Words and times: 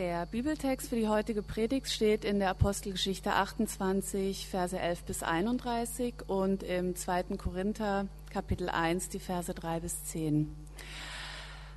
Der 0.00 0.24
Bibeltext 0.24 0.88
für 0.88 0.96
die 0.96 1.08
heutige 1.08 1.42
Predigt 1.42 1.90
steht 1.90 2.24
in 2.24 2.38
der 2.38 2.48
Apostelgeschichte 2.48 3.34
28, 3.34 4.48
Verse 4.48 4.78
11 4.78 5.02
bis 5.02 5.22
31 5.22 6.14
und 6.26 6.62
im 6.62 6.96
2. 6.96 7.24
Korinther 7.36 8.06
Kapitel 8.30 8.70
1, 8.70 9.10
die 9.10 9.18
Verse 9.18 9.52
3 9.52 9.80
bis 9.80 10.04
10. 10.04 10.56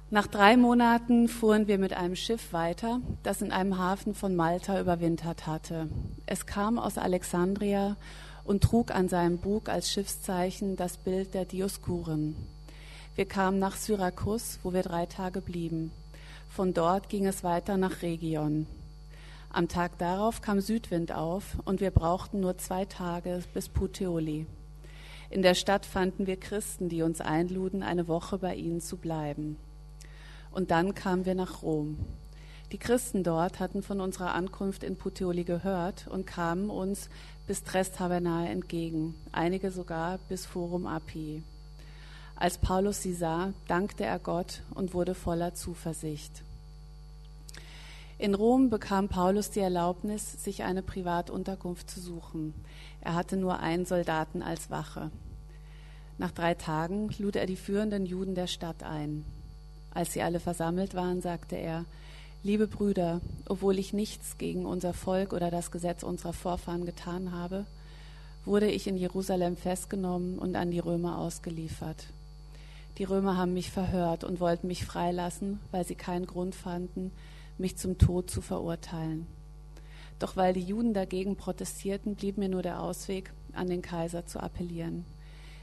Nach 0.10 0.26
drei 0.26 0.56
Monaten 0.56 1.28
fuhren 1.28 1.68
wir 1.68 1.78
mit 1.78 1.92
einem 1.92 2.16
Schiff 2.16 2.54
weiter, 2.54 3.02
das 3.24 3.42
in 3.42 3.52
einem 3.52 3.78
Hafen 3.78 4.16
von 4.16 4.38
Malta 4.38 4.80
überwintert 4.80 5.46
hatte. 5.46 5.90
Es 6.26 6.46
kam 6.46 6.80
aus 6.80 6.98
Alexandria 6.98 7.98
und 8.46 8.64
trug 8.64 8.92
an 8.92 9.10
seinem 9.10 9.38
Bug 9.40 9.68
als 9.68 9.92
Schiffszeichen 9.92 10.78
das 10.78 10.96
Bild 10.96 11.34
der 11.34 11.44
Dioskuren. 11.44 12.38
Wir 13.16 13.26
kamen 13.26 13.60
nach 13.60 13.76
Syrakus, 13.76 14.60
wo 14.64 14.72
wir 14.72 14.84
drei 14.84 15.08
Tage 15.08 15.42
blieben. 15.42 15.92
Von 16.56 16.76
dort 16.76 17.10
ging 17.10 17.26
es 17.26 17.44
weiter 17.44 17.78
nach 17.78 18.04
Region. 18.04 18.68
Am 19.50 19.68
Tag 19.68 19.98
darauf 19.98 20.42
kam 20.42 20.62
Südwind 20.62 21.12
auf 21.12 21.58
und 21.66 21.82
wir 21.82 21.90
brauchten 21.90 22.42
nur 22.42 22.60
zwei 22.60 22.86
Tage 22.86 23.42
bis 23.56 23.70
Puteoli. 23.70 24.46
In 25.32 25.42
der 25.42 25.56
Stadt 25.56 25.84
fanden 25.84 26.28
wir 26.28 26.40
Christen, 26.40 26.90
die 26.90 27.02
uns 27.02 27.22
einluden, 27.22 27.82
eine 27.82 28.08
Woche 28.08 28.38
bei 28.38 28.54
ihnen 28.54 28.82
zu 28.82 28.98
bleiben. 28.98 29.58
Und 30.52 30.70
dann 30.70 30.94
kamen 30.94 31.26
wir 31.26 31.34
nach 31.34 31.64
Rom. 31.64 31.98
Die 32.72 32.78
Christen 32.78 33.24
dort 33.24 33.60
hatten 33.60 33.82
von 33.82 34.00
unserer 34.00 34.36
Ankunft 34.36 34.84
in 34.84 34.96
Puteoli 34.96 35.46
gehört 35.46 36.08
und 36.08 36.28
kamen 36.28 36.70
uns 36.70 37.10
bis 37.48 37.64
Trestabernae 37.64 38.52
entgegen, 38.52 39.16
einige 39.32 39.72
sogar 39.72 40.20
bis 40.30 40.46
Forum 40.46 40.86
Api. 40.86 41.42
Als 42.36 42.58
Paulus 42.58 43.02
sie 43.02 43.14
sah, 43.14 43.54
dankte 43.68 44.06
er 44.06 44.20
Gott 44.20 44.64
und 44.74 44.94
wurde 44.94 45.16
voller 45.16 45.54
Zuversicht. 45.54 46.44
In 48.24 48.36
Rom 48.36 48.70
bekam 48.70 49.10
Paulus 49.10 49.50
die 49.50 49.60
Erlaubnis, 49.60 50.42
sich 50.42 50.64
eine 50.64 50.82
Privatunterkunft 50.82 51.90
zu 51.90 52.00
suchen. 52.00 52.54
Er 53.02 53.16
hatte 53.16 53.36
nur 53.36 53.60
einen 53.60 53.86
Soldaten 53.86 54.42
als 54.42 54.70
Wache. 54.70 55.12
Nach 56.18 56.32
drei 56.32 56.54
Tagen 56.54 57.10
lud 57.18 57.36
er 57.36 57.48
die 57.48 57.58
führenden 57.58 58.06
Juden 58.06 58.34
der 58.34 58.48
Stadt 58.48 58.82
ein. 58.82 59.26
Als 59.94 60.14
sie 60.14 60.22
alle 60.22 60.40
versammelt 60.40 60.96
waren, 60.96 61.22
sagte 61.22 61.58
er, 61.58 61.84
Liebe 62.44 62.66
Brüder, 62.66 63.20
obwohl 63.46 63.78
ich 63.78 63.92
nichts 63.92 64.38
gegen 64.38 64.66
unser 64.66 64.94
Volk 64.94 65.34
oder 65.34 65.52
das 65.52 65.70
Gesetz 65.70 66.02
unserer 66.02 66.32
Vorfahren 66.32 66.86
getan 66.86 67.34
habe, 67.34 67.66
wurde 68.46 68.72
ich 68.72 68.88
in 68.88 68.96
Jerusalem 68.96 69.58
festgenommen 69.58 70.40
und 70.40 70.56
an 70.56 70.72
die 70.72 70.80
Römer 70.80 71.18
ausgeliefert. 71.18 72.06
Die 73.00 73.04
Römer 73.04 73.36
haben 73.36 73.54
mich 73.54 73.70
verhört 73.70 74.24
und 74.24 74.40
wollten 74.40 74.68
mich 74.68 74.86
freilassen, 74.86 75.60
weil 75.72 75.86
sie 75.86 75.96
keinen 75.96 76.26
Grund 76.26 76.56
fanden, 76.56 77.12
mich 77.58 77.78
zum 77.78 77.98
Tod 77.98 78.30
zu 78.30 78.42
verurteilen. 78.42 79.28
Doch 80.20 80.36
weil 80.36 80.54
die 80.54 80.62
Juden 80.62 80.94
dagegen 80.94 81.36
protestierten, 81.36 82.16
blieb 82.16 82.38
mir 82.38 82.50
nur 82.50 82.62
der 82.62 82.82
Ausweg, 82.82 83.32
an 83.54 83.68
den 83.68 83.82
Kaiser 83.82 84.26
zu 84.26 84.40
appellieren. 84.40 85.06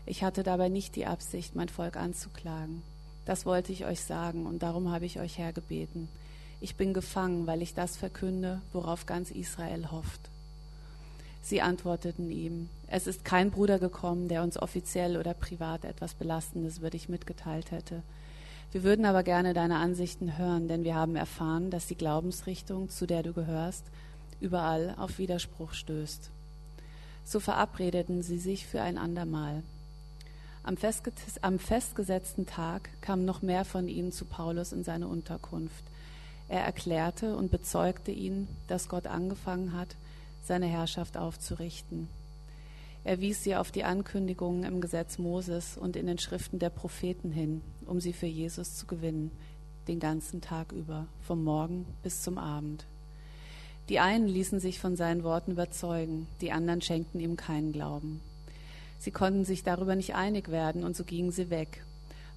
Ich 0.06 0.22
hatte 0.22 0.42
dabei 0.42 0.68
nicht 0.68 0.96
die 0.96 1.06
Absicht, 1.06 1.54
mein 1.54 1.68
Volk 1.68 1.96
anzuklagen. 1.96 2.82
Das 3.24 3.46
wollte 3.46 3.72
ich 3.72 3.84
euch 3.84 4.00
sagen 4.00 4.46
und 4.46 4.62
darum 4.62 4.90
habe 4.90 5.06
ich 5.06 5.20
euch 5.20 5.38
hergebeten. 5.38 6.08
Ich 6.60 6.76
bin 6.76 6.92
gefangen, 6.92 7.46
weil 7.46 7.62
ich 7.62 7.74
das 7.74 7.96
verkünde, 7.96 8.60
worauf 8.72 9.06
ganz 9.06 9.30
Israel 9.30 9.90
hofft. 9.90 10.20
Sie 11.42 11.62
antworteten 11.62 12.30
ihm, 12.30 12.68
es 12.86 13.06
ist 13.06 13.24
kein 13.24 13.50
Bruder 13.50 13.78
gekommen, 13.78 14.28
der 14.28 14.42
uns 14.42 14.60
offiziell 14.60 15.16
oder 15.16 15.32
privat 15.32 15.84
etwas 15.84 16.14
Belastendes 16.14 16.78
über 16.78 16.90
dich 16.90 17.08
mitgeteilt 17.08 17.70
hätte. 17.70 18.02
Wir 18.72 18.84
würden 18.84 19.04
aber 19.04 19.24
gerne 19.24 19.52
deine 19.52 19.78
Ansichten 19.78 20.38
hören, 20.38 20.68
denn 20.68 20.84
wir 20.84 20.94
haben 20.94 21.16
erfahren, 21.16 21.70
dass 21.70 21.88
die 21.88 21.96
Glaubensrichtung, 21.96 22.88
zu 22.88 23.06
der 23.06 23.24
du 23.24 23.32
gehörst, 23.32 23.84
überall 24.40 24.94
auf 24.96 25.18
Widerspruch 25.18 25.72
stößt. 25.72 26.30
So 27.24 27.40
verabredeten 27.40 28.22
sie 28.22 28.38
sich 28.38 28.66
für 28.66 28.80
ein 28.80 28.96
andermal. 28.96 29.62
Am, 30.62 30.76
am 31.42 31.58
festgesetzten 31.58 32.46
Tag 32.46 32.90
kamen 33.00 33.24
noch 33.24 33.42
mehr 33.42 33.64
von 33.64 33.88
ihnen 33.88 34.12
zu 34.12 34.24
Paulus 34.24 34.72
in 34.72 34.84
seine 34.84 35.08
Unterkunft. 35.08 35.84
Er 36.48 36.62
erklärte 36.62 37.36
und 37.36 37.50
bezeugte 37.50 38.12
ihnen, 38.12 38.48
dass 38.68 38.88
Gott 38.88 39.06
angefangen 39.06 39.72
hat, 39.72 39.96
seine 40.42 40.66
Herrschaft 40.66 41.16
aufzurichten. 41.16 42.08
Er 43.02 43.20
wies 43.20 43.42
sie 43.42 43.56
auf 43.56 43.70
die 43.70 43.84
Ankündigungen 43.84 44.64
im 44.64 44.80
Gesetz 44.80 45.18
Moses 45.18 45.78
und 45.78 45.96
in 45.96 46.06
den 46.06 46.18
Schriften 46.18 46.58
der 46.58 46.70
Propheten 46.70 47.30
hin, 47.30 47.62
um 47.86 48.00
sie 48.00 48.12
für 48.12 48.26
Jesus 48.26 48.76
zu 48.76 48.86
gewinnen, 48.86 49.30
den 49.88 50.00
ganzen 50.00 50.40
Tag 50.40 50.72
über, 50.72 51.06
vom 51.22 51.42
Morgen 51.42 51.86
bis 52.02 52.22
zum 52.22 52.36
Abend. 52.36 52.86
Die 53.88 54.00
einen 54.00 54.28
ließen 54.28 54.60
sich 54.60 54.78
von 54.78 54.96
seinen 54.96 55.24
Worten 55.24 55.52
überzeugen, 55.52 56.26
die 56.40 56.52
anderen 56.52 56.82
schenkten 56.82 57.20
ihm 57.20 57.36
keinen 57.36 57.72
Glauben. 57.72 58.20
Sie 58.98 59.10
konnten 59.10 59.44
sich 59.44 59.64
darüber 59.64 59.96
nicht 59.96 60.14
einig 60.14 60.50
werden, 60.50 60.84
und 60.84 60.94
so 60.94 61.04
gingen 61.04 61.32
sie 61.32 61.48
weg. 61.48 61.82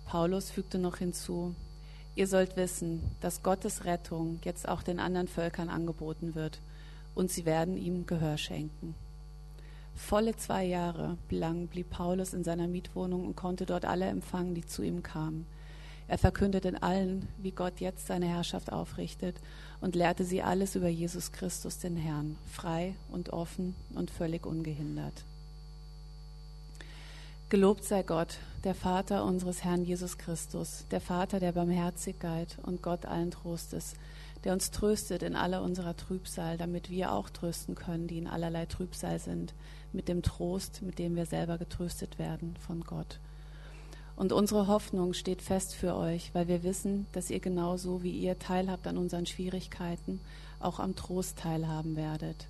Paulus 0.06 0.50
fügte 0.50 0.79
noch 0.79 0.97
hinzu, 0.97 1.53
Ihr 2.16 2.28
sollt 2.28 2.56
wissen, 2.57 3.02
dass 3.22 3.41
Gottes 3.41 3.85
Rettung 3.85 4.40
jetzt 4.44 4.69
auch 4.69 4.84
den 4.84 5.00
anderen 5.00 5.28
Völkern 5.28 5.69
angeboten 5.69 6.35
wird, 6.35 6.62
und 7.16 7.31
sie 7.31 7.46
werden 7.46 7.75
ihm 7.75 8.06
Gehör 8.06 8.38
schenken. 8.38 8.96
Volle 9.95 10.35
zwei 10.35 10.65
Jahre 10.65 11.17
lang 11.29 11.67
blieb 11.67 11.89
Paulus 11.89 12.33
in 12.33 12.43
seiner 12.43 12.67
Mietwohnung 12.67 13.25
und 13.25 13.35
konnte 13.35 13.65
dort 13.65 13.85
alle 13.85 14.05
empfangen, 14.05 14.55
die 14.55 14.65
zu 14.65 14.81
ihm 14.81 15.03
kamen. 15.03 15.45
Er 16.07 16.17
verkündete 16.17 16.67
in 16.67 16.77
allen, 16.77 17.27
wie 17.37 17.51
Gott 17.51 17.79
jetzt 17.79 18.07
seine 18.07 18.27
Herrschaft 18.27 18.71
aufrichtet 18.71 19.35
und 19.81 19.95
lehrte 19.95 20.25
sie 20.25 20.41
alles 20.43 20.75
über 20.75 20.89
Jesus 20.89 21.31
Christus, 21.31 21.79
den 21.79 21.95
Herrn, 21.95 22.37
frei 22.51 22.95
und 23.11 23.31
offen 23.31 23.75
und 23.95 24.11
völlig 24.11 24.45
ungehindert. 24.45 25.23
Gelobt 27.49 27.83
sei 27.83 28.03
Gott, 28.03 28.39
der 28.63 28.75
Vater 28.75 29.23
unseres 29.23 29.63
Herrn 29.63 29.85
Jesus 29.85 30.17
Christus, 30.17 30.85
der 30.91 31.01
Vater 31.01 31.39
der 31.39 31.51
Barmherzigkeit 31.51 32.57
und 32.63 32.81
Gott 32.81 33.05
allen 33.05 33.31
Trostes, 33.31 33.93
der 34.43 34.53
uns 34.53 34.71
tröstet 34.71 35.23
in 35.23 35.35
aller 35.35 35.61
unserer 35.61 35.95
Trübsal, 35.95 36.57
damit 36.57 36.89
wir 36.89 37.11
auch 37.11 37.29
trösten 37.29 37.75
können, 37.75 38.07
die 38.07 38.17
in 38.17 38.27
allerlei 38.27 38.65
Trübsal 38.65 39.19
sind, 39.19 39.53
mit 39.93 40.07
dem 40.07 40.21
Trost, 40.21 40.81
mit 40.81 40.99
dem 40.99 41.15
wir 41.15 41.25
selber 41.25 41.57
getröstet 41.57 42.19
werden 42.19 42.55
von 42.57 42.81
Gott. 42.81 43.19
Und 44.15 44.31
unsere 44.31 44.67
Hoffnung 44.67 45.13
steht 45.13 45.41
fest 45.41 45.73
für 45.73 45.95
euch, 45.95 46.33
weil 46.33 46.47
wir 46.47 46.63
wissen, 46.63 47.07
dass 47.13 47.29
ihr 47.29 47.39
genauso 47.39 48.03
wie 48.03 48.11
ihr 48.11 48.37
teilhabt 48.37 48.85
an 48.87 48.97
unseren 48.97 49.25
Schwierigkeiten, 49.25 50.19
auch 50.59 50.79
am 50.79 50.95
Trost 50.95 51.39
teilhaben 51.39 51.95
werdet. 51.95 52.47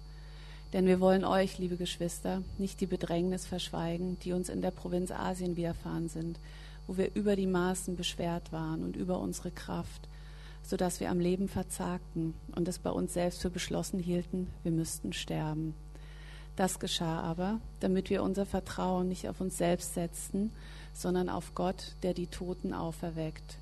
Denn 0.74 0.88
wir 0.88 1.00
wollen 1.00 1.24
euch, 1.24 1.60
liebe 1.60 1.78
Geschwister, 1.78 2.42
nicht 2.58 2.82
die 2.82 2.88
Bedrängnis 2.88 3.46
verschweigen, 3.46 4.18
die 4.20 4.34
uns 4.34 4.50
in 4.50 4.62
der 4.62 4.72
Provinz 4.72 5.12
Asien 5.12 5.56
widerfahren 5.56 6.10
sind, 6.10 6.40
wo 6.88 6.98
wir 6.98 7.14
über 7.14 7.36
die 7.36 7.48
Maßen 7.48 7.96
beschwert 7.96 8.52
waren 8.52 8.84
und 8.84 8.96
über 8.96 9.20
unsere 9.20 9.52
Kraft, 9.52 10.10
so 10.64 10.78
dass 10.78 11.00
wir 11.00 11.12
am 11.12 11.20
Leben 11.20 11.48
verzagten 11.48 12.34
und 12.56 12.68
es 12.68 12.80
bei 12.80 12.90
uns 12.90 13.14
selbst 13.14 13.42
für 13.42 13.50
beschlossen 13.50 14.00
hielten, 14.00 14.48
wir 14.64 14.72
müssten 14.72 15.14
sterben. 15.14 15.76
Das 16.56 16.80
geschah 16.80 17.22
aber, 17.22 17.60
damit 17.80 18.10
wir 18.10 18.24
unser 18.24 18.46
Vertrauen 18.46 19.08
nicht 19.10 19.28
auf 19.28 19.42
uns 19.42 19.58
selbst 19.58 19.94
setzten, 19.94 20.52
sondern 20.94 21.30
auf 21.30 21.56
Gott, 21.56 21.96
der 22.04 22.14
die 22.14 22.28
Toten 22.28 22.74
auferweckt. 22.74 23.58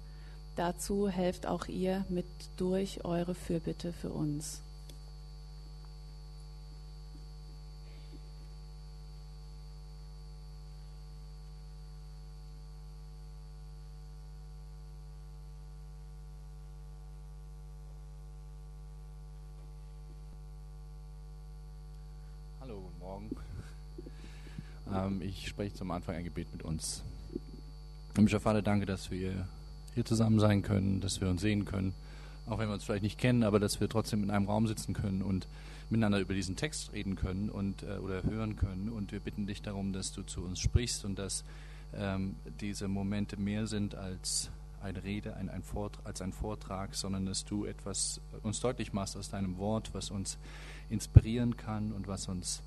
Dazu 0.56 1.08
helft 1.08 1.48
auch 1.48 1.68
ihr 1.68 2.06
mit 2.10 2.26
durch 2.58 3.06
eure 3.06 3.34
Fürbitte 3.34 3.94
für 3.94 4.10
uns. 4.10 4.62
Ähm, 24.94 25.20
ich 25.32 25.48
spreche 25.48 25.74
zum 25.74 25.92
Anfang 25.92 26.16
ein 26.16 26.24
Gebet 26.26 26.52
mit 26.52 26.64
uns. 26.64 27.04
Himmlischer 28.16 28.42
Vater, 28.42 28.62
danke, 28.62 28.86
dass 28.86 29.12
wir 29.12 29.48
hier 29.94 30.06
zusammen 30.06 30.40
sein 30.40 30.62
können, 30.62 31.00
dass 31.00 31.22
wir 31.22 31.30
uns 31.30 31.42
sehen 31.42 31.64
können, 31.64 31.94
auch 32.48 32.60
wenn 32.60 32.68
wir 32.68 32.74
uns 32.74 32.84
vielleicht 32.84 33.04
nicht 33.04 33.18
kennen, 33.18 33.44
aber 33.44 33.60
dass 33.60 33.80
wir 33.80 33.88
trotzdem 33.88 34.24
in 34.24 34.32
einem 34.32 34.48
Raum 34.48 34.68
sitzen 34.68 34.94
können 34.94 35.22
und 35.22 35.48
miteinander 35.90 36.20
über 36.20 36.34
diesen 36.34 36.58
Text 36.58 36.92
reden 36.92 37.16
können 37.16 37.50
und 37.50 37.84
äh, 37.84 37.98
oder 37.98 38.24
hören 38.24 38.58
können. 38.58 38.90
Und 38.90 39.12
wir 39.12 39.20
bitten 39.20 39.48
dich 39.48 39.62
darum, 39.62 39.94
dass 39.94 40.12
du 40.12 40.24
zu 40.24 40.42
uns 40.42 40.60
sprichst 40.60 41.06
und 41.06 41.18
dass 41.18 41.44
ähm, 41.96 42.36
diese 42.60 42.88
Momente 42.88 43.38
mehr 43.38 43.68
sind 43.68 43.96
als 43.96 44.50
eine 44.82 45.04
Rede, 45.04 45.36
ein, 45.36 45.50
ein 45.50 45.64
als 46.04 46.22
ein 46.22 46.34
Vortrag, 46.34 46.96
sondern 46.96 47.26
dass 47.26 47.46
du 47.46 47.66
etwas 47.66 48.20
uns 48.44 48.60
deutlich 48.60 48.94
machst 48.94 49.16
aus 49.16 49.30
deinem 49.30 49.58
Wort, 49.58 49.94
was 49.94 50.12
uns 50.12 50.38
inspirieren 50.90 51.56
kann 51.56 51.92
und 51.92 52.08
was 52.08 52.28
uns 52.28 52.62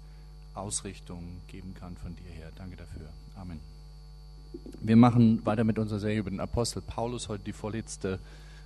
Ausrichtung 0.55 1.41
geben 1.49 1.75
kann 1.75 1.97
von 1.97 2.15
dir 2.17 2.31
her. 2.31 2.51
Danke 2.57 2.77
dafür. 2.77 3.09
Amen. 3.37 3.61
Wir 4.81 4.97
machen 4.97 5.45
weiter 5.45 5.65
mit 5.65 5.79
unserer 5.79 5.99
Serie 5.99 6.21
über 6.21 6.31
den 6.31 6.41
Apostel 6.41 6.81
Paulus, 6.81 7.29
heute 7.29 7.45
die 7.45 7.53
vorletzte 7.53 8.19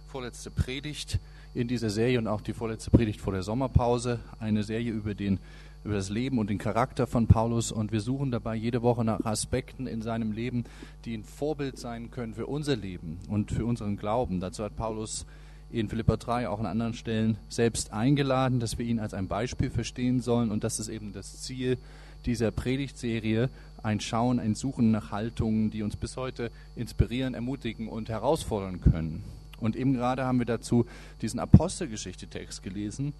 vorletzte 0.08 0.50
Predigt 0.50 1.19
in 1.55 1.69
dieser 1.69 1.90
Serie 1.90 2.19
und 2.19 2.29
auch 2.29 2.40
die 2.40 2.55
vorletzte 2.55 2.90
Predigt 2.90 3.20
vor 3.20 3.32
der 3.32 3.43
Sommerpause. 3.43 4.20
Eine 4.40 4.64
Serie 4.64 4.90
über, 4.90 5.14
den, 5.14 5.38
über 5.85 5.94
das 5.94 6.08
Leben 6.08 6.38
und 6.38 6.49
den 6.49 6.56
Charakter 6.56 7.06
von 7.06 7.26
Paulus. 7.26 7.70
Und 7.70 7.93
wir 7.93 8.00
suchen 8.00 8.31
dabei 8.31 8.55
jede 8.55 8.82
Woche 8.82 9.05
nach 9.05 9.25
Aspekten 9.25 9.87
in 9.87 10.00
seinem 10.00 10.32
Leben, 10.32 10.64
die 11.05 11.14
ein 11.14 11.25
Vorbild 11.25 11.79
sein 11.79 12.11
können 12.11 12.35
für 12.35 12.46
unser 12.46 12.75
Leben 12.75 13.19
und 13.29 13.52
für 13.52 13.67
unseren 13.67 13.99
Glauben. 13.99 14.40
Dazu 14.40 14.64
hat 14.64 14.76
Paulus 14.76 15.26
in 15.70 15.88
Philippa 15.88 16.16
3 16.16 16.48
auch 16.48 16.60
an 16.60 16.66
anderen 16.66 16.94
Stellen 16.94 17.38
selbst 17.48 17.92
eingeladen, 17.92 18.60
dass 18.60 18.78
wir 18.78 18.86
ihn 18.86 19.00
als 19.00 19.14
ein 19.14 19.28
Beispiel 19.28 19.70
verstehen 19.70 20.20
sollen. 20.20 20.50
Und 20.50 20.64
das 20.64 20.80
ist 20.80 20.88
eben 20.88 21.12
das 21.12 21.42
Ziel 21.42 21.78
dieser 22.24 22.50
Predigtserie, 22.50 23.50
ein 23.82 24.00
Schauen, 24.00 24.40
ein 24.40 24.54
Suchen 24.54 24.90
nach 24.90 25.10
Haltungen, 25.10 25.70
die 25.70 25.82
uns 25.82 25.96
bis 25.96 26.16
heute 26.16 26.50
inspirieren, 26.74 27.34
ermutigen 27.34 27.88
und 27.88 28.08
herausfordern 28.08 28.80
können. 28.80 29.24
Und 29.60 29.76
eben 29.76 29.94
gerade 29.94 30.24
haben 30.24 30.38
wir 30.38 30.46
dazu 30.46 30.86
diesen 31.20 31.40
Apostelgeschichte-Text 31.40 32.62
gelesen. 32.62 33.12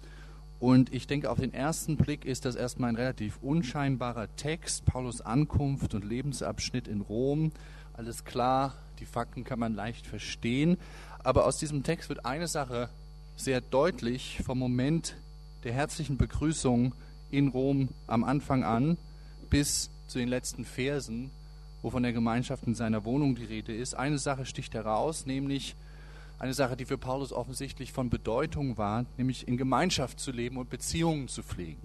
Und 0.59 0.93
ich 0.93 1.07
denke, 1.07 1.29
auf 1.29 1.39
den 1.39 1.53
ersten 1.53 1.95
Blick 1.95 2.25
ist 2.25 2.43
das 2.45 2.55
erstmal 2.55 2.89
ein 2.89 2.97
relativ 2.97 3.37
unscheinbarer 3.41 4.27
Text. 4.35 4.85
Paulus 4.85 5.21
Ankunft 5.21 5.93
und 5.93 6.03
Lebensabschnitt 6.03 6.87
in 6.87 7.01
Rom. 7.01 7.51
Alles 7.93 8.25
klar, 8.25 8.75
die 8.99 9.05
Fakten 9.05 9.45
kann 9.45 9.59
man 9.59 9.73
leicht 9.73 10.05
verstehen. 10.05 10.77
Aber 11.23 11.45
aus 11.45 11.57
diesem 11.57 11.83
Text 11.83 12.09
wird 12.09 12.25
eine 12.25 12.47
Sache 12.47 12.89
sehr 13.35 13.61
deutlich 13.61 14.41
vom 14.43 14.57
Moment 14.57 15.15
der 15.63 15.73
herzlichen 15.73 16.17
Begrüßung 16.17 16.93
in 17.29 17.49
Rom 17.49 17.89
am 18.07 18.23
Anfang 18.23 18.63
an 18.63 18.97
bis 19.49 19.89
zu 20.07 20.17
den 20.17 20.29
letzten 20.29 20.65
Versen, 20.65 21.31
wo 21.81 21.89
von 21.89 22.03
der 22.03 22.13
Gemeinschaft 22.13 22.65
in 22.65 22.75
seiner 22.75 23.05
Wohnung 23.05 23.35
die 23.35 23.45
Rede 23.45 23.75
ist. 23.75 23.93
Eine 23.93 24.17
Sache 24.17 24.45
sticht 24.45 24.73
heraus, 24.73 25.25
nämlich 25.25 25.75
eine 26.39 26.53
Sache, 26.53 26.77
die 26.77 26.85
für 26.85 26.97
Paulus 26.97 27.33
offensichtlich 27.33 27.91
von 27.91 28.09
Bedeutung 28.09 28.77
war, 28.77 29.05
nämlich 29.17 29.47
in 29.47 29.57
Gemeinschaft 29.57 30.19
zu 30.19 30.31
leben 30.31 30.57
und 30.57 30.69
Beziehungen 30.69 31.27
zu 31.27 31.43
pflegen. 31.43 31.81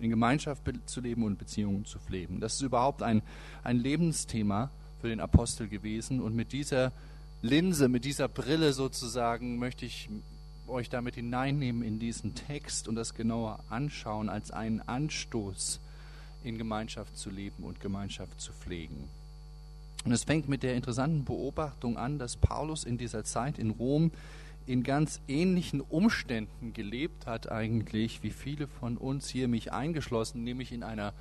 In 0.00 0.10
Gemeinschaft 0.10 0.62
zu 0.86 1.00
leben 1.00 1.24
und 1.24 1.38
Beziehungen 1.38 1.84
zu 1.84 1.98
pflegen. 1.98 2.40
Das 2.40 2.54
ist 2.54 2.62
überhaupt 2.62 3.02
ein, 3.02 3.22
ein 3.62 3.76
Lebensthema 3.76 4.70
für 5.00 5.08
den 5.08 5.20
Apostel 5.20 5.68
gewesen. 5.68 6.20
Und 6.20 6.34
mit 6.34 6.52
dieser 6.52 6.92
Linse, 7.42 7.88
mit 7.88 8.04
dieser 8.04 8.28
Brille 8.28 8.72
sozusagen, 8.72 9.58
möchte 9.58 9.86
ich 9.86 10.08
euch 10.66 10.88
damit 10.88 11.14
hineinnehmen 11.14 11.82
in 11.82 11.98
diesen 11.98 12.34
Text 12.34 12.88
und 12.88 12.96
das 12.96 13.14
genauer 13.14 13.60
anschauen 13.68 14.28
als 14.28 14.50
einen 14.50 14.80
Anstoß 14.80 15.80
in 16.42 16.58
Gemeinschaft 16.58 17.16
zu 17.16 17.30
leben 17.30 17.64
und 17.64 17.80
Gemeinschaft 17.80 18.40
zu 18.40 18.52
pflegen. 18.52 19.08
Und 20.04 20.12
es 20.12 20.24
fängt 20.24 20.48
mit 20.48 20.62
der 20.62 20.74
interessanten 20.74 21.24
Beobachtung 21.24 21.96
an, 21.96 22.18
dass 22.18 22.36
Paulus 22.36 22.84
in 22.84 22.98
dieser 22.98 23.24
Zeit 23.24 23.58
in 23.58 23.70
Rom 23.70 24.12
in 24.66 24.82
ganz 24.82 25.20
ähnlichen 25.28 25.80
Umständen 25.80 26.72
gelebt 26.72 27.26
hat 27.26 27.50
eigentlich, 27.50 28.22
wie 28.22 28.30
viele 28.30 28.66
von 28.66 28.96
uns 28.96 29.28
hier 29.28 29.48
mich 29.48 29.72
eingeschlossen, 29.72 30.42
nämlich 30.42 30.72
in 30.72 30.82
einer 30.82 31.12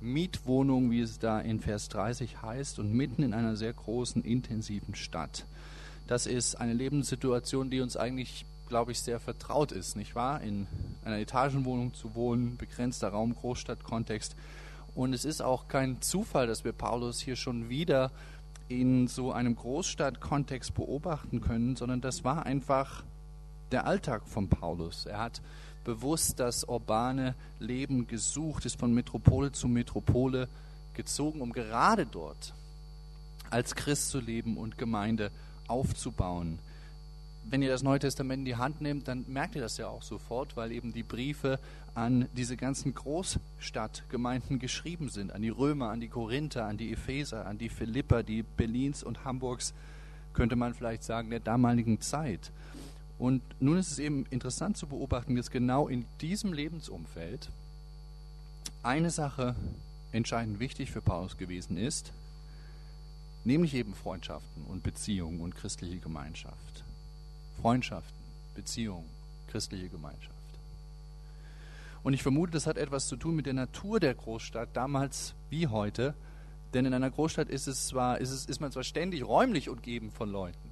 Mietwohnung, 0.00 0.90
wie 0.90 1.00
es 1.00 1.18
da 1.18 1.40
in 1.40 1.60
Vers 1.60 1.88
30 1.88 2.42
heißt, 2.42 2.78
und 2.78 2.92
mitten 2.92 3.22
in 3.22 3.34
einer 3.34 3.56
sehr 3.56 3.72
großen, 3.72 4.22
intensiven 4.22 4.94
Stadt. 4.94 5.46
Das 6.06 6.26
ist 6.26 6.56
eine 6.56 6.74
Lebenssituation, 6.74 7.70
die 7.70 7.80
uns 7.80 7.96
eigentlich, 7.96 8.44
glaube 8.68 8.92
ich, 8.92 9.00
sehr 9.00 9.20
vertraut 9.20 9.72
ist, 9.72 9.96
nicht 9.96 10.14
wahr? 10.14 10.42
In 10.42 10.66
einer 11.04 11.18
Etagenwohnung 11.18 11.94
zu 11.94 12.14
wohnen, 12.14 12.56
begrenzter 12.56 13.08
Raum, 13.08 13.34
Großstadtkontext. 13.34 14.36
Und 14.94 15.14
es 15.14 15.24
ist 15.24 15.40
auch 15.40 15.66
kein 15.68 16.02
Zufall, 16.02 16.46
dass 16.46 16.64
wir 16.64 16.72
Paulus 16.72 17.20
hier 17.20 17.36
schon 17.36 17.68
wieder 17.68 18.10
in 18.68 19.08
so 19.08 19.32
einem 19.32 19.56
Großstadtkontext 19.56 20.74
beobachten 20.74 21.40
können, 21.40 21.76
sondern 21.76 22.00
das 22.00 22.24
war 22.24 22.46
einfach 22.46 23.02
der 23.72 23.86
Alltag 23.86 24.22
von 24.26 24.48
Paulus. 24.48 25.06
Er 25.06 25.18
hat 25.18 25.40
bewusst 25.84 26.40
das 26.40 26.64
urbane 26.64 27.34
Leben 27.58 28.06
gesucht, 28.06 28.64
ist 28.66 28.78
von 28.78 28.92
Metropole 28.92 29.52
zu 29.52 29.68
Metropole 29.68 30.48
gezogen, 30.94 31.40
um 31.40 31.52
gerade 31.52 32.06
dort 32.06 32.54
als 33.50 33.74
Christ 33.74 34.10
zu 34.10 34.20
leben 34.20 34.56
und 34.56 34.78
Gemeinde 34.78 35.30
aufzubauen. 35.74 36.60
Wenn 37.50 37.60
ihr 37.60 37.68
das 37.68 37.82
Neue 37.82 37.98
Testament 37.98 38.40
in 38.40 38.44
die 38.44 38.56
Hand 38.56 38.80
nehmt, 38.80 39.08
dann 39.08 39.24
merkt 39.28 39.56
ihr 39.56 39.60
das 39.60 39.76
ja 39.76 39.88
auch 39.88 40.02
sofort, 40.02 40.56
weil 40.56 40.70
eben 40.70 40.94
die 40.94 41.02
Briefe 41.02 41.58
an 41.94 42.28
diese 42.36 42.56
ganzen 42.56 42.94
Großstadtgemeinden 42.94 44.60
geschrieben 44.60 45.08
sind, 45.08 45.32
an 45.32 45.42
die 45.42 45.50
Römer, 45.50 45.90
an 45.90 46.00
die 46.00 46.08
Korinther, 46.08 46.64
an 46.64 46.78
die 46.78 46.92
Epheser, 46.92 47.46
an 47.46 47.58
die 47.58 47.68
Philipper, 47.68 48.22
die 48.22 48.44
Berlins 48.44 49.02
und 49.02 49.24
Hamburgs, 49.24 49.74
könnte 50.32 50.56
man 50.56 50.74
vielleicht 50.74 51.02
sagen, 51.02 51.30
der 51.30 51.40
damaligen 51.40 52.00
Zeit. 52.00 52.50
Und 53.18 53.42
nun 53.60 53.78
ist 53.78 53.90
es 53.90 53.98
eben 53.98 54.26
interessant 54.30 54.76
zu 54.76 54.86
beobachten, 54.86 55.36
dass 55.36 55.50
genau 55.50 55.88
in 55.88 56.04
diesem 56.20 56.52
Lebensumfeld 56.52 57.48
eine 58.82 59.10
Sache 59.10 59.56
entscheidend 60.12 60.60
wichtig 60.60 60.90
für 60.90 61.02
Paulus 61.02 61.36
gewesen 61.36 61.76
ist, 61.76 62.12
nämlich 63.44 63.74
eben 63.74 63.94
Freundschaften 63.94 64.64
und 64.64 64.82
Beziehungen 64.82 65.40
und 65.40 65.54
christliche 65.54 65.98
Gemeinschaft. 65.98 66.84
Freundschaften, 67.60 68.24
Beziehungen, 68.54 69.08
christliche 69.48 69.88
Gemeinschaft. 69.88 70.34
Und 72.02 72.12
ich 72.12 72.22
vermute, 72.22 72.52
das 72.52 72.66
hat 72.66 72.76
etwas 72.76 73.08
zu 73.08 73.16
tun 73.16 73.34
mit 73.34 73.46
der 73.46 73.54
Natur 73.54 73.98
der 73.98 74.14
Großstadt, 74.14 74.68
damals 74.74 75.34
wie 75.48 75.66
heute. 75.66 76.14
Denn 76.74 76.84
in 76.84 76.92
einer 76.92 77.10
Großstadt 77.10 77.48
ist, 77.48 77.66
es 77.66 77.86
zwar, 77.86 78.18
ist, 78.18 78.30
es, 78.30 78.46
ist 78.46 78.60
man 78.60 78.72
zwar 78.72 78.84
ständig 78.84 79.24
räumlich 79.24 79.68
umgeben 79.68 80.10
von 80.10 80.30
Leuten, 80.30 80.68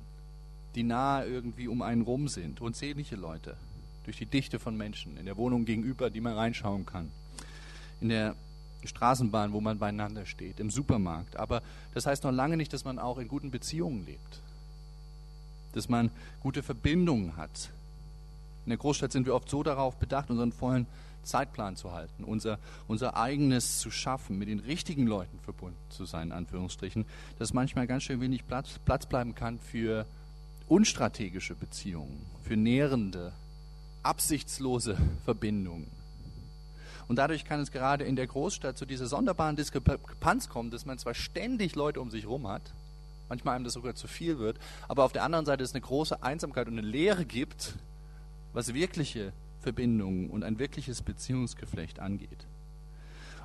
die 0.75 0.83
nahe 0.83 1.25
irgendwie 1.25 1.69
um 1.69 1.81
einen 1.81 2.03
rum 2.03 2.29
sind, 2.29 2.61
unzählige 2.61 3.17
Leute, 3.17 3.57
durch 4.05 4.19
die 4.19 4.27
Dichte 4.27 4.59
von 4.59 4.77
Menschen, 4.77 5.17
in 5.17 5.25
der 5.25 5.37
Wohnung 5.37 5.65
gegenüber, 5.65 6.11
die 6.11 6.21
man 6.21 6.35
reinschauen 6.35 6.85
kann, 6.85 7.11
in 8.01 8.11
der 8.11 8.35
Straßenbahn, 8.89 9.53
wo 9.53 9.61
man 9.61 9.79
beieinander 9.79 10.27
steht, 10.27 10.61
im 10.61 10.71
Supermarkt. 10.71 11.37
Aber 11.37 11.63
das 11.95 12.07
heißt 12.07 12.25
noch 12.25 12.33
lange 12.33 12.57
nicht, 12.57 12.73
dass 12.73 12.85
man 12.85 12.99
auch 12.99 13.19
in 13.19 13.29
guten 13.29 13.51
Beziehungen 13.51 14.05
lebt 14.05 14.43
dass 15.73 15.89
man 15.89 16.11
gute 16.41 16.63
Verbindungen 16.63 17.37
hat. 17.37 17.71
In 18.65 18.71
der 18.71 18.79
Großstadt 18.79 19.13
sind 19.13 19.27
wir 19.27 19.35
oft 19.35 19.49
so 19.49 19.63
darauf 19.63 19.97
bedacht, 19.97 20.31
unseren 20.31 20.53
vollen 20.53 20.87
Zeitplan 21.25 21.77
zu 21.77 21.93
halten, 21.93 22.25
unser, 22.25 22.59
unser 22.89 23.17
eigenes 23.17 23.79
zu 23.79 23.91
schaffen, 23.91 24.39
mit 24.39 24.49
den 24.49 24.61
richtigen 24.61 25.07
Leuten 25.07 25.39
verbunden 25.41 25.79
zu 25.89 26.05
sein, 26.05 26.29
in 26.29 26.33
Anführungsstrichen, 26.33 27.07
dass 27.39 27.53
manchmal 27.53 27.87
ganz 27.87 28.05
schön 28.05 28.21
wenig 28.21 28.47
Platz, 28.47 28.79
Platz 28.85 29.07
bleiben 29.07 29.35
kann 29.35 29.59
für 29.59 30.05
unstrategische 30.69 31.55
Beziehungen, 31.55 32.27
für 32.43 32.57
nährende, 32.57 33.33
absichtslose 34.03 34.97
Verbindungen. 35.25 36.02
Und 37.13 37.17
dadurch 37.17 37.45
kann 37.45 37.61
es 37.61 37.71
gerade 37.71 38.05
in 38.05 38.17
der 38.17 38.27
Großstadt 38.27 38.79
zu 38.79 38.87
dieser 38.87 39.05
sonderbaren 39.05 39.55
Diskrepanz 39.55 40.49
kommen, 40.49 40.71
dass 40.71 40.87
man 40.87 40.97
zwar 40.97 41.13
ständig 41.13 41.75
Leute 41.75 42.01
um 42.01 42.11
sich 42.11 42.23
herum 42.23 42.49
hat, 42.49 42.73
manchmal 43.29 43.55
einem 43.55 43.65
das 43.65 43.75
sogar 43.75 43.95
zu 43.95 44.07
viel 44.07 44.39
wird, 44.39 44.59
aber 44.89 45.05
auf 45.05 45.13
der 45.13 45.23
anderen 45.23 45.45
Seite 45.45 45.63
es 45.63 45.75
eine 45.75 45.83
große 45.83 46.23
Einsamkeit 46.23 46.69
und 46.69 46.79
eine 46.79 46.89
Leere 46.89 47.27
gibt, 47.27 47.75
was 48.55 48.73
wirkliche 48.73 49.35
Verbindungen 49.61 50.31
und 50.31 50.43
ein 50.43 50.59
wirkliches 50.59 51.03
Beziehungsgeflecht 51.03 52.01
angeht. 52.01 52.47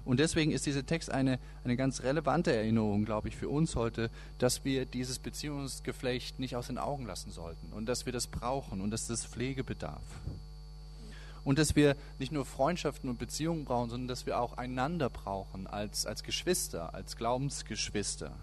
Und 0.05 0.21
deswegen 0.21 0.53
ist 0.53 0.65
dieser 0.65 0.85
Text 0.85 1.11
eine, 1.11 1.37
eine 1.65 1.75
ganz 1.75 2.03
relevante 2.03 2.55
Erinnerung, 2.55 3.03
glaube 3.03 3.27
ich, 3.27 3.35
für 3.35 3.49
uns 3.49 3.75
heute, 3.75 4.09
dass 4.37 4.63
wir 4.63 4.85
dieses 4.85 5.19
Beziehungsgeflecht 5.19 6.39
nicht 6.39 6.55
aus 6.55 6.67
den 6.67 6.77
Augen 6.77 7.05
lassen 7.05 7.31
sollten 7.31 7.73
und 7.73 7.85
dass 7.85 8.05
wir 8.05 8.13
das 8.13 8.27
brauchen 8.27 8.79
und 8.79 8.91
dass 8.91 9.07
das 9.07 9.25
Pflege 9.25 9.65
bedarf. 9.65 10.05
Und 11.47 11.59
dass 11.59 11.77
wir 11.77 11.95
nicht 12.19 12.33
nur 12.33 12.43
Freundschaften 12.43 13.09
und 13.09 13.19
Beziehungen 13.19 13.63
brauchen, 13.63 13.89
sondern 13.89 14.09
dass 14.09 14.25
wir 14.25 14.37
auch 14.37 14.57
einander 14.57 15.09
brauchen 15.09 15.65
als, 15.65 16.05
als 16.05 16.23
Geschwister, 16.23 16.93
als 16.93 17.15
Glaubensgeschwister 17.15 18.33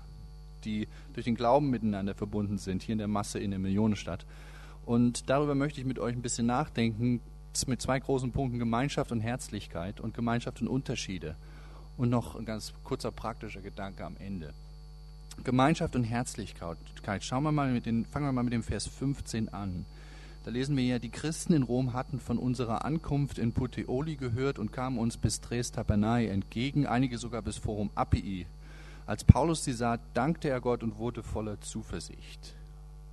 die 0.64 0.88
durch 1.12 1.24
den 1.24 1.34
Glauben 1.34 1.68
miteinander 1.68 2.14
verbunden 2.14 2.56
sind, 2.56 2.82
hier 2.82 2.94
in 2.94 2.98
der 2.98 3.06
Masse 3.06 3.38
in 3.38 3.50
der 3.50 3.60
Millionenstadt. 3.60 4.24
Und 4.86 5.28
darüber 5.28 5.54
möchte 5.54 5.80
ich 5.80 5.86
mit 5.86 5.98
euch 5.98 6.14
ein 6.14 6.22
bisschen 6.22 6.46
nachdenken, 6.46 7.20
mit 7.66 7.82
zwei 7.82 8.00
großen 8.00 8.32
Punkten 8.32 8.58
Gemeinschaft 8.58 9.12
und 9.12 9.20
Herzlichkeit 9.20 10.00
und 10.00 10.14
Gemeinschaft 10.14 10.62
und 10.62 10.68
Unterschiede. 10.68 11.36
Und 11.98 12.08
noch 12.08 12.36
ein 12.36 12.46
ganz 12.46 12.72
kurzer 12.84 13.12
praktischer 13.12 13.60
Gedanke 13.60 14.02
am 14.02 14.16
Ende. 14.16 14.54
Gemeinschaft 15.44 15.94
und 15.94 16.04
Herzlichkeit. 16.04 16.78
Schauen 17.20 17.42
wir 17.42 17.52
mal 17.52 17.70
mit 17.70 17.84
den, 17.84 18.06
fangen 18.06 18.24
wir 18.24 18.32
mal 18.32 18.44
mit 18.44 18.54
dem 18.54 18.62
Vers 18.62 18.86
15 18.86 19.50
an. 19.50 19.84
Da 20.44 20.50
lesen 20.50 20.76
wir 20.76 20.84
ja, 20.84 20.98
die 20.98 21.08
Christen 21.08 21.54
in 21.54 21.62
Rom 21.62 21.94
hatten 21.94 22.20
von 22.20 22.36
unserer 22.36 22.84
Ankunft 22.84 23.38
in 23.38 23.52
Puteoli 23.52 24.16
gehört 24.16 24.58
und 24.58 24.72
kamen 24.72 24.98
uns 24.98 25.16
bis 25.16 25.40
Dres 25.40 25.72
Tabernae 25.72 26.28
entgegen, 26.28 26.86
einige 26.86 27.16
sogar 27.16 27.40
bis 27.40 27.56
Forum 27.56 27.88
Appii. 27.94 28.46
Als 29.06 29.24
Paulus 29.24 29.64
sie 29.64 29.72
sah, 29.72 29.98
dankte 30.12 30.50
er 30.50 30.60
Gott 30.60 30.82
und 30.82 30.98
wurde 30.98 31.22
voller 31.22 31.58
Zuversicht. 31.62 32.54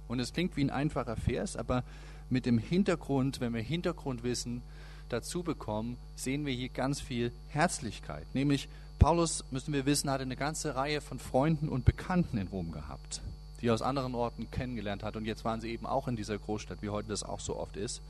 Und 0.10 0.20
es 0.20 0.34
klingt 0.34 0.58
wie 0.58 0.64
ein 0.66 0.70
einfacher 0.70 1.16
Vers, 1.16 1.56
aber 1.56 1.86
mit 2.30 2.46
dem 2.46 2.58
Hintergrund, 2.58 3.40
wenn 3.40 3.54
wir 3.54 3.62
Hintergrundwissen 3.62 4.62
dazu 5.08 5.42
bekommen, 5.42 5.96
sehen 6.18 6.46
wir 6.46 6.54
hier 6.54 6.68
ganz 6.68 7.00
viel 7.00 7.32
Herzlichkeit. 7.48 8.26
Nämlich, 8.34 8.68
Paulus, 9.00 9.46
müssen 9.52 9.74
wir 9.74 9.86
wissen, 9.86 10.10
hatte 10.10 10.24
eine 10.24 10.36
ganze 10.36 10.76
Reihe 10.76 11.00
von 11.00 11.18
Freunden 11.18 11.70
und 11.70 11.86
Bekannten 11.86 12.38
in 12.38 12.48
Rom 12.50 12.74
gehabt. 12.74 13.22
Die 13.62 13.68
er 13.68 13.74
aus 13.74 13.82
anderen 13.82 14.16
Orten 14.16 14.50
kennengelernt 14.52 15.04
hat. 15.04 15.16
Und 15.16 15.26
jetzt 15.26 15.46
waren 15.46 15.62
sie 15.62 15.72
eben 15.72 15.86
auch 15.86 16.08
in 16.08 16.16
dieser 16.16 16.38
Großstadt, 16.38 16.82
wie 16.82 16.90
heute 16.90 17.10
das 17.10 17.24
auch 17.24 17.40
so 17.40 17.58
oft 17.58 17.78
ist. 17.78 18.02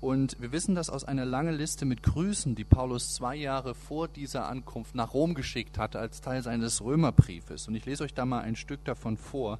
Und 0.00 0.36
wir 0.40 0.52
wissen 0.52 0.74
das 0.74 0.90
aus 0.90 1.04
einer 1.04 1.24
langen 1.24 1.54
Liste 1.54 1.86
mit 1.86 2.02
Grüßen, 2.02 2.54
die 2.54 2.64
Paulus 2.64 3.14
zwei 3.14 3.34
Jahre 3.34 3.74
vor 3.74 4.08
dieser 4.08 4.46
Ankunft 4.46 4.94
nach 4.94 5.14
Rom 5.14 5.34
geschickt 5.34 5.78
hatte, 5.78 5.98
als 5.98 6.20
Teil 6.20 6.42
seines 6.42 6.82
Römerbriefes. 6.82 7.66
Und 7.66 7.74
ich 7.74 7.86
lese 7.86 8.04
euch 8.04 8.12
da 8.12 8.26
mal 8.26 8.42
ein 8.42 8.56
Stück 8.56 8.84
davon 8.84 9.16
vor. 9.16 9.58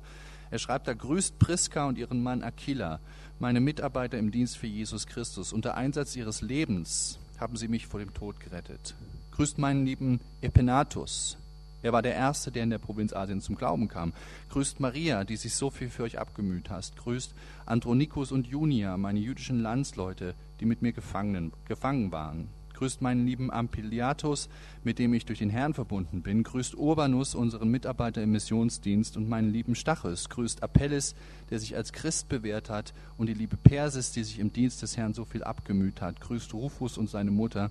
Er 0.51 0.59
schreibt 0.59 0.89
da, 0.89 0.95
grüßt 0.95 1.39
Priska 1.39 1.87
und 1.87 1.99
ihren 1.99 2.23
Mann 2.23 2.43
Aquila, 2.43 3.01
meine 3.39 3.61
Mitarbeiter 3.61 4.19
im 4.19 4.31
Dienst 4.31 4.59
für 4.59 4.67
Jesus 4.67 5.07
Christus. 5.07 5.53
Unter 5.53 5.75
Einsatz 5.75 6.15
ihres 6.17 6.43
Lebens 6.43 7.19
haben 7.39 7.57
sie 7.57 7.69
mich 7.69 7.87
vor 7.87 8.01
dem 8.01 8.15
Tod 8.15 8.39
gerettet. 8.39 8.95
Grüßt 9.33 9.59
meinen 9.59 9.85
lieben 9.85 10.21
Epenatus, 10.43 11.37
er 11.83 11.93
war 11.93 12.03
der 12.03 12.15
Erste, 12.15 12.51
der 12.51 12.65
in 12.65 12.71
der 12.71 12.79
Provinz 12.79 13.13
Asien 13.13 13.41
zum 13.41 13.55
Glauben 13.55 13.89
kam. 13.89 14.13
Grüßt 14.51 14.81
Maria, 14.81 15.25
die 15.25 15.37
sich 15.37 15.55
so 15.55 15.71
viel 15.71 15.89
für 15.89 16.03
euch 16.03 16.19
abgemüht 16.19 16.71
hast. 16.71 16.97
Grüßt 16.97 17.35
Andronikus 17.65 18.33
und 18.33 18.47
Junia, 18.47 18.97
meine 18.97 19.21
jüdischen 19.21 19.61
Landsleute, 19.61 20.35
die 20.61 20.65
mit 20.65 20.83
mir 20.83 20.93
gefangen, 20.93 21.53
gefangen 21.67 22.13
waren. 22.13 22.49
Grüßt 22.77 23.01
meinen 23.01 23.27
lieben 23.27 23.51
Ampiliatus, 23.51 24.51
mit 24.85 24.99
dem 24.99 25.15
ich 25.15 25.25
durch 25.25 25.39
den 25.39 25.49
Herrn 25.49 25.73
verbunden 25.73 26.21
bin. 26.21 26.43
Grüßt 26.43 26.75
Urbanus, 26.75 27.35
unseren 27.35 27.71
Mitarbeiter 27.71 28.23
im 28.23 28.33
Missionsdienst, 28.33 29.17
und 29.17 29.29
meinen 29.29 29.51
lieben 29.51 29.75
Stachus. 29.75 30.29
Grüßt 30.29 30.63
Apelles, 30.63 31.15
der 31.49 31.59
sich 31.59 31.75
als 31.75 31.93
Christ 31.95 32.29
bewährt 32.29 32.69
hat, 32.69 32.93
und 33.17 33.29
die 33.29 33.35
liebe 33.35 33.57
Persis, 33.57 34.13
die 34.13 34.25
sich 34.25 34.39
im 34.39 34.53
Dienst 34.53 34.83
des 34.83 34.97
Herrn 34.99 35.15
so 35.15 35.25
viel 35.25 35.43
abgemüht 35.43 36.03
hat. 36.03 36.21
Grüßt 36.21 36.53
Rufus 36.53 36.99
und 36.99 37.09
seine 37.09 37.31
Mutter, 37.31 37.71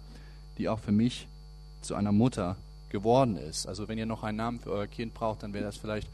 die 0.57 0.69
auch 0.69 0.79
für 0.79 0.91
mich 0.91 1.27
zu 1.81 1.93
einer 1.93 2.11
Mutter 2.11 2.57
geworden 2.89 3.37
ist. 3.37 3.67
Also 3.67 3.87
wenn 3.87 3.97
ihr 3.97 4.05
noch 4.05 4.23
einen 4.23 4.37
Namen 4.37 4.59
für 4.59 4.71
euer 4.71 4.87
Kind 4.87 5.13
braucht, 5.13 5.43
dann 5.43 5.53
wäre 5.53 5.65
das 5.65 5.77
vielleicht 5.77 6.09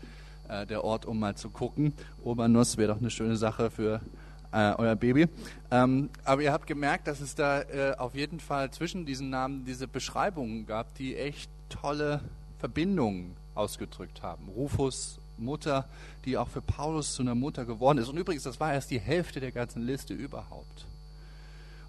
äh, 0.49 0.65
der 0.65 0.83
Ort, 0.83 1.05
um 1.05 1.19
mal 1.19 1.35
zu 1.35 1.49
gucken. 1.49 1.93
Urbanus 2.23 2.77
wäre 2.77 2.93
doch 2.93 2.99
eine 2.99 3.09
schöne 3.09 3.35
Sache 3.37 3.71
für 3.71 4.01
äh, 4.51 4.73
euer 4.77 4.95
Baby. 4.95 5.27
Ähm, 5.71 6.09
aber 6.23 6.41
ihr 6.41 6.51
habt 6.51 6.67
gemerkt, 6.67 7.07
dass 7.07 7.21
es 7.21 7.35
da 7.35 7.61
äh, 7.61 7.95
auf 7.97 8.15
jeden 8.15 8.39
Fall 8.39 8.71
zwischen 8.71 9.05
diesen 9.05 9.29
Namen 9.29 9.65
diese 9.65 9.87
Beschreibungen 9.87 10.65
gab, 10.65 10.93
die 10.95 11.15
echt 11.15 11.49
tolle 11.69 12.21
Verbindungen 12.59 13.35
ausgedrückt 13.55 14.21
haben. 14.21 14.49
Rufus, 14.49 15.19
Mutter, 15.37 15.85
die 16.25 16.37
auch 16.37 16.47
für 16.47 16.61
Paulus 16.61 17.13
zu 17.13 17.23
einer 17.23 17.35
Mutter 17.35 17.65
geworden 17.65 17.97
ist. 17.97 18.09
Und 18.09 18.17
übrigens, 18.17 18.43
das 18.43 18.59
war 18.59 18.73
erst 18.73 18.91
die 18.91 18.99
Hälfte 18.99 19.39
der 19.39 19.51
ganzen 19.51 19.81
Liste 19.81 20.13
überhaupt. 20.13 20.85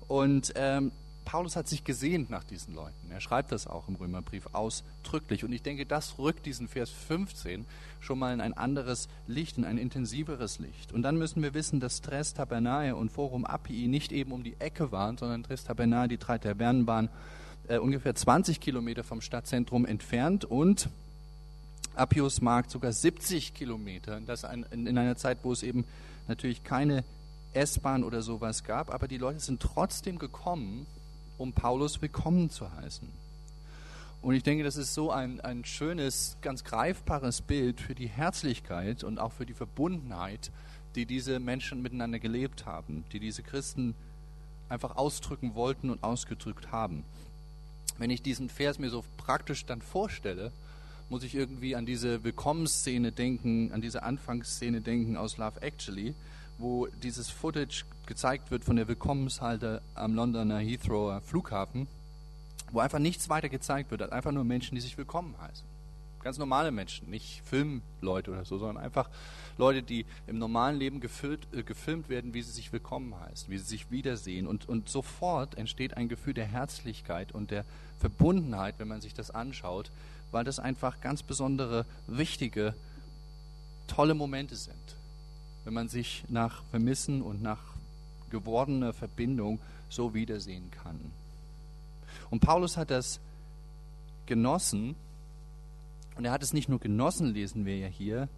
Und 0.09 0.53
ähm, 0.57 0.93
Paulus 1.33 1.57
hat 1.57 1.67
sich 1.67 1.83
gesehnt 1.83 2.29
nach 2.29 2.45
diesen 2.45 2.75
Leuten. 2.75 3.11
Er 3.11 3.23
schreibt 3.23 3.53
das 3.53 3.67
auch 3.67 3.89
im 3.89 3.95
Römerbrief 3.95 4.49
ausdrücklich. 4.53 5.45
Und 5.45 5.53
ich 5.55 5.63
denke, 5.63 5.87
das 5.87 6.19
rückt 6.19 6.45
diesen 6.45 6.69
Vers 6.69 6.91
15 6.91 7.65
schon 8.01 8.19
mal 8.19 8.35
in 8.35 8.43
ein 8.43 8.53
anderes 8.53 9.09
Licht, 9.27 9.57
in 9.57 9.65
ein 9.65 9.79
intensiveres 9.79 10.59
Licht. 10.59 10.93
Und 10.93 11.01
dann 11.01 11.17
müssen 11.17 11.43
wir 11.43 11.55
wissen, 11.55 11.81
dass 11.81 12.03
Tres 12.03 12.35
Tabernae 12.35 12.93
und 12.95 13.11
Forum 13.11 13.47
Appii 13.47 13.89
nicht 13.89 14.13
eben 14.13 14.31
um 14.31 14.45
die 14.45 14.57
Ecke 14.59 14.93
waren, 14.93 15.17
sondern 15.17 15.43
Tres 15.43 15.65
Tabernae, 15.65 16.07
die 16.07 16.19
drei 16.19 16.37
Tabernen 16.37 16.87
waren, 16.87 17.09
äh, 17.67 17.79
ungefähr 17.79 18.15
20 18.15 18.61
Kilometer 18.61 19.03
vom 19.03 19.23
Stadtzentrum 19.23 19.87
entfernt 19.87 20.45
und 20.45 20.91
Appius 21.95 22.43
Markt 22.43 22.71
sogar 22.71 22.93
70 22.93 23.55
Kilometer. 23.55 24.21
Das 24.21 24.45
in 24.45 24.99
einer 24.99 25.17
Zeit, 25.17 25.39
wo 25.45 25.53
es 25.53 25.63
eben 25.63 25.87
natürlich 26.29 26.63
keine 26.63 27.05
S-Bahn 27.55 28.05
oder 28.05 28.21
sowas 28.21 28.65
gab, 28.65 28.93
aber 28.93 29.09
die 29.09 29.17
Leute 29.17 29.41
sind 29.41 29.63
trotzdem 29.63 30.19
gekommen, 30.19 30.87
um 31.43 31.53
Paulus 31.53 32.01
willkommen 32.01 32.51
zu 32.51 32.71
heißen. 32.71 33.09
Und 34.23 34.35
ich 34.37 34.45
denke, 34.45 34.63
das 34.63 34.77
ist 34.77 34.95
so 34.95 35.11
ein, 35.11 35.41
ein 35.41 35.65
schönes, 35.65 36.37
ganz 36.41 36.63
greifbares 36.63 37.43
Bild 37.43 37.81
für 37.81 37.97
die 37.97 38.07
Herzlichkeit 38.07 39.03
und 39.03 39.19
auch 39.19 39.33
für 39.33 39.45
die 39.45 39.53
Verbundenheit, 39.53 40.53
die 40.95 41.05
diese 41.05 41.41
Menschen 41.41 41.83
miteinander 41.83 42.21
gelebt 42.21 42.65
haben, 42.65 43.05
die 43.13 43.19
diese 43.19 43.43
Christen 43.43 43.97
einfach 44.69 44.95
ausdrücken 44.95 45.57
wollten 45.57 45.91
und 45.91 46.05
ausgedrückt 46.05 46.71
haben. 46.71 47.03
Wenn 47.99 48.11
ich 48.11 48.23
diesen 48.23 48.49
Vers 48.49 48.79
mir 48.79 48.91
so 48.91 49.05
praktisch 49.17 49.67
dann 49.67 49.83
vorstelle, 49.83 50.53
muss 51.09 51.25
ich 51.25 51.35
irgendwie 51.35 51.75
an 51.75 51.87
diese 51.87 52.23
Willkommensszene 52.23 53.11
denken, 53.11 53.73
an 53.73 53.81
diese 53.81 54.05
Anfangsszene 54.05 54.81
denken 54.81 55.17
aus 55.17 55.39
Love 55.39 55.61
Actually, 55.61 56.15
wo 56.59 56.87
dieses 57.03 57.31
Footage 57.31 57.85
gezeigt 58.07 58.51
wird 58.51 58.65
von 58.65 58.77
der 58.77 58.89
Willkommenshalte 58.89 59.83
am 59.95 60.15
Londoner 60.15 60.59
Heathrow 60.59 61.23
Flughafen, 61.25 61.87
wo 62.71 62.81
einfach 62.81 62.99
nichts 62.99 63.29
weiter 63.29 63.49
gezeigt 63.49 63.91
wird, 63.91 64.03
als 64.03 64.13
einfach 64.13 64.33
nur 64.33 64.45
Menschen, 64.45 64.75
die 64.75 64.81
sich 64.81 64.99
willkommen 64.99 65.35
heißen. 65.41 65.65
Ganz 66.23 66.39
normale 66.39 66.71
Menschen, 66.71 67.11
nicht 67.11 67.43
Filmleute 67.45 68.31
oder 68.31 68.45
so, 68.45 68.57
sondern 68.57 68.85
einfach 68.85 69.11
Leute, 69.59 69.83
die 69.83 70.07
im 70.29 70.39
normalen 70.39 70.79
Leben 70.79 71.01
gefüllt, 71.01 71.41
äh, 71.53 71.65
gefilmt 71.65 72.09
werden, 72.09 72.33
wie 72.33 72.43
sie 72.43 72.53
sich 72.53 72.73
willkommen 72.73 73.15
heißen, 73.19 73.51
wie 73.51 73.59
sie 73.59 73.65
sich 73.65 73.91
wiedersehen. 73.91 74.47
Und, 74.47 74.69
und 74.69 74.89
sofort 74.89 75.59
entsteht 75.59 75.97
ein 75.97 76.09
Gefühl 76.09 76.35
der 76.35 76.47
Herzlichkeit 76.47 77.33
und 77.33 77.51
der 77.51 77.65
Verbundenheit, 77.99 78.77
wenn 78.79 78.89
man 78.89 79.01
sich 79.01 79.15
das 79.15 79.33
anschaut, 79.33 79.91
weil 80.31 80.45
das 80.45 80.61
einfach 80.61 81.01
ganz 81.01 81.25
besondere, 81.25 81.87
wichtige, 82.07 82.75
tolle 83.89 84.15
Momente 84.15 84.55
sind 84.55 84.77
wenn 85.65 85.75
man 85.75 85.89
sich 85.89 86.25
nach 86.29 86.63
Vermissen 86.71 87.23
und 87.23 87.43
nach 87.43 87.61
gewordener 88.31 88.93
Verbindung 88.93 89.59
so 89.89 90.15
wiedersehen 90.15 90.71
kann. 90.71 90.99
Und 92.31 92.41
Paulus 92.41 92.77
hat 92.77 92.91
das 92.91 93.21
genossen, 94.27 94.97
und 96.17 96.25
er 96.25 96.33
hat 96.33 96.43
es 96.43 96.53
nicht 96.53 96.69
nur 96.69 96.79
genossen, 96.79 97.35
lesen 97.35 97.65
wir 97.65 97.79
ja 97.79 97.89
hier, 97.89 98.29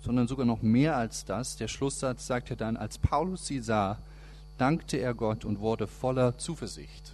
sondern 0.00 0.28
sogar 0.28 0.46
noch 0.46 0.62
mehr 0.62 0.96
als 0.96 1.24
das. 1.24 1.56
Der 1.56 1.68
Schlusssatz 1.68 2.26
sagt 2.26 2.50
ja 2.50 2.56
dann, 2.56 2.76
als 2.76 2.98
Paulus 2.98 3.46
sie 3.46 3.60
sah, 3.60 3.98
dankte 4.58 4.98
er 4.98 5.14
Gott 5.14 5.44
und 5.44 5.60
wurde 5.60 5.86
voller 5.86 6.36
Zuversicht. 6.38 7.12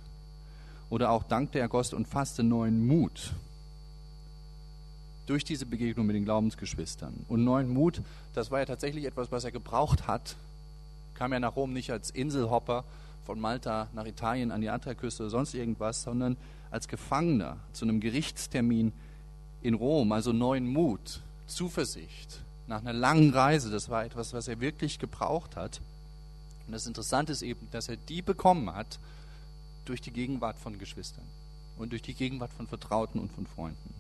Oder 0.89 1.11
auch 1.11 1.23
dankte 1.23 1.59
er 1.59 1.69
Gott 1.69 1.95
und 1.95 2.09
fasste 2.09 2.43
neuen 2.43 2.87
Mut 2.87 3.33
durch 5.31 5.45
diese 5.45 5.65
Begegnung 5.65 6.07
mit 6.07 6.17
den 6.17 6.25
Glaubensgeschwistern. 6.25 7.15
Und 7.29 7.45
neuen 7.45 7.69
Mut, 7.69 8.03
das 8.35 8.51
war 8.51 8.59
ja 8.59 8.65
tatsächlich 8.65 9.05
etwas, 9.05 9.31
was 9.31 9.45
er 9.45 9.53
gebraucht 9.53 10.09
hat. 10.09 10.35
Kam 11.15 11.33
ja 11.33 11.39
nach 11.39 11.55
Rom 11.55 11.73
nicht 11.73 11.93
als 11.93 12.11
Inselhopper 12.11 12.83
von 13.25 13.39
Malta 13.39 13.87
nach 13.95 14.07
Italien 14.07 14.51
an 14.51 14.61
die 14.61 14.71
Adriaküste 14.71 15.23
oder 15.23 15.31
sonst 15.31 15.55
irgendwas, 15.55 16.03
sondern 16.03 16.37
als 16.73 16.89
Gefangener 16.89 17.59
zu 17.73 17.85
einem 17.85 18.01
Gerichtstermin 18.01 18.93
in 19.63 19.75
Rom. 19.75 20.11
Also 20.11 20.33
neuen 20.33 20.67
Mut, 20.67 21.21
Zuversicht 21.47 22.41
nach 22.67 22.81
einer 22.81 22.93
langen 22.93 23.31
Reise. 23.31 23.71
Das 23.71 23.89
war 23.89 24.05
etwas, 24.05 24.33
was 24.33 24.49
er 24.49 24.61
wirklich 24.61 24.99
gebraucht 24.99 25.55
hat. 25.55 25.81
Und 26.67 26.73
das 26.73 26.89
Interessante 26.89 27.31
ist 27.31 27.43
eben, 27.43 27.69
dass 27.71 27.89
er 27.89 27.97
die 27.97 28.21
bekommen 28.21 28.75
hat 28.75 28.99
durch 29.85 30.01
die 30.01 30.11
Gegenwart 30.11 30.59
von 30.59 30.77
Geschwistern 30.77 31.25
und 31.79 31.93
durch 31.93 32.03
die 32.03 32.15
Gegenwart 32.15 32.53
von 32.53 32.67
Vertrauten 32.67 33.21
und 33.21 33.31
von 33.31 33.47
Freunden. 33.47 34.00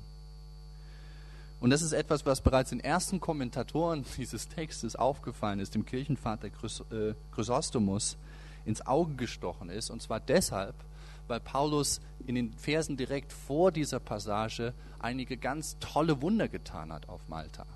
Und 1.60 1.70
das 1.70 1.82
ist 1.82 1.92
etwas, 1.92 2.24
was 2.24 2.40
bereits 2.40 2.70
den 2.70 2.80
ersten 2.80 3.20
Kommentatoren 3.20 4.04
dieses 4.16 4.48
Textes 4.48 4.96
aufgefallen 4.96 5.60
ist, 5.60 5.74
dem 5.74 5.84
Kirchenvater 5.84 6.48
äh, 6.48 7.14
Chrysostomus 7.32 8.16
ins 8.64 8.86
Auge 8.86 9.14
gestochen 9.14 9.68
ist. 9.68 9.90
Und 9.90 10.02
zwar 10.02 10.20
deshalb, 10.20 10.74
weil 11.28 11.40
Paulus 11.40 12.00
in 12.26 12.34
den 12.34 12.52
Versen 12.54 12.96
direkt 12.96 13.32
vor 13.32 13.72
dieser 13.72 14.00
Passage 14.00 14.72
einige 14.98 15.36
ganz 15.36 15.76
tolle 15.80 16.20
Wunder 16.22 16.48
getan 16.48 16.92
hat 16.92 17.08
auf 17.08 17.20
Malta. 17.28 17.66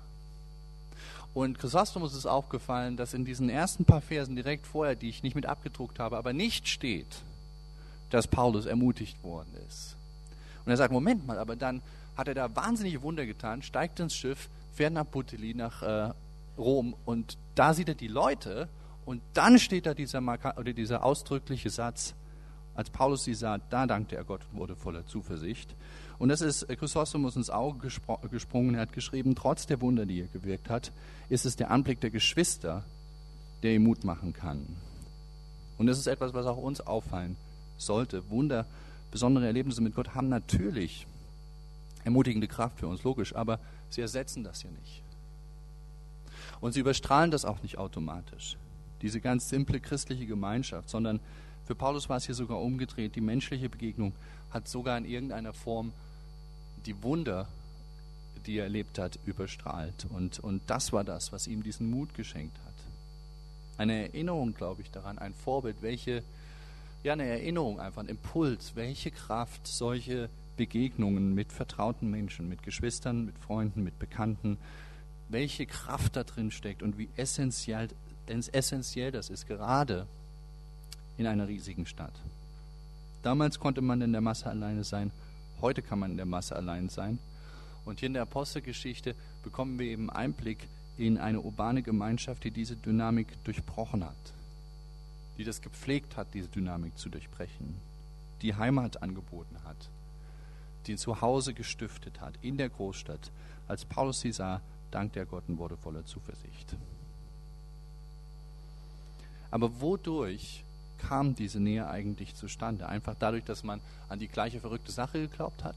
Und 1.33 1.59
Chrysostomus 1.59 2.15
ist 2.15 2.25
aufgefallen, 2.25 2.95
dass 2.95 3.13
in 3.13 3.25
diesen 3.25 3.49
ersten 3.49 3.83
paar 3.83 4.01
Versen 4.01 4.35
direkt 4.35 4.65
vorher, 4.65 4.95
die 4.95 5.09
ich 5.09 5.21
nicht 5.21 5.35
mit 5.35 5.45
abgedruckt 5.45 5.99
habe, 5.99 6.17
aber 6.17 6.31
nicht 6.31 6.69
steht, 6.69 7.23
dass 8.09 8.27
Paulus 8.27 8.65
ermutigt 8.65 9.21
worden 9.23 9.53
ist. 9.67 9.97
Und 10.63 10.71
er 10.71 10.77
sagt, 10.77 10.93
Moment 10.93 11.27
mal, 11.27 11.37
aber 11.37 11.55
dann 11.55 11.81
hat 12.17 12.27
er 12.27 12.33
da 12.33 12.55
wahnsinnige 12.55 13.01
Wunder 13.01 13.25
getan, 13.25 13.61
steigt 13.61 13.99
ins 13.99 14.15
Schiff, 14.15 14.49
fährt 14.73 14.93
nach 14.93 15.09
Putteli, 15.09 15.53
nach 15.53 15.81
äh, 15.81 16.13
Rom 16.57 16.95
und 17.05 17.37
da 17.55 17.73
sieht 17.73 17.89
er 17.89 17.95
die 17.95 18.07
Leute 18.07 18.69
und 19.05 19.21
dann 19.33 19.59
steht 19.59 19.85
da 19.85 19.93
dieser, 19.93 20.19
oder 20.57 20.73
dieser 20.73 21.03
ausdrückliche 21.03 21.69
Satz, 21.69 22.15
als 22.73 22.89
Paulus 22.89 23.23
sie 23.23 23.33
sah, 23.33 23.59
da 23.69 23.85
dankte 23.85 24.15
er 24.15 24.23
Gott 24.23 24.41
und 24.51 24.59
wurde 24.59 24.75
voller 24.75 25.05
Zuversicht. 25.05 25.73
Und 26.17 26.29
das 26.29 26.41
ist 26.41 26.63
äh, 26.63 26.75
Chrysostomus 26.75 27.35
ins 27.35 27.49
Auge 27.49 27.89
gesprungen. 28.29 28.75
Er 28.75 28.81
hat 28.81 28.93
geschrieben, 28.93 29.35
trotz 29.35 29.65
der 29.65 29.81
Wunder, 29.81 30.05
die 30.05 30.21
er 30.21 30.27
gewirkt 30.27 30.69
hat, 30.69 30.91
ist 31.29 31.45
es 31.45 31.55
der 31.55 31.71
Anblick 31.71 32.01
der 32.01 32.09
Geschwister, 32.09 32.83
der 33.63 33.73
ihm 33.73 33.83
Mut 33.83 34.03
machen 34.03 34.33
kann. 34.33 34.65
Und 35.77 35.87
das 35.87 35.97
ist 35.97 36.07
etwas, 36.07 36.33
was 36.33 36.45
auch 36.45 36.57
uns 36.57 36.81
auffallen 36.81 37.35
sollte. 37.77 38.29
Wunder, 38.29 38.65
besondere 39.11 39.45
Erlebnisse 39.45 39.81
mit 39.81 39.95
Gott 39.95 40.15
haben 40.15 40.29
natürlich 40.29 41.07
ermutigende 42.05 42.47
Kraft 42.47 42.79
für 42.79 42.87
uns, 42.87 43.03
logisch, 43.03 43.35
aber 43.35 43.59
sie 43.89 44.01
ersetzen 44.01 44.43
das 44.43 44.63
ja 44.63 44.69
nicht. 44.71 45.01
Und 46.61 46.71
sie 46.71 46.79
überstrahlen 46.79 47.31
das 47.31 47.43
auch 47.43 47.61
nicht 47.61 47.77
automatisch, 47.77 48.55
diese 49.01 49.19
ganz 49.19 49.49
simple 49.49 49.79
christliche 49.79 50.25
Gemeinschaft, 50.25 50.89
sondern 50.89 51.19
für 51.65 51.75
Paulus 51.75 52.07
war 52.09 52.17
es 52.17 52.25
hier 52.25 52.35
sogar 52.35 52.61
umgedreht. 52.61 53.15
Die 53.15 53.21
menschliche 53.21 53.69
Begegnung 53.69 54.13
hat 54.51 54.67
sogar 54.67 54.97
in 54.97 55.05
irgendeiner 55.05 55.51
Form 55.51 55.91
die 56.85 57.01
Wunder, 57.01 57.47
die 58.45 58.57
er 58.59 58.65
erlebt 58.65 58.99
hat, 58.99 59.17
überstrahlt. 59.25 60.05
Und, 60.09 60.39
und 60.39 60.61
das 60.67 60.93
war 60.93 61.03
das, 61.03 61.31
was 61.31 61.47
ihm 61.47 61.63
diesen 61.63 61.89
Mut 61.89 62.13
geschenkt 62.13 62.55
hat. 62.65 62.73
Eine 63.77 64.07
Erinnerung, 64.07 64.53
glaube 64.53 64.83
ich, 64.83 64.91
daran, 64.91 65.17
ein 65.17 65.33
Vorbild, 65.33 65.77
welche, 65.81 66.23
ja, 67.03 67.13
eine 67.13 67.25
Erinnerung, 67.25 67.79
einfach 67.79 68.01
ein 68.01 68.09
Impuls, 68.09 68.75
welche 68.75 69.09
Kraft 69.09 69.67
solche 69.67 70.29
Begegnungen 70.57 71.33
mit 71.33 71.51
vertrauten 71.51 72.09
Menschen, 72.09 72.49
mit 72.49 72.63
Geschwistern, 72.63 73.25
mit 73.25 73.37
Freunden, 73.37 73.83
mit 73.83 73.99
Bekannten, 73.99 74.57
welche 75.29 75.65
Kraft 75.65 76.15
da 76.15 76.23
drin 76.23 76.51
steckt 76.51 76.83
und 76.83 76.97
wie 76.97 77.09
essentiell, 77.15 77.89
essentiell 78.27 79.11
das 79.11 79.29
ist, 79.29 79.47
gerade 79.47 80.07
in 81.17 81.27
einer 81.27 81.47
riesigen 81.47 81.85
Stadt. 81.85 82.13
Damals 83.23 83.59
konnte 83.59 83.81
man 83.81 84.01
in 84.01 84.11
der 84.11 84.21
Masse 84.21 84.49
alleine 84.49 84.83
sein, 84.83 85.11
heute 85.61 85.81
kann 85.81 85.99
man 85.99 86.11
in 86.11 86.17
der 86.17 86.25
Masse 86.25 86.55
allein 86.55 86.89
sein. 86.89 87.17
Und 87.85 87.99
hier 87.99 88.07
in 88.07 88.13
der 88.13 88.23
Apostelgeschichte 88.23 89.15
bekommen 89.43 89.79
wir 89.79 89.87
eben 89.87 90.09
Einblick 90.09 90.67
in 90.97 91.17
eine 91.17 91.41
urbane 91.41 91.81
Gemeinschaft, 91.81 92.43
die 92.43 92.51
diese 92.51 92.75
Dynamik 92.75 93.27
durchbrochen 93.43 94.03
hat, 94.03 94.33
die 95.37 95.43
das 95.43 95.61
gepflegt 95.61 96.17
hat, 96.17 96.33
diese 96.33 96.47
Dynamik 96.47 96.97
zu 96.97 97.09
durchbrechen, 97.09 97.75
die 98.41 98.55
Heimat 98.55 99.01
angeboten 99.03 99.57
hat, 99.65 99.89
die 100.87 100.93
ein 100.93 100.97
Zuhause 100.97 101.53
gestiftet 101.53 102.21
hat 102.21 102.33
in 102.41 102.57
der 102.57 102.69
Großstadt. 102.69 103.31
Als 103.67 103.85
Paulus 103.85 104.21
sie 104.21 104.31
sah, 104.31 104.61
dankte 104.91 105.19
er 105.19 105.25
Gott 105.25 105.43
und 105.47 105.57
wurde 105.57 105.77
voller 105.77 106.05
Zuversicht. 106.05 106.75
Aber 109.51 109.81
wodurch 109.81 110.63
kam 110.97 111.35
diese 111.35 111.59
Nähe 111.59 111.87
eigentlich 111.87 112.35
zustande? 112.35 112.87
Einfach 112.87 113.15
dadurch, 113.17 113.43
dass 113.43 113.63
man 113.63 113.81
an 114.09 114.19
die 114.19 114.27
gleiche 114.27 114.59
verrückte 114.59 114.91
Sache 114.91 115.19
geglaubt 115.19 115.63
hat? 115.63 115.75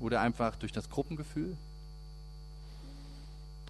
Oder 0.00 0.20
einfach 0.20 0.56
durch 0.56 0.72
das 0.72 0.90
Gruppengefühl? 0.90 1.56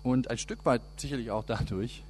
Und 0.02 0.30
ein 0.30 0.38
Stück 0.38 0.64
weit 0.64 0.82
sicherlich 0.96 1.30
auch 1.30 1.44
dadurch, 1.44 2.02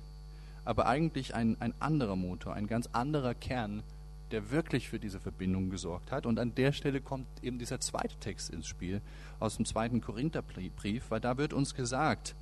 aber 0.64 0.86
eigentlich 0.86 1.34
ein, 1.34 1.56
ein 1.60 1.72
anderer 1.80 2.16
Motor, 2.16 2.54
ein 2.54 2.66
ganz 2.66 2.88
anderer 2.92 3.34
Kern, 3.34 3.82
der 4.30 4.50
wirklich 4.50 4.88
für 4.88 4.98
diese 4.98 5.20
Verbindung 5.20 5.70
gesorgt 5.70 6.12
hat. 6.12 6.26
Und 6.26 6.38
an 6.38 6.54
der 6.54 6.72
Stelle 6.72 7.00
kommt 7.00 7.26
eben 7.42 7.58
dieser 7.58 7.80
zweite 7.80 8.16
Text 8.20 8.50
ins 8.50 8.66
Spiel 8.66 9.00
aus 9.40 9.56
dem 9.56 9.64
zweiten 9.64 10.00
Korintherbrief, 10.00 11.10
weil 11.10 11.20
da 11.20 11.38
wird 11.38 11.52
uns 11.52 11.74
gesagt, 11.74 12.34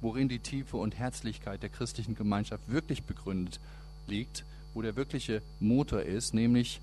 worin 0.00 0.28
die 0.28 0.38
Tiefe 0.38 0.76
und 0.76 0.96
Herzlichkeit 0.96 1.62
der 1.62 1.70
christlichen 1.70 2.14
Gemeinschaft 2.14 2.68
wirklich 2.68 3.04
begründet 3.04 3.60
liegt, 4.06 4.44
wo 4.74 4.82
der 4.82 4.96
wirkliche 4.96 5.42
Motor 5.60 6.02
ist, 6.02 6.34
nämlich 6.34 6.80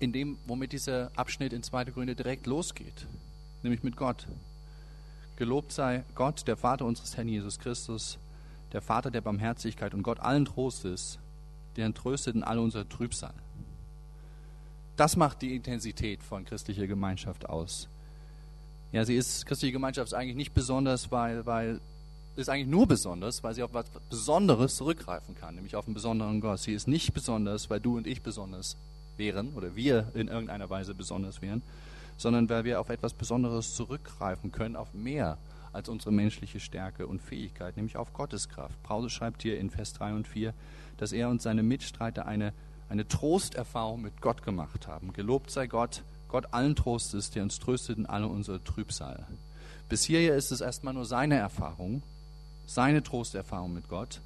in 0.00 0.12
dem, 0.12 0.38
womit 0.46 0.72
dieser 0.72 1.10
Abschnitt 1.16 1.52
in 1.52 1.62
2. 1.62 1.86
Korinther 1.86 2.14
direkt 2.14 2.46
losgeht, 2.46 3.06
nämlich 3.62 3.82
mit 3.82 3.96
Gott. 3.96 4.26
Gelobt 5.36 5.72
sei 5.72 6.04
Gott, 6.14 6.46
der 6.46 6.56
Vater 6.56 6.84
unseres 6.84 7.16
Herrn 7.16 7.28
Jesus 7.28 7.58
Christus, 7.58 8.18
der 8.72 8.82
Vater 8.82 9.10
der 9.10 9.20
Barmherzigkeit 9.20 9.94
und 9.94 10.02
Gott 10.02 10.20
allen 10.20 10.44
Trostes, 10.44 11.18
der 11.76 11.86
entröstet 11.86 12.34
in 12.34 12.42
all 12.42 12.58
unser 12.58 12.88
Trübsal. 12.88 13.34
Das 14.96 15.16
macht 15.16 15.42
die 15.42 15.54
Intensität 15.54 16.22
von 16.22 16.44
christlicher 16.44 16.86
Gemeinschaft 16.86 17.48
aus. 17.48 17.88
Ja, 18.90 19.04
sie 19.04 19.16
ist, 19.16 19.46
christliche 19.46 19.72
Gemeinschaft 19.72 20.08
ist 20.08 20.14
eigentlich 20.14 20.36
nicht 20.36 20.54
besonders, 20.54 21.12
weil, 21.12 21.46
weil, 21.46 21.80
ist 22.36 22.48
eigentlich 22.48 22.68
nur 22.68 22.86
besonders, 22.86 23.42
weil 23.42 23.54
sie 23.54 23.62
auf 23.62 23.74
was 23.74 23.86
Besonderes 24.08 24.76
zurückgreifen 24.76 25.34
kann, 25.34 25.54
nämlich 25.54 25.76
auf 25.76 25.86
einen 25.86 25.94
besonderen 25.94 26.40
Gott. 26.40 26.60
Sie 26.60 26.72
ist 26.72 26.88
nicht 26.88 27.12
besonders, 27.12 27.70
weil 27.70 27.80
du 27.80 27.96
und 27.96 28.06
ich 28.06 28.22
besonders 28.22 28.76
wären 29.16 29.52
oder 29.54 29.76
wir 29.76 30.10
in 30.14 30.28
irgendeiner 30.28 30.70
Weise 30.70 30.94
besonders 30.94 31.42
wären, 31.42 31.62
sondern 32.16 32.48
weil 32.48 32.64
wir 32.64 32.80
auf 32.80 32.88
etwas 32.88 33.12
Besonderes 33.12 33.74
zurückgreifen 33.74 34.52
können, 34.52 34.74
auf 34.74 34.94
mehr 34.94 35.38
als 35.72 35.88
unsere 35.88 36.12
menschliche 36.12 36.60
Stärke 36.60 37.06
und 37.06 37.20
Fähigkeit, 37.20 37.76
nämlich 37.76 37.96
auf 37.96 38.12
Gottes 38.12 38.48
Kraft. 38.48 38.82
Paulus 38.82 39.12
schreibt 39.12 39.42
hier 39.42 39.58
in 39.58 39.70
Vers 39.70 39.92
3 39.94 40.14
und 40.14 40.28
4, 40.28 40.54
dass 40.96 41.12
er 41.12 41.28
und 41.28 41.42
seine 41.42 41.62
Mitstreiter 41.62 42.26
eine, 42.26 42.52
eine 42.88 43.06
Trosterfahrung 43.06 44.02
mit 44.02 44.20
Gott 44.20 44.42
gemacht 44.42 44.86
haben. 44.86 45.12
Gelobt 45.12 45.50
sei 45.50 45.66
Gott, 45.66 46.02
Gott 46.28 46.52
allen 46.52 46.76
Trostes, 46.76 47.30
der 47.30 47.42
uns 47.42 47.58
tröstet 47.58 47.98
in 47.98 48.06
alle 48.06 48.26
unsere 48.26 48.62
Trübsal. 48.62 49.26
Bis 49.88 50.04
hierher 50.04 50.36
ist 50.36 50.52
es 50.52 50.60
erstmal 50.60 50.94
nur 50.94 51.06
seine 51.06 51.36
Erfahrung, 51.36 52.02
seine 52.66 53.02
Trosterfahrung 53.02 53.72
mit 53.72 53.88
Gott. 53.88 54.20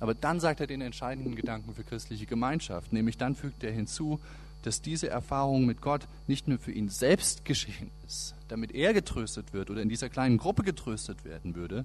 Aber 0.00 0.14
dann 0.14 0.38
sagt 0.38 0.60
er 0.60 0.68
den 0.68 0.80
entscheidenden 0.80 1.34
Gedanken 1.34 1.74
für 1.74 1.82
christliche 1.82 2.26
Gemeinschaft, 2.26 2.92
nämlich 2.92 3.18
dann 3.18 3.34
fügt 3.34 3.64
er 3.64 3.72
hinzu, 3.72 4.20
dass 4.62 4.82
diese 4.82 5.08
Erfahrung 5.08 5.66
mit 5.66 5.80
Gott 5.80 6.08
nicht 6.26 6.48
nur 6.48 6.58
für 6.58 6.72
ihn 6.72 6.88
selbst 6.88 7.44
geschehen 7.44 7.90
ist, 8.06 8.34
damit 8.48 8.74
er 8.74 8.92
getröstet 8.92 9.52
wird 9.52 9.70
oder 9.70 9.82
in 9.82 9.88
dieser 9.88 10.08
kleinen 10.08 10.38
Gruppe 10.38 10.62
getröstet 10.62 11.24
werden 11.24 11.54
würde, 11.54 11.84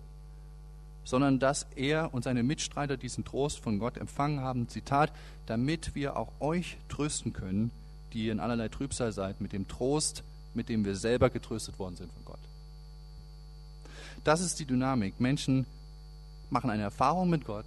sondern 1.06 1.40
dass 1.40 1.68
er 1.76 2.14
und 2.14 2.24
seine 2.24 2.44
Mitstreiter 2.44 2.98
diesen 2.98 3.26
Trost 3.26 3.60
von 3.60 3.80
Gott 3.80 3.98
empfangen 3.98 4.40
haben, 4.40 4.70
Zitat, 4.70 5.12
damit 5.46 5.96
wir 5.96 6.18
auch 6.18 6.32
euch 6.40 6.78
trösten 6.90 7.34
können, 7.34 7.72
die 8.14 8.26
ihr 8.26 8.32
in 8.32 8.40
allerlei 8.40 8.70
Trübsal 8.70 9.12
seid, 9.12 9.42
mit 9.42 9.54
dem 9.54 9.68
Trost, 9.68 10.24
mit 10.54 10.70
dem 10.70 10.86
wir 10.86 10.96
selber 10.96 11.30
getröstet 11.30 11.78
worden 11.80 11.96
sind 11.96 12.12
von 12.14 12.26
Gott. 12.26 12.40
Das 14.24 14.40
ist 14.40 14.60
die 14.60 14.66
Dynamik. 14.66 15.20
Menschen 15.20 15.66
machen 16.50 16.70
eine 16.70 16.84
Erfahrung 16.84 17.30
mit 17.30 17.46
Gott, 17.46 17.66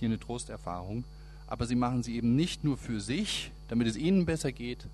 hier 0.00 0.08
eine 0.08 0.18
Trosterfahrung, 0.18 1.04
aber 1.54 1.66
sie 1.66 1.76
machen 1.76 2.02
sie 2.02 2.16
eben 2.16 2.34
nicht 2.34 2.64
nur 2.64 2.76
für 2.76 3.00
sich, 3.00 3.52
damit 3.68 3.86
es 3.86 3.96
ihnen 3.96 4.26
besser 4.26 4.50
geht, 4.50 4.88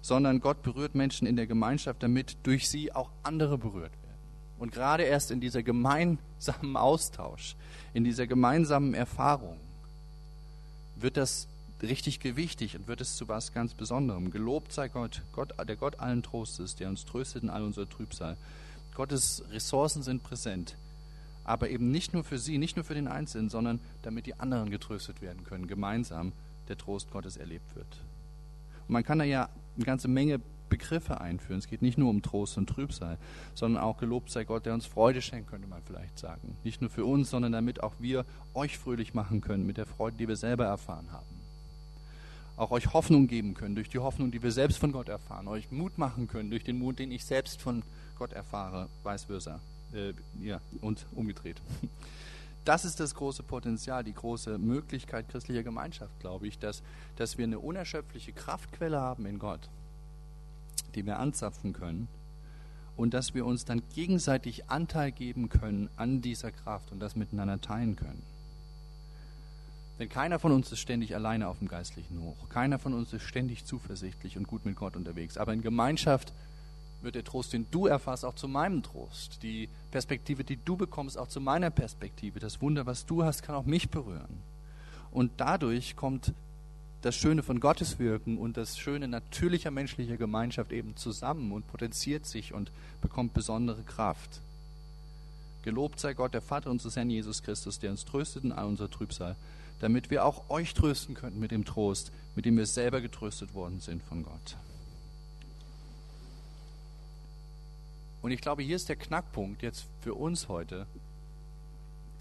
sondern 0.00 0.38
Gott 0.38 0.62
berührt 0.62 0.94
Menschen 0.94 1.26
in 1.26 1.34
der 1.34 1.48
Gemeinschaft, 1.48 2.04
damit 2.04 2.36
durch 2.44 2.68
sie 2.68 2.94
auch 2.94 3.10
andere 3.24 3.58
berührt 3.58 3.90
werden. 3.90 4.20
Und 4.60 4.70
gerade 4.70 5.02
erst 5.02 5.32
in 5.32 5.40
dieser 5.40 5.64
gemeinsamen 5.64 6.76
Austausch, 6.76 7.56
in 7.92 8.04
dieser 8.04 8.28
gemeinsamen 8.28 8.94
Erfahrung 8.94 9.56
wird 10.94 11.16
das 11.16 11.48
richtig 11.82 12.20
gewichtig 12.20 12.76
und 12.76 12.86
wird 12.86 13.00
es 13.00 13.16
zu 13.16 13.26
was 13.26 13.52
ganz 13.52 13.74
Besonderem. 13.74 14.30
Gelobt 14.30 14.72
sei 14.72 14.86
Gott, 14.86 15.22
Gott, 15.32 15.52
der 15.66 15.74
Gott 15.74 15.98
allen 15.98 16.22
Trostes, 16.22 16.76
der 16.76 16.88
uns 16.88 17.04
tröstet 17.04 17.42
in 17.42 17.50
all 17.50 17.64
unserer 17.64 17.88
Trübsal. 17.88 18.36
Gottes 18.94 19.42
Ressourcen 19.50 20.04
sind 20.04 20.22
präsent, 20.22 20.76
aber 21.44 21.70
eben 21.70 21.90
nicht 21.90 22.12
nur 22.12 22.24
für 22.24 22.38
sie, 22.38 22.58
nicht 22.58 22.76
nur 22.76 22.84
für 22.84 22.94
den 22.94 23.08
Einzelnen, 23.08 23.48
sondern 23.48 23.80
damit 24.02 24.26
die 24.26 24.38
anderen 24.38 24.70
getröstet 24.70 25.20
werden 25.22 25.44
können, 25.44 25.66
gemeinsam 25.66 26.32
der 26.68 26.76
Trost 26.76 27.10
Gottes 27.10 27.36
erlebt 27.36 27.74
wird. 27.74 28.04
Und 28.86 28.92
man 28.92 29.04
kann 29.04 29.18
da 29.18 29.24
ja 29.24 29.48
eine 29.76 29.84
ganze 29.84 30.08
Menge 30.08 30.40
Begriffe 30.72 31.20
einführen. 31.20 31.58
Es 31.58 31.66
geht 31.66 31.82
nicht 31.82 31.98
nur 31.98 32.08
um 32.08 32.22
Trost 32.22 32.56
und 32.56 32.66
Trübsal, 32.66 33.18
sondern 33.54 33.82
auch 33.82 33.98
gelobt 33.98 34.30
sei 34.30 34.44
Gott, 34.44 34.64
der 34.64 34.72
uns 34.72 34.86
Freude 34.86 35.20
schenkt, 35.20 35.50
könnte 35.50 35.68
man 35.68 35.82
vielleicht 35.82 36.18
sagen. 36.18 36.56
Nicht 36.64 36.80
nur 36.80 36.88
für 36.88 37.04
uns, 37.04 37.28
sondern 37.28 37.52
damit 37.52 37.82
auch 37.82 37.92
wir 37.98 38.24
euch 38.54 38.78
fröhlich 38.78 39.12
machen 39.12 39.42
können 39.42 39.66
mit 39.66 39.76
der 39.76 39.84
Freude, 39.84 40.16
die 40.16 40.28
wir 40.28 40.36
selber 40.36 40.64
erfahren 40.64 41.12
haben. 41.12 41.26
Auch 42.56 42.70
euch 42.70 42.94
Hoffnung 42.94 43.26
geben 43.26 43.52
können 43.52 43.74
durch 43.74 43.90
die 43.90 43.98
Hoffnung, 43.98 44.30
die 44.30 44.42
wir 44.42 44.50
selbst 44.50 44.78
von 44.78 44.92
Gott 44.92 45.10
erfahren. 45.10 45.46
Euch 45.46 45.70
Mut 45.70 45.98
machen 45.98 46.26
können 46.26 46.48
durch 46.48 46.64
den 46.64 46.78
Mut, 46.78 46.98
den 46.98 47.10
ich 47.10 47.26
selbst 47.26 47.60
von 47.60 47.82
Gott 48.18 48.32
erfahre, 48.32 48.88
vice 49.04 49.24
versa. 49.24 49.60
Äh, 49.94 50.14
ja, 50.40 50.60
und 50.80 51.06
umgedreht. 51.12 51.60
Das 52.64 52.84
ist 52.84 53.00
das 53.00 53.16
große 53.16 53.42
Potenzial, 53.42 54.04
die 54.04 54.14
große 54.14 54.56
Möglichkeit 54.56 55.28
christlicher 55.28 55.64
Gemeinschaft, 55.64 56.20
glaube 56.20 56.46
ich, 56.46 56.60
dass, 56.60 56.84
dass 57.16 57.36
wir 57.36 57.44
eine 57.44 57.58
unerschöpfliche 57.58 58.32
Kraftquelle 58.32 59.00
haben 59.00 59.26
in 59.26 59.40
Gott 59.40 59.68
die 60.94 61.06
wir 61.06 61.18
anzapfen 61.18 61.72
können 61.72 62.08
und 62.96 63.14
dass 63.14 63.34
wir 63.34 63.46
uns 63.46 63.64
dann 63.64 63.82
gegenseitig 63.94 64.68
Anteil 64.70 65.12
geben 65.12 65.48
können 65.48 65.88
an 65.96 66.20
dieser 66.20 66.52
Kraft 66.52 66.92
und 66.92 67.00
das 67.00 67.16
miteinander 67.16 67.60
teilen 67.60 67.96
können. 67.96 68.22
Denn 69.98 70.08
keiner 70.08 70.38
von 70.38 70.52
uns 70.52 70.72
ist 70.72 70.80
ständig 70.80 71.14
alleine 71.14 71.48
auf 71.48 71.58
dem 71.58 71.68
geistlichen 71.68 72.20
Hoch. 72.20 72.48
Keiner 72.48 72.78
von 72.78 72.92
uns 72.92 73.12
ist 73.12 73.22
ständig 73.22 73.64
zuversichtlich 73.64 74.36
und 74.36 74.46
gut 74.46 74.64
mit 74.64 74.76
Gott 74.76 74.96
unterwegs. 74.96 75.36
Aber 75.36 75.52
in 75.52 75.62
Gemeinschaft 75.62 76.32
wird 77.02 77.14
der 77.14 77.24
Trost, 77.24 77.52
den 77.52 77.66
du 77.70 77.86
erfasst, 77.86 78.24
auch 78.24 78.34
zu 78.34 78.48
meinem 78.48 78.82
Trost. 78.82 79.42
Die 79.42 79.68
Perspektive, 79.90 80.44
die 80.44 80.58
du 80.64 80.76
bekommst, 80.76 81.18
auch 81.18 81.28
zu 81.28 81.40
meiner 81.40 81.70
Perspektive. 81.70 82.40
Das 82.40 82.60
Wunder, 82.60 82.86
was 82.86 83.06
du 83.06 83.24
hast, 83.24 83.42
kann 83.42 83.54
auch 83.54 83.66
mich 83.66 83.90
berühren. 83.90 84.42
Und 85.10 85.32
dadurch 85.36 85.96
kommt 85.96 86.32
das 87.02 87.16
Schöne 87.16 87.42
von 87.42 87.58
Gottes 87.60 87.98
Wirken 87.98 88.38
und 88.38 88.56
das 88.56 88.78
Schöne 88.78 89.08
natürlicher 89.08 89.70
menschlicher 89.70 90.16
Gemeinschaft 90.16 90.72
eben 90.72 90.96
zusammen 90.96 91.52
und 91.52 91.66
potenziert 91.66 92.26
sich 92.26 92.54
und 92.54 92.70
bekommt 93.00 93.34
besondere 93.34 93.82
Kraft. 93.82 94.40
Gelobt 95.62 96.00
sei 96.00 96.14
Gott, 96.14 96.34
der 96.34 96.42
Vater 96.42 96.70
unseres 96.70 96.96
Herrn 96.96 97.10
Jesus 97.10 97.42
Christus, 97.42 97.78
der 97.78 97.90
uns 97.90 98.04
tröstet 98.04 98.44
in 98.44 98.52
all 98.52 98.66
unser 98.66 98.90
Trübsal, 98.90 99.36
damit 99.80 100.10
wir 100.10 100.24
auch 100.24 100.48
euch 100.48 100.74
trösten 100.74 101.14
könnten 101.14 101.40
mit 101.40 101.50
dem 101.50 101.64
Trost, 101.64 102.12
mit 102.36 102.44
dem 102.44 102.56
wir 102.56 102.66
selber 102.66 103.00
getröstet 103.00 103.52
worden 103.54 103.80
sind 103.80 104.02
von 104.02 104.22
Gott. 104.22 104.56
Und 108.22 108.30
ich 108.30 108.40
glaube, 108.40 108.62
hier 108.62 108.76
ist 108.76 108.88
der 108.88 108.96
Knackpunkt 108.96 109.62
jetzt 109.62 109.86
für 110.00 110.14
uns 110.14 110.48
heute. 110.48 110.86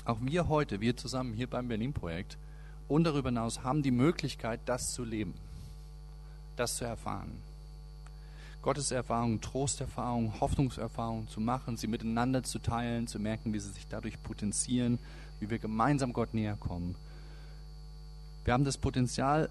Auch 0.04 0.18
wir 0.20 0.50
heute, 0.50 0.82
wir 0.82 0.98
zusammen 0.98 1.34
hier 1.34 1.48
beim 1.48 1.68
Berlin-Projekt, 1.68 2.38
und 2.88 3.06
darüber 3.06 3.30
hinaus 3.30 3.64
haben 3.64 3.84
die 3.84 3.92
Möglichkeit, 3.92 4.60
das 4.66 4.92
zu 4.92 5.06
leben, 5.06 5.34
das 6.58 6.76
zu 6.76 6.84
erfahren. 6.84 7.32
Gotteserfahrungen, 8.62 9.40
Trosterfahrungen, 9.40 10.42
Hoffnungserfahrungen 10.42 11.30
zu 11.30 11.40
machen, 11.40 11.78
sie 11.78 11.88
miteinander 11.88 12.44
zu 12.44 12.60
teilen, 12.60 13.08
zu 13.08 13.18
merken, 13.18 13.54
wie 13.54 13.60
sie 13.60 13.72
sich 13.72 13.88
dadurch 13.88 14.22
potenzieren, 14.22 15.00
wie 15.40 15.50
wir 15.50 15.58
gemeinsam 15.58 16.12
Gott 16.12 16.34
näher 16.34 16.58
kommen. 16.58 16.96
Wir 18.44 18.54
haben 18.54 18.66
das 18.66 18.78
Potenzial 18.78 19.50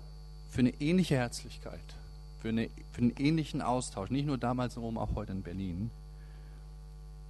für 0.51 0.61
eine 0.61 0.75
ähnliche 0.81 1.17
Herzlichkeit, 1.17 1.81
für, 2.41 2.51
eine, 2.51 2.69
für 2.93 3.01
einen 3.01 3.15
ähnlichen 3.19 3.63
Austausch, 3.63 4.11
nicht 4.11 4.27
nur 4.27 4.37
damals 4.37 4.77
in 4.77 4.83
Rom, 4.83 4.99
auch 4.99 5.15
heute 5.15 5.33
in 5.33 5.43
Berlin. 5.43 5.91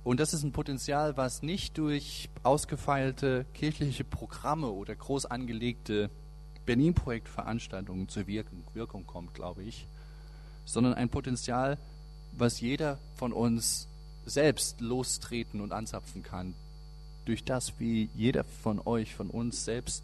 Und 0.03 0.19
das 0.19 0.33
ist 0.33 0.45
ein 0.45 0.53
Potenzial, 0.53 1.17
was 1.17 1.43
nicht 1.43 1.77
durch 1.77 2.31
ausgefeilte 2.43 3.45
kirchliche 3.53 4.05
Programme 4.05 4.69
oder 4.71 4.95
groß 4.95 5.27
angelegte 5.27 6.11
Berlin-Projektveranstaltungen 6.65 8.09
zur 8.09 8.27
Wirkung, 8.27 8.65
Wirkung 8.73 9.07
kommt, 9.07 9.35
glaube 9.35 9.63
ich, 9.63 9.87
sondern 10.65 10.95
ein 10.95 11.11
Potenzial, 11.11 11.79
was 12.33 12.61
jeder 12.61 12.99
von 13.17 13.33
uns 13.33 13.89
selbst 14.25 14.81
lostreten 14.81 15.61
und 15.61 15.73
anzapfen 15.73 16.23
kann, 16.23 16.55
durch 17.25 17.45
das, 17.45 17.75
wie 17.79 18.09
jeder 18.15 18.45
von 18.45 18.81
euch, 18.85 19.15
von 19.15 19.29
uns 19.29 19.65
selbst 19.65 20.03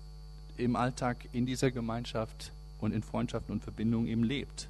im 0.57 0.77
Alltag 0.77 1.29
in 1.33 1.47
dieser 1.47 1.71
Gemeinschaft 1.71 2.53
und 2.81 2.93
in 2.93 3.03
Freundschaften 3.03 3.53
und 3.53 3.63
Verbindungen 3.63 4.09
eben 4.09 4.25
lebt. 4.25 4.69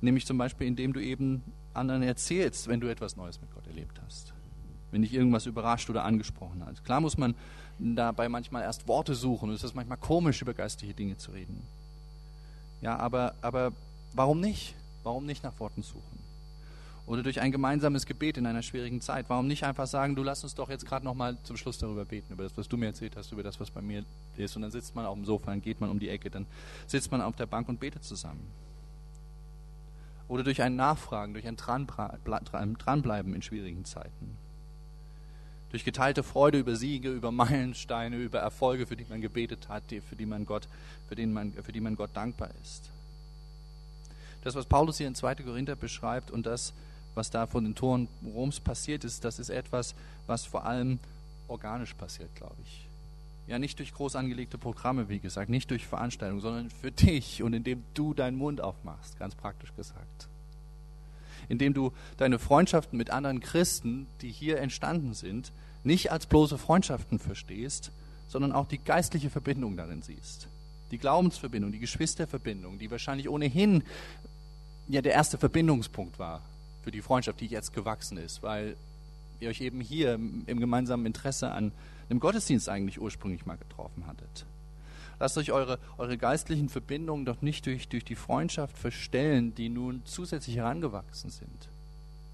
Nämlich 0.00 0.26
zum 0.26 0.38
Beispiel, 0.38 0.66
indem 0.66 0.92
du 0.92 1.02
eben 1.02 1.42
anderen 1.78 2.02
erzählst, 2.02 2.68
wenn 2.68 2.80
du 2.80 2.88
etwas 2.88 3.16
Neues 3.16 3.40
mit 3.40 3.52
Gott 3.54 3.66
erlebt 3.66 4.00
hast. 4.04 4.32
Wenn 4.90 5.02
dich 5.02 5.14
irgendwas 5.14 5.46
überrascht 5.46 5.88
oder 5.90 6.04
angesprochen 6.04 6.64
hat. 6.64 6.84
Klar 6.84 7.00
muss 7.00 7.18
man 7.18 7.34
dabei 7.78 8.28
manchmal 8.28 8.62
erst 8.62 8.88
Worte 8.88 9.14
suchen 9.14 9.50
und 9.50 9.54
es 9.54 9.62
ist 9.62 9.74
manchmal 9.74 9.98
komisch, 9.98 10.42
über 10.42 10.54
geistige 10.54 10.94
Dinge 10.94 11.16
zu 11.16 11.30
reden. 11.30 11.62
Ja, 12.80 12.96
aber, 12.96 13.34
aber 13.40 13.72
warum 14.12 14.40
nicht? 14.40 14.74
Warum 15.02 15.26
nicht 15.26 15.42
nach 15.44 15.58
Worten 15.58 15.82
suchen? 15.82 16.18
Oder 17.06 17.22
durch 17.22 17.40
ein 17.40 17.52
gemeinsames 17.52 18.04
Gebet 18.04 18.36
in 18.36 18.46
einer 18.46 18.62
schwierigen 18.62 19.00
Zeit. 19.00 19.26
Warum 19.28 19.46
nicht 19.46 19.64
einfach 19.64 19.86
sagen, 19.86 20.14
du 20.14 20.22
lass 20.22 20.42
uns 20.42 20.54
doch 20.54 20.68
jetzt 20.68 20.84
gerade 20.84 21.06
nochmal 21.06 21.38
zum 21.42 21.56
Schluss 21.56 21.78
darüber 21.78 22.04
beten, 22.04 22.34
über 22.34 22.42
das, 22.42 22.54
was 22.56 22.68
du 22.68 22.76
mir 22.76 22.86
erzählt 22.86 23.16
hast, 23.16 23.32
über 23.32 23.42
das, 23.42 23.58
was 23.58 23.70
bei 23.70 23.80
mir 23.80 24.04
ist. 24.36 24.56
Und 24.56 24.62
dann 24.62 24.70
sitzt 24.70 24.94
man 24.94 25.06
auf 25.06 25.14
dem 25.14 25.24
Sofa, 25.24 25.50
dann 25.50 25.62
geht 25.62 25.80
man 25.80 25.88
um 25.88 25.98
die 25.98 26.10
Ecke, 26.10 26.28
dann 26.28 26.44
sitzt 26.86 27.10
man 27.10 27.22
auf 27.22 27.34
der 27.34 27.46
Bank 27.46 27.68
und 27.70 27.80
betet 27.80 28.04
zusammen. 28.04 28.46
Oder 30.28 30.44
durch 30.44 30.60
ein 30.62 30.76
Nachfragen, 30.76 31.32
durch 31.32 31.46
ein 31.46 31.56
Dranbleiben 31.56 33.34
in 33.34 33.42
schwierigen 33.42 33.84
Zeiten. 33.84 34.36
Durch 35.70 35.84
geteilte 35.84 36.22
Freude 36.22 36.58
über 36.58 36.76
Siege, 36.76 37.10
über 37.10 37.30
Meilensteine, 37.32 38.16
über 38.16 38.38
Erfolge, 38.38 38.86
für 38.86 38.96
die 38.96 39.06
man 39.08 39.20
gebetet 39.20 39.68
hat, 39.68 39.84
für 39.88 40.16
die 40.16 40.26
man 40.26 40.46
Gott, 40.46 40.68
für, 41.08 41.14
den 41.14 41.32
man, 41.32 41.52
für 41.52 41.72
die 41.72 41.80
man 41.80 41.96
Gott 41.96 42.10
dankbar 42.14 42.50
ist. 42.62 42.90
Das, 44.42 44.54
was 44.54 44.66
Paulus 44.66 44.98
hier 44.98 45.08
in 45.08 45.14
2. 45.14 45.36
Korinther 45.36 45.76
beschreibt 45.76 46.30
und 46.30 46.46
das, 46.46 46.72
was 47.14 47.30
da 47.30 47.46
von 47.46 47.64
den 47.64 47.74
Toren 47.74 48.08
Roms 48.24 48.60
passiert 48.60 49.04
ist, 49.04 49.24
das 49.24 49.38
ist 49.38 49.50
etwas, 49.50 49.94
was 50.26 50.46
vor 50.46 50.64
allem 50.64 51.00
organisch 51.48 51.94
passiert, 51.94 52.34
glaube 52.36 52.56
ich. 52.62 52.87
Ja, 53.48 53.58
nicht 53.58 53.78
durch 53.78 53.94
groß 53.94 54.14
angelegte 54.14 54.58
Programme, 54.58 55.08
wie 55.08 55.20
gesagt, 55.20 55.48
nicht 55.48 55.70
durch 55.70 55.86
Veranstaltungen, 55.86 56.42
sondern 56.42 56.70
für 56.70 56.92
dich 56.92 57.42
und 57.42 57.54
indem 57.54 57.82
du 57.94 58.12
deinen 58.12 58.36
Mund 58.36 58.60
aufmachst, 58.60 59.18
ganz 59.18 59.34
praktisch 59.34 59.74
gesagt. 59.74 60.28
Indem 61.48 61.72
du 61.72 61.92
deine 62.18 62.38
Freundschaften 62.38 62.98
mit 62.98 63.08
anderen 63.08 63.40
Christen, 63.40 64.06
die 64.20 64.30
hier 64.30 64.58
entstanden 64.58 65.14
sind, 65.14 65.50
nicht 65.82 66.12
als 66.12 66.26
bloße 66.26 66.58
Freundschaften 66.58 67.18
verstehst, 67.18 67.90
sondern 68.28 68.52
auch 68.52 68.68
die 68.68 68.76
geistliche 68.76 69.30
Verbindung 69.30 69.78
darin 69.78 70.02
siehst. 70.02 70.48
Die 70.90 70.98
Glaubensverbindung, 70.98 71.72
die 71.72 71.78
Geschwisterverbindung, 71.78 72.78
die 72.78 72.90
wahrscheinlich 72.90 73.30
ohnehin 73.30 73.82
ja 74.88 75.00
der 75.00 75.12
erste 75.12 75.38
Verbindungspunkt 75.38 76.18
war 76.18 76.42
für 76.82 76.90
die 76.90 77.00
Freundschaft, 77.00 77.40
die 77.40 77.46
jetzt 77.46 77.72
gewachsen 77.72 78.18
ist, 78.18 78.42
weil 78.42 78.76
ihr 79.40 79.48
euch 79.48 79.62
eben 79.62 79.80
hier 79.80 80.14
im 80.14 80.60
gemeinsamen 80.60 81.06
Interesse 81.06 81.50
an 81.50 81.72
einem 82.10 82.20
Gottesdienst 82.20 82.68
eigentlich 82.68 83.00
ursprünglich 83.00 83.46
mal 83.46 83.56
getroffen 83.56 84.06
hattet. 84.06 84.46
Lasst 85.20 85.36
euch 85.36 85.50
eure, 85.50 85.78
eure 85.96 86.16
geistlichen 86.16 86.68
Verbindungen 86.68 87.24
doch 87.24 87.42
nicht 87.42 87.66
durch, 87.66 87.88
durch 87.88 88.04
die 88.04 88.14
Freundschaft 88.14 88.78
verstellen, 88.78 89.54
die 89.54 89.68
nun 89.68 90.02
zusätzlich 90.04 90.56
herangewachsen 90.56 91.30
sind. 91.30 91.68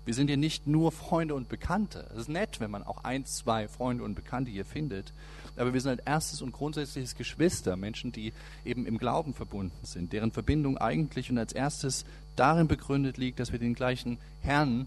Wir 0.04 0.12
sind 0.12 0.28
hier 0.28 0.36
nicht 0.36 0.66
nur 0.66 0.92
Freunde 0.92 1.34
und 1.34 1.48
Bekannte. 1.48 2.06
Es 2.12 2.22
ist 2.22 2.28
nett, 2.28 2.60
wenn 2.60 2.70
man 2.70 2.82
auch 2.82 3.04
ein, 3.04 3.24
zwei 3.24 3.68
Freunde 3.68 4.04
und 4.04 4.14
Bekannte 4.14 4.50
hier 4.50 4.66
findet. 4.66 5.14
Aber 5.56 5.72
wir 5.72 5.80
sind 5.80 5.92
als 5.92 6.02
erstes 6.06 6.42
und 6.42 6.52
grundsätzliches 6.52 7.14
Geschwister, 7.14 7.76
Menschen, 7.76 8.12
die 8.12 8.34
eben 8.66 8.84
im 8.84 8.98
Glauben 8.98 9.32
verbunden 9.32 9.86
sind, 9.86 10.12
deren 10.12 10.30
Verbindung 10.30 10.76
eigentlich 10.76 11.30
und 11.30 11.38
als 11.38 11.54
erstes 11.54 12.04
darin 12.36 12.68
begründet 12.68 13.16
liegt, 13.16 13.40
dass 13.40 13.52
wir 13.52 13.58
den 13.58 13.74
gleichen 13.74 14.18
Herrn 14.42 14.86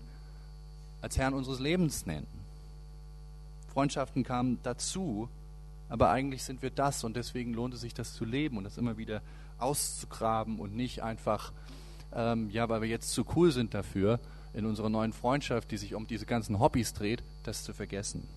als 1.02 1.18
Herrn 1.18 1.34
unseres 1.34 1.60
Lebens 1.60 2.06
nennen. 2.06 2.37
Freundschaften 3.78 4.24
kamen 4.24 4.58
dazu, 4.64 5.30
aber 5.88 6.10
eigentlich 6.10 6.42
sind 6.42 6.64
wir 6.64 6.72
das 6.72 7.04
und 7.04 7.16
deswegen 7.16 7.54
lohnt 7.54 7.76
es 7.76 7.82
sich, 7.82 7.94
das 7.94 8.16
zu 8.16 8.26
leben 8.26 8.58
und 8.58 8.64
das 8.64 8.80
immer 8.80 8.98
wieder 8.98 9.22
auszugraben 9.60 10.58
und 10.58 10.76
nicht 10.76 11.04
einfach, 11.04 11.52
ähm, 12.12 12.50
ja, 12.50 12.70
weil 12.70 12.82
wir 12.82 12.90
jetzt 12.90 13.12
zu 13.12 13.24
cool 13.36 13.52
sind 13.52 13.76
dafür, 13.76 14.20
in 14.56 14.66
unserer 14.66 14.90
neuen 14.90 15.14
Freundschaft, 15.14 15.70
die 15.70 15.78
sich 15.78 15.94
um 15.94 16.08
diese 16.08 16.26
ganzen 16.26 16.60
Hobbys 16.60 16.94
dreht, 16.94 17.22
das 17.44 17.64
zu 17.64 17.72
vergessen. 17.72 18.28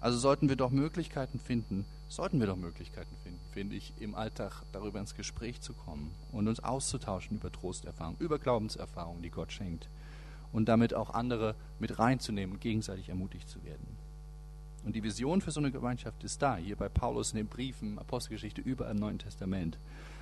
Also 0.00 0.18
sollten 0.18 0.48
wir 0.48 0.54
doch 0.54 0.70
Möglichkeiten 0.70 1.40
finden, 1.40 1.84
sollten 2.08 2.38
wir 2.38 2.46
doch 2.46 2.54
Möglichkeiten 2.54 3.16
finden, 3.24 3.40
finde 3.52 3.74
ich, 3.74 3.92
im 3.98 4.14
Alltag 4.14 4.62
darüber 4.70 5.00
ins 5.00 5.16
Gespräch 5.16 5.60
zu 5.62 5.72
kommen 5.72 6.12
und 6.30 6.46
uns 6.46 6.60
auszutauschen 6.60 7.38
über 7.38 7.50
Trosterfahrungen, 7.50 8.20
über 8.20 8.38
Glaubenserfahrungen, 8.38 9.20
die 9.20 9.30
Gott 9.30 9.50
schenkt 9.50 9.88
und 10.52 10.66
damit 10.66 10.94
auch 10.94 11.10
andere 11.10 11.56
mit 11.80 11.98
reinzunehmen 11.98 12.54
und 12.54 12.60
gegenseitig 12.60 13.08
ermutigt 13.08 13.48
zu 13.48 13.64
werden. 13.64 14.01
Und 14.84 14.96
die 14.96 15.02
Vision 15.02 15.40
für 15.40 15.50
so 15.50 15.60
eine 15.60 15.70
Gemeinschaft 15.70 16.24
ist 16.24 16.42
da, 16.42 16.56
hier 16.56 16.76
bei 16.76 16.88
Paulus 16.88 17.32
in 17.32 17.36
den 17.36 17.46
Briefen, 17.46 17.98
Apostelgeschichte, 17.98 18.60
überall 18.60 18.92
im 18.92 18.98
Neuen 18.98 19.18
Testament. 19.18 19.78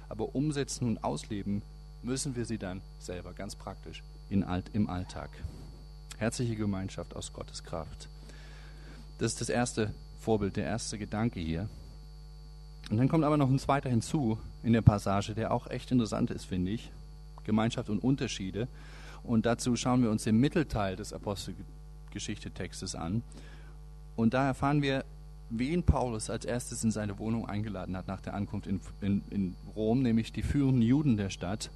Aber 0.08 0.34
umsetzen 0.34 0.86
und 0.86 1.02
ausleben 1.02 1.62
müssen 2.02 2.36
wir 2.36 2.44
sie 2.44 2.58
dann 2.58 2.80
selber, 2.98 3.32
ganz 3.32 3.56
praktisch, 3.56 4.02
in 4.28 4.44
im 4.72 4.88
Alltag. 4.88 5.30
Herzliche 6.18 6.56
Gemeinschaft 6.56 7.16
aus 7.16 7.32
Gottes 7.32 7.64
Kraft. 7.64 8.08
Das 9.18 9.32
ist 9.32 9.40
das 9.40 9.48
erste 9.48 9.94
Vorbild, 10.20 10.56
der 10.56 10.64
erste 10.64 10.98
Gedanke 10.98 11.40
hier. 11.40 11.68
Und 12.90 12.98
dann 12.98 13.08
kommt 13.08 13.24
aber 13.24 13.36
noch 13.36 13.48
ein 13.48 13.58
zweiter 13.58 13.88
hinzu 13.88 14.38
in 14.62 14.72
der 14.72 14.82
Passage, 14.82 15.34
der 15.34 15.52
auch 15.52 15.68
echt 15.68 15.90
interessant 15.90 16.30
ist, 16.30 16.44
finde 16.44 16.72
ich. 16.72 16.90
Gemeinschaft 17.44 17.88
und 17.88 18.02
Unterschiede. 18.02 18.68
Und 19.22 19.46
dazu 19.46 19.76
schauen 19.76 20.02
wir 20.02 20.10
uns 20.10 20.24
den 20.24 20.38
Mittelteil 20.38 20.96
des 20.96 21.12
Apostelgeschichte-Textes 21.12 22.94
an. 22.94 23.22
Und 24.20 24.34
da 24.34 24.46
erfahren 24.46 24.82
wir, 24.82 25.06
wen 25.48 25.82
Paulus 25.82 26.28
als 26.28 26.44
erstes 26.44 26.84
in 26.84 26.90
seine 26.90 27.18
Wohnung 27.18 27.48
eingeladen 27.48 27.96
hat 27.96 28.06
nach 28.06 28.20
der 28.20 28.34
Ankunft 28.34 28.66
in, 28.66 28.78
in, 29.00 29.22
in 29.30 29.56
Rom, 29.74 30.02
nämlich 30.02 30.30
die 30.30 30.42
führenden 30.42 30.82
Juden 30.82 31.16
der 31.16 31.30
Stadt, 31.30 31.70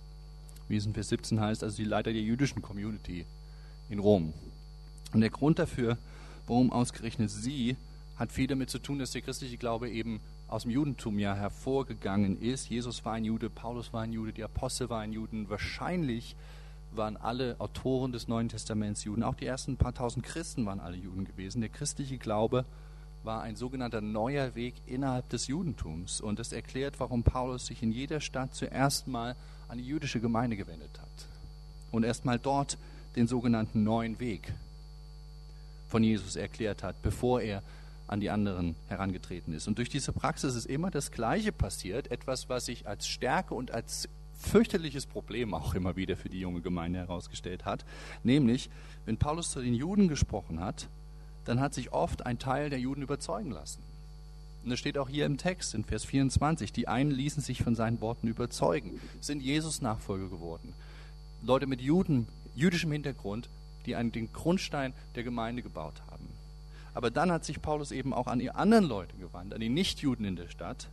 wie 0.68 0.76
es 0.76 0.84
in 0.84 0.92
Vers 0.92 1.08
17 1.08 1.40
heißt, 1.40 1.64
also 1.64 1.74
die 1.74 1.88
Leiter 1.88 2.12
der 2.12 2.20
jüdischen 2.20 2.60
Community 2.60 3.24
in 3.88 3.98
Rom. 3.98 4.34
Und 5.14 5.22
der 5.22 5.30
Grund 5.30 5.58
dafür, 5.58 5.96
warum 6.46 6.70
ausgerechnet 6.70 7.30
sie, 7.30 7.78
hat 8.16 8.30
viel 8.30 8.46
damit 8.46 8.68
zu 8.68 8.78
tun, 8.78 8.98
dass 8.98 9.12
der 9.12 9.22
christliche 9.22 9.56
Glaube 9.56 9.88
eben 9.88 10.20
aus 10.46 10.64
dem 10.64 10.70
Judentum 10.70 11.18
ja 11.18 11.34
hervorgegangen 11.34 12.42
ist. 12.42 12.68
Jesus 12.68 13.06
war 13.06 13.14
ein 13.14 13.24
Jude, 13.24 13.48
Paulus 13.48 13.94
war 13.94 14.02
ein 14.02 14.12
Jude, 14.12 14.34
die 14.34 14.44
Apostel 14.44 14.90
waren 14.90 15.14
Juden. 15.14 15.48
Wahrscheinlich 15.48 16.36
waren 16.96 17.16
alle 17.16 17.56
Autoren 17.58 18.12
des 18.12 18.28
Neuen 18.28 18.48
Testaments 18.48 19.04
Juden. 19.04 19.22
Auch 19.22 19.34
die 19.34 19.46
ersten 19.46 19.76
paar 19.76 19.94
tausend 19.94 20.24
Christen 20.24 20.66
waren 20.66 20.80
alle 20.80 20.96
Juden 20.96 21.24
gewesen. 21.24 21.60
Der 21.60 21.70
christliche 21.70 22.18
Glaube 22.18 22.64
war 23.22 23.42
ein 23.42 23.56
sogenannter 23.56 24.00
neuer 24.00 24.54
Weg 24.54 24.74
innerhalb 24.86 25.28
des 25.30 25.46
Judentums. 25.46 26.20
Und 26.20 26.38
das 26.38 26.52
erklärt, 26.52 27.00
warum 27.00 27.22
Paulus 27.22 27.66
sich 27.66 27.82
in 27.82 27.92
jeder 27.92 28.20
Stadt 28.20 28.54
zuerst 28.54 29.06
mal 29.08 29.36
an 29.68 29.78
die 29.78 29.84
jüdische 29.84 30.20
Gemeinde 30.20 30.56
gewendet 30.56 31.00
hat. 31.00 31.28
Und 31.90 32.04
erst 32.04 32.24
mal 32.24 32.38
dort 32.38 32.76
den 33.16 33.26
sogenannten 33.26 33.84
neuen 33.84 34.18
Weg 34.20 34.52
von 35.88 36.02
Jesus 36.02 36.36
erklärt 36.36 36.82
hat, 36.82 37.00
bevor 37.02 37.40
er 37.40 37.62
an 38.06 38.20
die 38.20 38.30
anderen 38.30 38.76
herangetreten 38.88 39.54
ist. 39.54 39.66
Und 39.68 39.78
durch 39.78 39.88
diese 39.88 40.12
Praxis 40.12 40.54
ist 40.54 40.66
immer 40.66 40.90
das 40.90 41.10
Gleiche 41.10 41.52
passiert, 41.52 42.10
etwas, 42.10 42.48
was 42.48 42.66
sich 42.66 42.86
als 42.86 43.06
Stärke 43.06 43.54
und 43.54 43.70
als 43.70 44.08
fürchterliches 44.44 45.06
Problem 45.06 45.54
auch 45.54 45.74
immer 45.74 45.96
wieder 45.96 46.16
für 46.16 46.28
die 46.28 46.40
junge 46.40 46.60
Gemeinde 46.60 47.00
herausgestellt 47.00 47.64
hat. 47.64 47.84
Nämlich, 48.22 48.70
wenn 49.06 49.16
Paulus 49.16 49.50
zu 49.50 49.60
den 49.60 49.74
Juden 49.74 50.08
gesprochen 50.08 50.60
hat, 50.60 50.88
dann 51.44 51.60
hat 51.60 51.74
sich 51.74 51.92
oft 51.92 52.24
ein 52.24 52.38
Teil 52.38 52.70
der 52.70 52.78
Juden 52.78 53.02
überzeugen 53.02 53.50
lassen. 53.50 53.82
Und 54.64 54.70
das 54.70 54.78
steht 54.78 54.96
auch 54.96 55.08
hier 55.08 55.26
im 55.26 55.36
Text 55.36 55.74
in 55.74 55.84
Vers 55.84 56.04
24. 56.04 56.72
Die 56.72 56.88
einen 56.88 57.10
ließen 57.10 57.42
sich 57.42 57.62
von 57.62 57.74
seinen 57.74 58.00
Worten 58.00 58.28
überzeugen, 58.28 58.98
sind 59.20 59.42
Jesus 59.42 59.82
Nachfolger 59.82 60.28
geworden. 60.28 60.72
Leute 61.42 61.66
mit 61.66 61.82
Juden, 61.82 62.26
jüdischem 62.54 62.92
Hintergrund, 62.92 63.50
die 63.84 63.94
einen, 63.94 64.12
den 64.12 64.32
Grundstein 64.32 64.94
der 65.14 65.22
Gemeinde 65.22 65.62
gebaut 65.62 66.00
haben. 66.10 66.26
Aber 66.94 67.10
dann 67.10 67.30
hat 67.30 67.44
sich 67.44 67.60
Paulus 67.60 67.90
eben 67.90 68.14
auch 68.14 68.26
an 68.26 68.38
die 68.38 68.50
anderen 68.50 68.84
Leute 68.84 69.14
gewandt, 69.16 69.52
an 69.52 69.60
die 69.60 69.68
Nichtjuden 69.68 70.24
in 70.24 70.36
der 70.36 70.48
Stadt, 70.48 70.88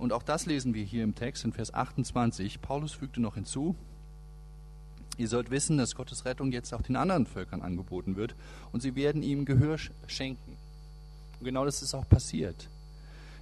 und 0.00 0.12
auch 0.12 0.22
das 0.22 0.46
lesen 0.46 0.74
wir 0.74 0.82
hier 0.82 1.04
im 1.04 1.14
Text 1.14 1.44
in 1.44 1.52
Vers 1.52 1.74
28. 1.74 2.60
Paulus 2.62 2.92
fügte 2.92 3.20
noch 3.20 3.34
hinzu, 3.34 3.76
Ihr 5.18 5.28
sollt 5.28 5.50
wissen, 5.50 5.76
dass 5.76 5.94
Gottes 5.94 6.24
Rettung 6.24 6.50
jetzt 6.50 6.72
auch 6.72 6.80
den 6.80 6.96
anderen 6.96 7.26
Völkern 7.26 7.60
angeboten 7.60 8.16
wird 8.16 8.34
und 8.72 8.80
sie 8.80 8.94
werden 8.94 9.22
ihm 9.22 9.44
Gehör 9.44 9.76
schenken. 10.06 10.56
Und 11.38 11.44
genau 11.44 11.66
das 11.66 11.82
ist 11.82 11.92
auch 11.92 12.08
passiert. 12.08 12.68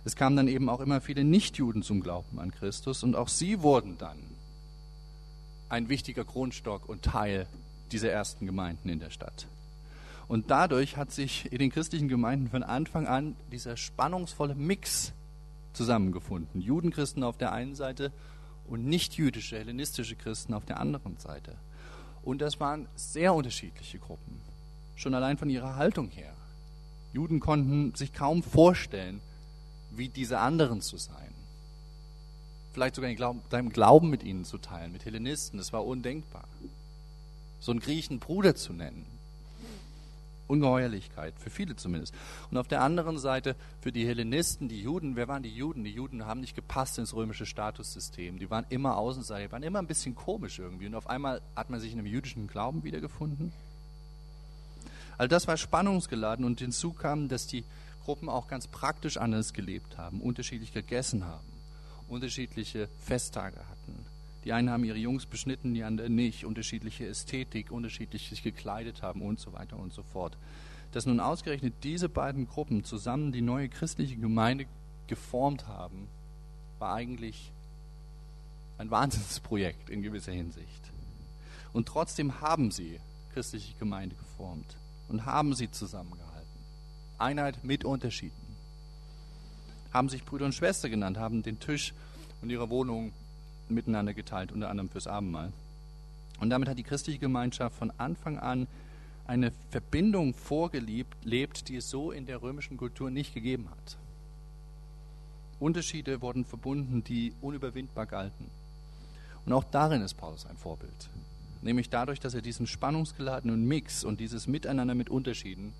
Es 0.04 0.16
kamen 0.16 0.36
dann 0.36 0.48
eben 0.48 0.68
auch 0.68 0.80
immer 0.80 1.00
viele 1.00 1.22
Nichtjuden 1.22 1.84
zum 1.84 2.00
Glauben 2.00 2.40
an 2.40 2.50
Christus 2.50 3.04
und 3.04 3.14
auch 3.14 3.28
sie 3.28 3.62
wurden 3.62 3.96
dann 3.96 4.18
ein 5.68 5.88
wichtiger 5.88 6.24
Grundstock 6.24 6.88
und 6.88 7.02
Teil 7.02 7.46
dieser 7.92 8.10
ersten 8.10 8.46
Gemeinden 8.46 8.88
in 8.88 8.98
der 8.98 9.10
Stadt. 9.10 9.46
Und 10.26 10.50
dadurch 10.50 10.96
hat 10.96 11.12
sich 11.12 11.52
in 11.52 11.58
den 11.58 11.70
christlichen 11.70 12.08
Gemeinden 12.08 12.48
von 12.48 12.64
Anfang 12.64 13.06
an 13.06 13.36
dieser 13.52 13.76
spannungsvolle 13.76 14.56
Mix 14.56 15.12
zusammengefunden. 15.72 16.60
Judenchristen 16.60 17.22
auf 17.22 17.38
der 17.38 17.52
einen 17.52 17.74
Seite 17.74 18.12
und 18.66 18.84
nicht-jüdische, 18.84 19.58
hellenistische 19.58 20.16
Christen 20.16 20.54
auf 20.54 20.64
der 20.64 20.80
anderen 20.80 21.16
Seite. 21.18 21.54
Und 22.22 22.40
das 22.40 22.60
waren 22.60 22.86
sehr 22.94 23.34
unterschiedliche 23.34 23.98
Gruppen, 23.98 24.40
schon 24.96 25.14
allein 25.14 25.38
von 25.38 25.50
ihrer 25.50 25.76
Haltung 25.76 26.10
her. 26.10 26.32
Juden 27.12 27.40
konnten 27.40 27.94
sich 27.94 28.12
kaum 28.12 28.42
vorstellen, 28.42 29.20
wie 29.90 30.08
diese 30.08 30.38
anderen 30.38 30.82
zu 30.82 30.98
sein. 30.98 31.32
Vielleicht 32.72 32.96
sogar 32.96 33.34
deinem 33.50 33.70
Glauben 33.70 34.10
mit 34.10 34.22
ihnen 34.22 34.44
zu 34.44 34.58
teilen, 34.58 34.92
mit 34.92 35.04
Hellenisten, 35.04 35.58
das 35.58 35.72
war 35.72 35.86
undenkbar. 35.86 36.44
So 37.60 37.72
einen 37.72 37.80
Griechen 37.80 38.18
Bruder 38.18 38.54
zu 38.54 38.72
nennen, 38.72 39.06
Ungeheuerlichkeit, 40.48 41.34
für 41.38 41.50
viele 41.50 41.76
zumindest. 41.76 42.14
Und 42.50 42.56
auf 42.56 42.66
der 42.66 42.82
anderen 42.82 43.18
Seite 43.18 43.54
für 43.80 43.92
die 43.92 44.06
Hellenisten, 44.06 44.68
die 44.68 44.80
Juden, 44.80 45.14
wer 45.14 45.28
waren 45.28 45.42
die 45.42 45.54
Juden? 45.54 45.84
Die 45.84 45.92
Juden 45.92 46.26
haben 46.26 46.40
nicht 46.40 46.56
gepasst 46.56 46.98
ins 46.98 47.14
römische 47.14 47.46
Statussystem. 47.46 48.38
Die 48.38 48.50
waren 48.50 48.66
immer 48.70 48.96
Außenseiter, 48.96 49.46
die 49.46 49.52
waren 49.52 49.62
immer 49.62 49.78
ein 49.78 49.86
bisschen 49.86 50.14
komisch 50.14 50.58
irgendwie. 50.58 50.86
Und 50.86 50.94
auf 50.94 51.08
einmal 51.08 51.40
hat 51.54 51.70
man 51.70 51.80
sich 51.80 51.92
in 51.92 51.98
einem 51.98 52.08
jüdischen 52.08 52.48
Glauben 52.48 52.82
wiedergefunden. 52.82 53.52
All 55.18 55.28
das 55.28 55.46
war 55.46 55.56
spannungsgeladen 55.56 56.44
und 56.44 56.60
hinzu 56.60 56.92
kam, 56.92 57.28
dass 57.28 57.46
die 57.46 57.64
Gruppen 58.04 58.28
auch 58.28 58.48
ganz 58.48 58.66
praktisch 58.68 59.18
anders 59.18 59.52
gelebt 59.52 59.98
haben, 59.98 60.20
unterschiedlich 60.20 60.72
gegessen 60.72 61.26
haben, 61.26 61.46
unterschiedliche 62.08 62.88
Festtage 63.04 63.58
hatten 63.58 64.07
die 64.44 64.52
einen 64.52 64.70
haben 64.70 64.84
ihre 64.84 64.98
Jungs 64.98 65.26
beschnitten, 65.26 65.74
die 65.74 65.82
anderen 65.82 66.14
nicht, 66.14 66.44
unterschiedliche 66.44 67.06
Ästhetik, 67.06 67.70
unterschiedlich 67.70 68.28
sich 68.28 68.42
gekleidet 68.42 69.02
haben 69.02 69.22
und 69.22 69.40
so 69.40 69.52
weiter 69.52 69.78
und 69.78 69.92
so 69.92 70.02
fort. 70.02 70.36
Dass 70.92 71.06
nun 71.06 71.20
ausgerechnet 71.20 71.74
diese 71.82 72.08
beiden 72.08 72.46
Gruppen 72.46 72.84
zusammen 72.84 73.32
die 73.32 73.42
neue 73.42 73.68
christliche 73.68 74.16
Gemeinde 74.16 74.66
geformt 75.06 75.66
haben, 75.66 76.08
war 76.78 76.94
eigentlich 76.94 77.52
ein 78.78 78.90
Wahnsinnsprojekt 78.90 79.90
in 79.90 80.02
gewisser 80.02 80.32
Hinsicht. 80.32 80.92
Und 81.72 81.86
trotzdem 81.88 82.40
haben 82.40 82.70
sie 82.70 83.00
christliche 83.34 83.74
Gemeinde 83.78 84.16
geformt 84.16 84.76
und 85.08 85.26
haben 85.26 85.54
sie 85.54 85.70
zusammengehalten. 85.70 86.48
Einheit 87.18 87.64
mit 87.64 87.84
Unterschieden. 87.84 88.32
Haben 89.92 90.08
sich 90.08 90.24
Brüder 90.24 90.46
und 90.46 90.54
Schwester 90.54 90.88
genannt, 90.88 91.18
haben 91.18 91.42
den 91.42 91.58
Tisch 91.58 91.92
und 92.40 92.50
ihre 92.50 92.70
Wohnung 92.70 93.12
miteinander 93.70 94.14
geteilt, 94.14 94.52
unter 94.52 94.70
anderem 94.70 94.88
fürs 94.88 95.06
Abendmahl. 95.06 95.52
Und 96.40 96.50
damit 96.50 96.68
hat 96.68 96.78
die 96.78 96.84
christliche 96.84 97.18
Gemeinschaft 97.18 97.76
von 97.76 97.92
Anfang 97.98 98.38
an 98.38 98.66
eine 99.26 99.52
Verbindung 99.70 100.34
vorgelebt, 100.34 101.68
die 101.68 101.76
es 101.76 101.90
so 101.90 102.10
in 102.12 102.26
der 102.26 102.40
römischen 102.42 102.76
Kultur 102.76 103.10
nicht 103.10 103.34
gegeben 103.34 103.68
hat. 103.70 103.96
Unterschiede 105.60 106.22
wurden 106.22 106.44
verbunden, 106.44 107.02
die 107.04 107.32
unüberwindbar 107.40 108.06
galten. 108.06 108.50
Und 109.44 109.52
auch 109.52 109.64
darin 109.64 110.02
ist 110.02 110.14
Paulus 110.14 110.46
ein 110.46 110.56
Vorbild. 110.56 111.10
Nämlich 111.62 111.90
dadurch, 111.90 112.20
dass 112.20 112.34
er 112.34 112.42
diesen 112.42 112.66
spannungsgeladenen 112.66 113.66
Mix 113.66 114.04
und 114.04 114.20
dieses 114.20 114.46
Miteinander 114.46 114.94
mit 114.94 115.10
Unterschieden 115.10 115.72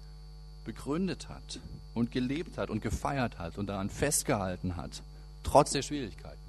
begründet 0.65 1.29
hat 1.29 1.61
und 1.95 2.11
gelebt 2.11 2.59
hat 2.59 2.71
und 2.71 2.83
gefeiert 2.83 3.39
hat 3.39 3.57
und 3.57 3.69
daran 3.69 3.89
festgehalten 3.89 4.77
hat, 4.77 5.03
trotz 5.45 5.71
der 5.71 5.83
Schwierigkeiten. 5.83 6.48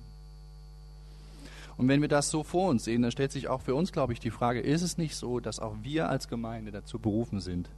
Und 1.79 1.87
wenn 1.87 2.01
wir 2.01 2.09
das 2.09 2.29
so 2.29 2.43
vor 2.43 2.69
uns 2.69 2.83
sehen, 2.83 3.03
dann 3.03 3.11
stellt 3.11 3.31
sich 3.31 3.47
auch 3.47 3.61
für 3.61 3.73
uns, 3.73 3.93
glaube 3.93 4.11
ich, 4.11 4.19
die 4.19 4.31
Frage, 4.31 4.59
ist 4.59 4.81
es 4.81 4.97
nicht 4.97 5.15
so, 5.15 5.39
dass 5.39 5.61
auch 5.61 5.77
wir 5.81 6.09
als 6.09 6.27
Gemeinde 6.27 6.71
dazu 6.71 6.99
berufen 6.99 7.39
sind, 7.39 7.69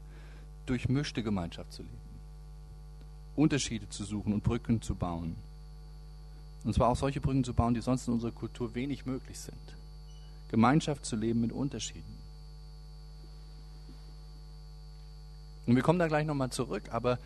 durchmischte 0.65 1.21
Gemeinschaft 1.21 1.71
zu 1.71 1.83
leben, 1.83 1.99
Unterschiede 3.35 3.87
zu 3.89 4.03
suchen 4.03 4.33
und 4.33 4.43
Brücken 4.43 4.81
zu 4.81 4.95
bauen. 4.95 5.35
Und 6.63 6.73
zwar 6.73 6.89
auch 6.89 6.95
solche 6.95 7.21
Brücken 7.21 7.43
zu 7.43 7.53
bauen, 7.53 7.75
die 7.75 7.81
sonst 7.81 8.07
in 8.07 8.15
unserer 8.15 8.31
Kultur 8.31 8.73
wenig 8.73 9.05
möglich 9.05 9.37
sind. 9.37 9.75
Gemeinschaft 10.49 11.05
zu 11.05 11.15
leben 11.15 11.41
mit 11.41 11.51
Unterschieden. 11.51 12.17
Und 15.67 15.75
wir 15.75 15.83
kommen 15.83 15.99
da 15.99 16.07
gleich 16.07 16.25
nochmal 16.25 16.49
zurück, 16.49 16.85
aber 16.89 17.19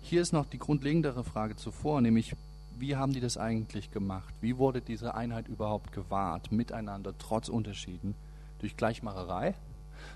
hier 0.00 0.22
ist 0.22 0.32
noch 0.32 0.46
die 0.46 0.58
grundlegendere 0.58 1.24
Frage 1.24 1.56
zuvor, 1.56 2.00
nämlich 2.00 2.34
wie 2.78 2.96
haben 2.96 3.12
die 3.12 3.20
das 3.20 3.36
eigentlich 3.36 3.90
gemacht? 3.90 4.34
Wie 4.40 4.58
wurde 4.58 4.80
diese 4.80 5.14
Einheit 5.14 5.48
überhaupt 5.48 5.92
gewahrt, 5.92 6.52
miteinander, 6.52 7.14
trotz 7.18 7.48
Unterschieden? 7.48 8.14
Durch 8.60 8.76
Gleichmacherei? 8.76 9.54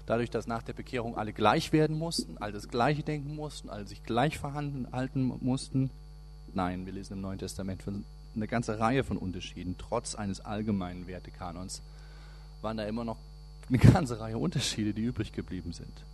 Dadurch, 0.06 0.30
dass 0.30 0.46
nach 0.46 0.62
der 0.62 0.72
Bekehrung 0.72 1.16
alle 1.16 1.32
gleich 1.32 1.72
werden 1.72 1.98
mussten, 1.98 2.38
alle 2.38 2.52
das 2.52 2.68
Gleiche 2.68 3.02
denken 3.02 3.34
mussten, 3.34 3.70
alle 3.70 3.86
sich 3.86 4.02
gleich 4.02 4.38
verhalten 4.38 5.32
mussten? 5.40 5.90
Nein, 6.54 6.86
wir 6.86 6.92
lesen 6.92 7.14
im 7.14 7.20
Neuen 7.20 7.38
Testament 7.38 7.82
von 7.82 8.04
eine 8.34 8.46
ganze 8.46 8.78
Reihe 8.78 9.02
von 9.02 9.16
Unterschieden. 9.16 9.76
Trotz 9.78 10.14
eines 10.14 10.40
allgemeinen 10.40 11.06
Wertekanons 11.06 11.82
waren 12.62 12.76
da 12.76 12.84
immer 12.84 13.04
noch 13.04 13.18
eine 13.68 13.78
ganze 13.78 14.20
Reihe 14.20 14.38
Unterschiede, 14.38 14.92
die 14.92 15.02
übrig 15.02 15.32
geblieben 15.32 15.72
sind. 15.72 16.04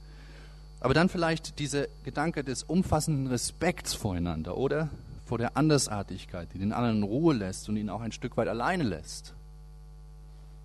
Aber 0.81 0.95
dann 0.95 1.09
vielleicht 1.09 1.59
dieser 1.59 1.87
Gedanke 2.05 2.43
des 2.43 2.63
umfassenden 2.63 3.27
Respekts 3.29 3.95
voreinander, 3.95 4.57
oder? 4.57 4.89
Vor 5.33 5.39
der 5.39 5.57
Andersartigkeit, 5.57 6.53
die 6.53 6.59
den 6.59 6.75
anderen 6.75 6.99
in 6.99 7.03
Ruhe 7.05 7.33
lässt 7.33 7.67
und 7.71 7.79
ihn 7.79 7.89
auch 7.89 8.03
ein 8.03 8.13
Stück 8.13 8.37
weit 8.37 8.49
alleine 8.49 8.85
lässt. 8.85 9.33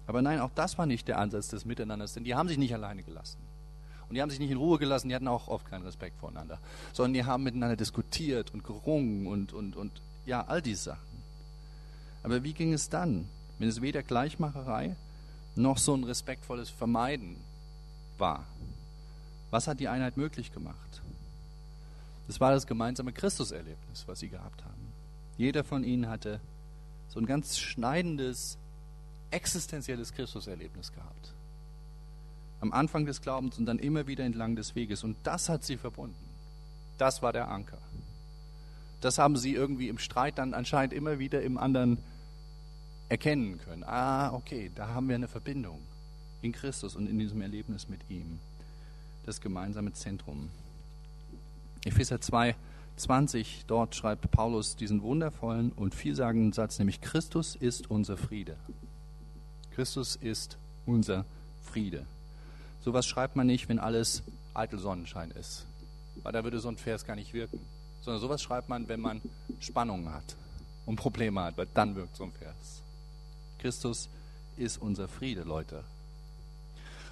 Aber 0.07 0.21
nein, 0.21 0.41
auch 0.41 0.49
das 0.55 0.77
war 0.77 0.85
nicht 0.85 1.07
der 1.07 1.19
Ansatz 1.19 1.47
des 1.47 1.63
Miteinanders, 1.63 2.15
denn 2.15 2.25
die 2.25 2.35
haben 2.35 2.49
sich 2.49 2.57
nicht 2.57 2.73
alleine 2.73 3.01
gelassen. 3.01 3.37
Und 4.09 4.15
die 4.15 4.21
haben 4.21 4.29
sich 4.29 4.39
nicht 4.39 4.51
in 4.51 4.57
Ruhe 4.57 4.77
gelassen, 4.77 5.07
die 5.07 5.15
hatten 5.15 5.29
auch 5.29 5.47
oft 5.47 5.69
keinen 5.69 5.83
Respekt 5.83 6.17
voreinander, 6.19 6.59
sondern 6.91 7.13
die 7.13 7.23
haben 7.23 7.43
miteinander 7.43 7.77
diskutiert 7.77 8.53
und 8.53 8.65
gerungen 8.65 9.25
und, 9.25 9.53
und, 9.53 9.77
und 9.77 10.01
ja, 10.25 10.43
all 10.45 10.61
diese 10.61 10.83
Sachen. 10.83 11.23
Aber 12.23 12.43
wie 12.43 12.51
ging 12.51 12.73
es 12.73 12.89
dann, 12.89 13.29
wenn 13.59 13.69
es 13.69 13.81
weder 13.81 14.03
Gleichmacherei 14.03 14.97
noch 15.55 15.77
so 15.77 15.93
ein 15.93 16.03
respektvolles 16.03 16.69
Vermeiden 16.69 17.37
war? 18.17 18.43
Was 19.49 19.69
hat 19.69 19.79
die 19.79 19.87
Einheit 19.87 20.17
möglich 20.17 20.51
gemacht? 20.51 21.01
Das 22.27 22.39
war 22.39 22.51
das 22.51 22.67
gemeinsame 22.67 23.13
Christuserlebnis, 23.13 24.03
was 24.05 24.19
sie 24.19 24.29
gehabt 24.29 24.63
haben. 24.63 24.93
Jeder 25.37 25.63
von 25.63 25.83
ihnen 25.83 26.09
hatte 26.09 26.39
so 27.09 27.19
ein 27.19 27.25
ganz 27.25 27.57
schneidendes, 27.57 28.57
existenzielles 29.31 30.13
Christuserlebnis 30.13 30.91
gehabt. 30.91 31.33
Am 32.59 32.73
Anfang 32.73 33.05
des 33.05 33.21
Glaubens 33.21 33.57
und 33.57 33.65
dann 33.65 33.79
immer 33.79 34.07
wieder 34.07 34.25
entlang 34.25 34.55
des 34.55 34.75
Weges. 34.75 35.03
Und 35.03 35.15
das 35.23 35.47
hat 35.47 35.63
sie 35.63 35.77
verbunden. 35.77 36.15
Das 36.97 37.21
war 37.21 37.31
der 37.31 37.49
Anker. 37.49 37.77
Das 38.99 39.19
haben 39.19 39.37
sie 39.37 39.53
irgendwie 39.53 39.89
im 39.89 39.99
Streit 39.99 40.37
dann 40.39 40.53
anscheinend 40.53 40.93
immer 40.93 41.19
wieder 41.19 41.43
im 41.43 41.57
anderen 41.57 41.99
erkennen 43.09 43.59
können. 43.59 43.83
Ah, 43.83 44.33
okay, 44.33 44.71
da 44.75 44.89
haben 44.89 45.07
wir 45.07 45.15
eine 45.15 45.27
Verbindung 45.27 45.79
in 46.41 46.51
Christus 46.51 46.95
und 46.95 47.07
in 47.07 47.19
diesem 47.19 47.41
Erlebnis 47.41 47.87
mit 47.87 48.01
ihm. 48.09 48.39
Das 49.25 49.39
gemeinsame 49.39 49.93
Zentrum. 49.93 50.49
Epheser 51.85 52.21
2, 52.21 52.55
20, 52.97 53.65
dort 53.67 53.95
schreibt 53.95 54.29
Paulus 54.31 54.75
diesen 54.75 55.01
wundervollen 55.01 55.71
und 55.71 55.93
vielsagenden 55.93 56.51
Satz, 56.51 56.79
nämlich 56.79 56.99
Christus 57.01 57.55
ist 57.55 57.89
unser 57.89 58.17
Friede. 58.17 58.57
Christus 59.75 60.15
ist 60.15 60.57
unser 60.85 61.25
Friede. 61.63 62.05
Sowas 62.83 63.05
schreibt 63.05 63.35
man 63.35 63.47
nicht, 63.47 63.69
wenn 63.69 63.79
alles 63.79 64.23
eitel 64.53 64.79
Sonnenschein 64.79 65.31
ist, 65.31 65.65
weil 66.23 66.33
da 66.33 66.43
würde 66.43 66.59
so 66.59 66.69
ein 66.69 66.77
Vers 66.77 67.05
gar 67.05 67.15
nicht 67.15 67.33
wirken. 67.33 67.59
Sondern 68.01 68.21
sowas 68.21 68.41
schreibt 68.41 68.69
man, 68.69 68.87
wenn 68.87 69.01
man 69.01 69.21
Spannungen 69.59 70.11
hat 70.11 70.35
und 70.85 70.95
Probleme 70.95 71.41
hat, 71.41 71.57
weil 71.57 71.67
dann 71.73 71.95
wirkt 71.95 72.15
so 72.15 72.23
ein 72.23 72.31
Vers. 72.31 72.81
Christus 73.59 74.09
ist 74.55 74.81
unser 74.81 75.07
Friede, 75.07 75.43
Leute. 75.43 75.83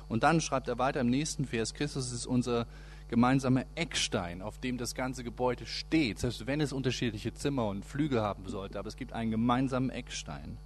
Und 0.08 0.23
dann 0.23 0.41
schreibt 0.41 0.67
er 0.67 0.78
weiter 0.78 1.01
im 1.01 1.10
nächsten 1.10 1.45
Vers, 1.45 1.73
Christus 1.73 2.12
ist 2.12 2.25
unser 2.25 2.62
Friede 2.62 2.86
gemeinsamer 3.10 3.65
Eckstein, 3.76 4.41
auf 4.41 4.58
dem 4.60 4.78
das 4.78 4.96
ganze 4.96 5.24
Gebäude 5.24 5.65
steht, 5.65 6.20
selbst 6.20 6.48
wenn 6.48 6.62
es 6.62 6.74
unterschiedliche 6.74 7.34
Zimmer 7.34 7.68
und 7.68 7.86
Flüge 7.86 8.22
haben 8.22 8.48
sollte, 8.48 8.80
aber 8.80 8.88
es 8.88 8.96
gibt 8.96 9.13
einen 9.13 9.32
gemeinsamen 9.32 9.89
Eckstein. 9.89 10.58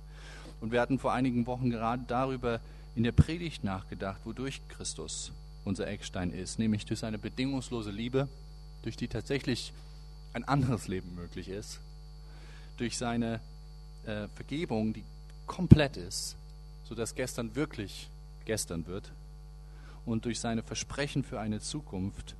Und 0.61 0.71
wir 0.71 0.81
hatten 0.81 0.99
vor 0.99 1.13
einigen 1.13 1.47
Wochen 1.47 1.69
gerade 1.69 2.03
darüber 2.07 2.59
in 2.95 3.03
der 3.03 3.11
Predigt 3.11 3.63
nachgedacht, 3.63 4.21
wodurch 4.25 4.61
Christus 4.69 5.31
unser 5.65 5.87
Eckstein 5.87 6.31
ist, 6.31 6.59
nämlich 6.59 6.85
durch 6.85 6.99
seine 6.99 7.17
bedingungslose 7.17 7.91
Liebe, 7.91 8.27
durch 8.83 8.95
die 8.95 9.07
tatsächlich 9.07 9.73
ein 10.33 10.43
anderes 10.43 10.87
Leben 10.87 11.15
möglich 11.15 11.49
ist, 11.49 11.79
durch 12.77 12.97
seine 12.97 13.39
äh, 14.05 14.27
Vergebung, 14.35 14.93
die 14.93 15.03
komplett 15.45 15.97
ist, 15.97 16.35
sodass 16.85 17.15
gestern 17.15 17.55
wirklich 17.55 18.07
gestern 18.45 18.87
wird 18.87 19.11
und 20.05 20.25
durch 20.25 20.39
seine 20.39 20.63
Versprechen 20.63 21.23
für 21.23 21.39
eine 21.39 21.59
Zukunft, 21.59 22.35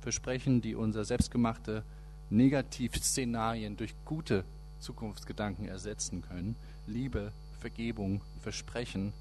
Versprechen, 0.00 0.60
die 0.60 0.74
unser 0.74 1.04
selbstgemachte 1.04 1.84
Negativszenarien 2.30 3.76
durch 3.76 3.94
gute 4.04 4.44
Zukunftsgedanken 4.80 5.68
ersetzen 5.68 6.22
können, 6.22 6.56
Liebe, 6.86 7.32
Vergebung, 7.60 8.20
Versprechen, 8.40 9.12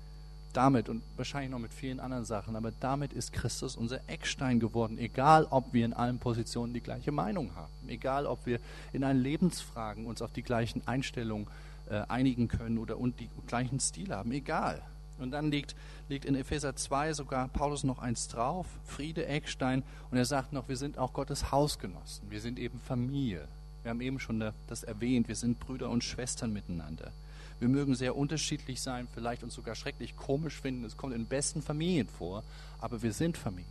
damit 0.53 0.89
und 0.89 1.01
wahrscheinlich 1.15 1.51
noch 1.51 1.59
mit 1.59 1.73
vielen 1.73 1.99
anderen 1.99 2.25
Sachen, 2.25 2.55
aber 2.55 2.71
damit 2.79 3.13
ist 3.13 3.31
Christus 3.31 3.75
unser 3.75 4.01
Eckstein 4.07 4.59
geworden, 4.59 4.97
egal 4.97 5.47
ob 5.49 5.73
wir 5.73 5.85
in 5.85 5.93
allen 5.93 6.19
Positionen 6.19 6.73
die 6.73 6.81
gleiche 6.81 7.11
Meinung 7.11 7.55
haben, 7.55 7.71
egal 7.87 8.25
ob 8.25 8.45
wir 8.45 8.59
in 8.91 9.03
allen 9.03 9.21
Lebensfragen 9.21 10.05
uns 10.05 10.21
auf 10.21 10.31
die 10.31 10.43
gleichen 10.43 10.85
Einstellungen 10.87 11.47
äh, 11.89 12.01
einigen 12.07 12.47
können 12.47 12.77
oder 12.77 12.97
und 12.97 13.19
die 13.19 13.29
gleichen 13.47 13.79
Stil 13.79 14.13
haben, 14.13 14.31
egal. 14.31 14.81
Und 15.21 15.31
dann 15.31 15.51
liegt, 15.51 15.75
liegt 16.09 16.25
in 16.25 16.35
Epheser 16.35 16.75
2 16.75 17.13
sogar 17.13 17.47
Paulus 17.47 17.83
noch 17.83 17.99
eins 17.99 18.27
drauf, 18.27 18.67
Friede, 18.85 19.25
Eckstein, 19.25 19.83
und 20.09 20.17
er 20.17 20.25
sagt 20.25 20.51
noch, 20.51 20.67
wir 20.67 20.77
sind 20.77 20.97
auch 20.97 21.13
Gottes 21.13 21.51
Hausgenossen, 21.51 22.29
wir 22.29 22.41
sind 22.41 22.59
eben 22.59 22.79
Familie. 22.79 23.47
Wir 23.83 23.89
haben 23.89 24.01
eben 24.01 24.19
schon 24.19 24.43
das 24.67 24.83
erwähnt, 24.83 25.27
wir 25.27 25.35
sind 25.35 25.59
Brüder 25.59 25.89
und 25.89 26.03
Schwestern 26.03 26.53
miteinander. 26.53 27.11
Wir 27.59 27.67
mögen 27.67 27.95
sehr 27.95 28.15
unterschiedlich 28.15 28.81
sein, 28.81 29.07
vielleicht 29.13 29.43
uns 29.43 29.53
sogar 29.53 29.75
schrecklich 29.75 30.15
komisch 30.15 30.59
finden. 30.59 30.83
Es 30.83 30.97
kommt 30.97 31.13
in 31.13 31.25
besten 31.25 31.61
Familien 31.61 32.07
vor, 32.07 32.43
aber 32.79 33.01
wir 33.03 33.13
sind 33.13 33.37
Familie. 33.37 33.69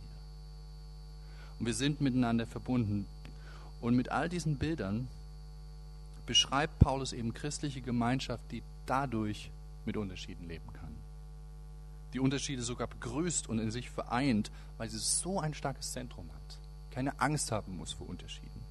Und 1.59 1.65
wir 1.65 1.73
sind 1.73 2.01
miteinander 2.01 2.47
verbunden. 2.47 3.05
Und 3.81 3.95
mit 3.95 4.09
all 4.09 4.29
diesen 4.29 4.57
Bildern 4.57 5.07
beschreibt 6.25 6.79
Paulus 6.79 7.13
eben 7.13 7.33
christliche 7.33 7.81
Gemeinschaft, 7.81 8.43
die 8.51 8.63
dadurch 8.85 9.49
mit 9.85 9.97
Unterschieden 9.97 10.47
leben 10.47 10.71
kann. 10.73 11.00
Die 12.13 12.19
Unterschiede 12.19 12.61
sogar 12.61 12.87
begrüßt 12.87 13.47
und 13.47 13.59
in 13.59 13.71
sich 13.71 13.89
vereint, 13.89 14.51
weil 14.77 14.89
sie 14.89 14.97
so 14.97 15.39
ein 15.39 15.53
starkes 15.53 15.91
Zentrum 15.91 16.29
hat. 16.33 16.57
Keine 16.91 17.19
Angst 17.19 17.51
haben 17.51 17.77
muss 17.77 17.93
vor 17.93 18.09
Unterschieden 18.09 18.61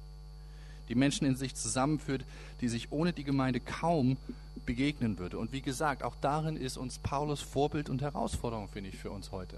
die 0.91 0.95
Menschen 0.95 1.25
in 1.25 1.37
sich 1.37 1.55
zusammenführt, 1.55 2.25
die 2.59 2.67
sich 2.67 2.91
ohne 2.91 3.13
die 3.13 3.23
Gemeinde 3.23 3.61
kaum 3.61 4.17
begegnen 4.65 5.19
würde. 5.19 5.37
Und 5.37 5.53
wie 5.53 5.61
gesagt, 5.61 6.03
auch 6.03 6.17
darin 6.19 6.57
ist 6.57 6.75
uns 6.75 6.99
Paulus 6.99 7.39
Vorbild 7.39 7.89
und 7.89 8.01
Herausforderung, 8.01 8.67
finde 8.67 8.89
ich, 8.89 8.97
für 8.97 9.09
uns 9.09 9.31
heute. 9.31 9.57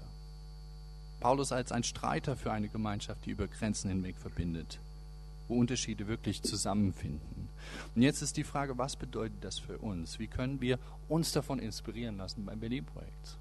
Paulus 1.18 1.50
als 1.50 1.72
ein 1.72 1.82
Streiter 1.82 2.36
für 2.36 2.52
eine 2.52 2.68
Gemeinschaft, 2.68 3.26
die 3.26 3.30
über 3.30 3.48
Grenzen 3.48 3.90
hinweg 3.90 4.16
verbindet, 4.16 4.78
wo 5.48 5.58
Unterschiede 5.58 6.06
wirklich 6.06 6.40
zusammenfinden. 6.42 7.48
Und 7.96 8.02
jetzt 8.02 8.22
ist 8.22 8.36
die 8.36 8.44
Frage, 8.44 8.78
was 8.78 8.94
bedeutet 8.94 9.42
das 9.42 9.58
für 9.58 9.78
uns? 9.78 10.20
Wie 10.20 10.28
können 10.28 10.60
wir 10.60 10.78
uns 11.08 11.32
davon 11.32 11.58
inspirieren 11.58 12.16
lassen 12.16 12.44
beim 12.44 12.60
Berlin-Projekt? 12.60 13.38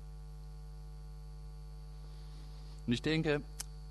Und 2.85 2.93
ich 2.93 3.01
denke, 3.01 3.41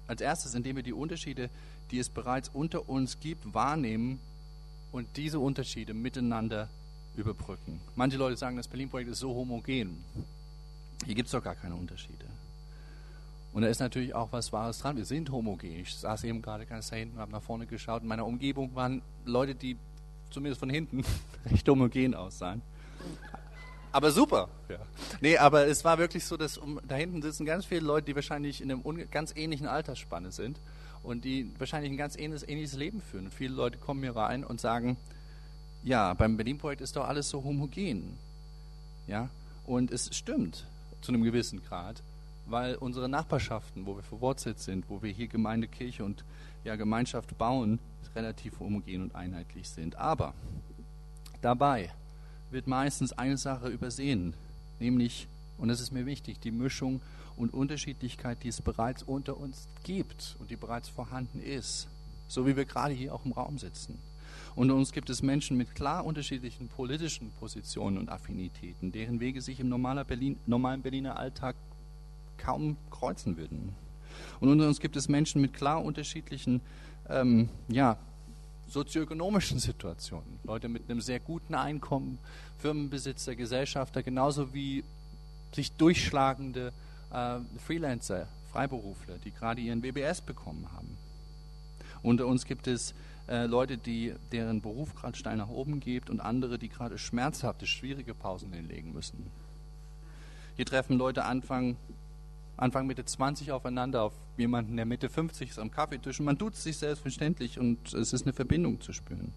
als 0.06 0.20
erstes, 0.20 0.54
indem 0.54 0.76
wir 0.76 0.82
die 0.82 0.92
Unterschiede 0.92 1.50
die 1.92 1.98
es 1.98 2.08
bereits 2.08 2.50
unter 2.52 2.88
uns 2.88 3.20
gibt, 3.20 3.54
wahrnehmen 3.54 4.18
und 4.90 5.06
diese 5.16 5.38
Unterschiede 5.38 5.94
miteinander 5.94 6.68
überbrücken. 7.16 7.80
Manche 7.94 8.16
Leute 8.16 8.36
sagen, 8.36 8.56
das 8.56 8.66
Berlin-Projekt 8.66 9.10
ist 9.10 9.18
so 9.18 9.34
homogen. 9.34 10.02
Hier 11.04 11.14
gibt 11.14 11.26
es 11.26 11.32
doch 11.32 11.44
gar 11.44 11.54
keine 11.54 11.74
Unterschiede. 11.74 12.24
Und 13.52 13.62
da 13.62 13.68
ist 13.68 13.80
natürlich 13.80 14.14
auch 14.14 14.32
was 14.32 14.50
Wahres 14.52 14.78
dran. 14.78 14.96
Wir 14.96 15.04
sind 15.04 15.30
homogen. 15.30 15.80
Ich 15.80 15.94
saß 15.94 16.24
eben 16.24 16.40
gerade 16.40 16.64
ganz 16.64 16.88
da 16.88 16.96
hinten 16.96 17.16
und 17.16 17.20
habe 17.20 17.32
nach 17.32 17.42
vorne 17.42 17.66
geschaut. 17.66 18.00
In 18.00 18.08
meiner 18.08 18.26
Umgebung 18.26 18.74
waren 18.74 19.02
Leute, 19.26 19.54
die 19.54 19.76
zumindest 20.30 20.60
von 20.60 20.70
hinten 20.70 21.04
recht 21.50 21.68
homogen 21.68 22.14
aussahen. 22.14 22.62
Aber 23.92 24.10
super. 24.10 24.48
Ja. 24.68 24.78
Nee, 25.20 25.36
aber 25.36 25.66
es 25.66 25.84
war 25.84 25.98
wirklich 25.98 26.24
so, 26.24 26.36
dass 26.36 26.56
um, 26.56 26.80
da 26.86 26.94
hinten 26.94 27.20
sitzen 27.20 27.44
ganz 27.44 27.66
viele 27.66 27.82
Leute, 27.82 28.06
die 28.06 28.14
wahrscheinlich 28.14 28.62
in 28.62 28.72
einem 28.72 29.10
ganz 29.10 29.34
ähnlichen 29.36 29.66
Altersspanne 29.66 30.32
sind 30.32 30.58
und 31.02 31.24
die 31.24 31.50
wahrscheinlich 31.58 31.92
ein 31.92 31.98
ganz 31.98 32.16
ähnliches, 32.16 32.48
ähnliches 32.48 32.74
Leben 32.74 33.00
führen. 33.00 33.26
Und 33.26 33.34
viele 33.34 33.54
Leute 33.54 33.78
kommen 33.78 34.02
hier 34.02 34.16
rein 34.16 34.44
und 34.44 34.60
sagen, 34.60 34.96
ja, 35.84 36.14
beim 36.14 36.36
Berlin-Projekt 36.36 36.80
ist 36.80 36.96
doch 36.96 37.06
alles 37.06 37.28
so 37.28 37.44
homogen. 37.44 38.16
Ja, 39.06 39.28
und 39.66 39.90
es 39.90 40.16
stimmt 40.16 40.64
zu 41.00 41.12
einem 41.12 41.22
gewissen 41.22 41.62
Grad, 41.62 42.02
weil 42.46 42.76
unsere 42.76 43.08
Nachbarschaften, 43.08 43.84
wo 43.84 43.96
wir 43.96 44.02
verwurzelt 44.02 44.60
sind, 44.60 44.88
wo 44.88 45.02
wir 45.02 45.10
hier 45.10 45.26
Gemeinde, 45.26 45.66
Kirche 45.66 46.04
und 46.04 46.24
ja, 46.64 46.76
Gemeinschaft 46.76 47.36
bauen, 47.36 47.78
relativ 48.14 48.58
homogen 48.60 49.02
und 49.02 49.14
einheitlich 49.14 49.68
sind. 49.68 49.96
Aber 49.96 50.34
dabei 51.40 51.90
wird 52.52 52.66
meistens 52.66 53.12
eine 53.12 53.36
Sache 53.36 53.68
übersehen, 53.68 54.34
nämlich, 54.78 55.28
und 55.58 55.68
das 55.68 55.80
ist 55.80 55.92
mir 55.92 56.06
wichtig, 56.06 56.40
die 56.40 56.50
Mischung 56.50 57.00
und 57.36 57.54
Unterschiedlichkeit, 57.54 58.42
die 58.42 58.48
es 58.48 58.60
bereits 58.60 59.02
unter 59.02 59.36
uns 59.36 59.68
gibt 59.84 60.36
und 60.38 60.50
die 60.50 60.56
bereits 60.56 60.88
vorhanden 60.88 61.40
ist. 61.40 61.88
So 62.28 62.46
wie 62.46 62.56
wir 62.56 62.64
gerade 62.64 62.94
hier 62.94 63.14
auch 63.14 63.24
im 63.24 63.32
Raum 63.32 63.58
sitzen. 63.58 63.98
Unter 64.54 64.74
uns 64.74 64.92
gibt 64.92 65.08
es 65.08 65.22
Menschen 65.22 65.56
mit 65.56 65.74
klar 65.74 66.04
unterschiedlichen 66.04 66.68
politischen 66.68 67.30
Positionen 67.40 67.98
und 67.98 68.10
Affinitäten, 68.10 68.92
deren 68.92 69.20
Wege 69.20 69.40
sich 69.40 69.60
im 69.60 69.68
Berlin, 69.68 70.38
normalen 70.46 70.82
Berliner 70.82 71.18
Alltag 71.18 71.56
kaum 72.36 72.76
kreuzen 72.90 73.36
würden. 73.36 73.74
Und 74.40 74.50
unter 74.50 74.68
uns 74.68 74.80
gibt 74.80 74.96
es 74.96 75.08
Menschen 75.08 75.40
mit 75.40 75.54
klar 75.54 75.82
unterschiedlichen 75.82 76.60
ähm, 77.08 77.48
ja, 77.68 77.96
sozioökonomischen 78.72 79.58
Situationen. 79.58 80.38
Leute 80.44 80.68
mit 80.68 80.88
einem 80.88 81.00
sehr 81.00 81.20
guten 81.20 81.54
Einkommen, 81.54 82.18
Firmenbesitzer, 82.58 83.36
Gesellschafter, 83.36 84.02
genauso 84.02 84.54
wie 84.54 84.82
sich 85.52 85.72
durchschlagende 85.72 86.72
äh, 87.12 87.38
Freelancer, 87.64 88.28
Freiberufler, 88.50 89.18
die 89.24 89.30
gerade 89.30 89.60
ihren 89.60 89.82
WBS 89.82 90.22
bekommen 90.22 90.66
haben. 90.72 90.96
Unter 92.02 92.26
uns 92.26 92.46
gibt 92.46 92.66
es 92.66 92.94
äh, 93.28 93.44
Leute, 93.44 93.76
die, 93.76 94.14
deren 94.32 94.62
Beruf 94.62 94.94
gerade 94.94 95.16
steil 95.16 95.36
nach 95.36 95.48
oben 95.48 95.80
geht 95.80 96.08
und 96.08 96.20
andere, 96.20 96.58
die 96.58 96.68
gerade 96.68 96.98
schmerzhafte, 96.98 97.66
schwierige 97.66 98.14
Pausen 98.14 98.52
hinlegen 98.52 98.92
müssen. 98.92 99.30
Hier 100.56 100.66
treffen 100.66 100.96
Leute 100.96 101.24
Anfang, 101.24 101.76
Anfang 102.56 102.86
Mitte 102.86 103.04
20 103.04 103.52
aufeinander 103.52 104.02
auf 104.02 104.12
jemanden, 104.36 104.76
der 104.76 104.86
Mitte 104.86 105.08
50 105.08 105.50
ist 105.50 105.58
am 105.58 105.70
Kaffeetisch 105.70 106.20
und 106.20 106.26
man 106.26 106.38
tut 106.38 106.54
es 106.54 106.62
sich 106.62 106.76
selbstverständlich 106.76 107.58
und 107.58 107.92
es 107.92 108.12
ist 108.12 108.22
eine 108.22 108.32
Verbindung 108.32 108.80
zu 108.80 108.92
spüren. 108.92 109.32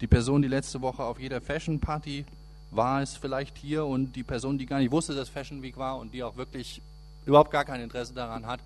Die 0.00 0.06
Person, 0.06 0.42
die 0.42 0.48
letzte 0.48 0.80
Woche 0.82 1.02
auf 1.02 1.18
jeder 1.18 1.40
Fashion 1.40 1.80
Party 1.80 2.24
war 2.70 3.02
es 3.02 3.16
vielleicht 3.16 3.56
hier 3.58 3.84
und 3.84 4.14
die 4.14 4.22
Person, 4.22 4.58
die 4.58 4.66
gar 4.66 4.78
nicht 4.78 4.90
wusste, 4.90 5.14
dass 5.14 5.28
Fashion 5.28 5.62
Week 5.62 5.76
war 5.76 5.98
und 5.98 6.12
die 6.12 6.22
auch 6.22 6.36
wirklich 6.36 6.82
überhaupt 7.24 7.50
gar 7.50 7.64
kein 7.64 7.80
Interesse 7.80 8.14
daran 8.14 8.46
hat, 8.46 8.60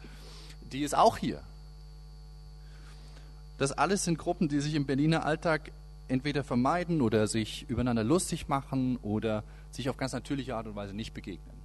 die 0.61 0.83
ist 0.83 0.97
auch 0.97 1.17
hier. 1.17 1.43
Das 3.59 3.73
alles 3.73 4.05
sind 4.05 4.19
Gruppen, 4.19 4.49
die 4.49 4.61
sich 4.61 4.75
im 4.75 4.87
Berliner 4.87 5.25
Alltag 5.25 5.71
entweder 6.09 6.43
vermeiden 6.43 7.01
oder 7.01 7.27
sich 7.29 7.69
übereinander 7.69 8.05
lustig 8.05 8.49
machen 8.49 8.97
oder 9.03 9.45
sich 9.71 9.89
auf 9.89 9.97
ganz 9.97 10.13
natürliche 10.13 10.57
Art 10.57 10.67
und 10.67 10.75
Weise 10.75 10.95
nicht 10.95 11.15
begegnen. 11.15 11.60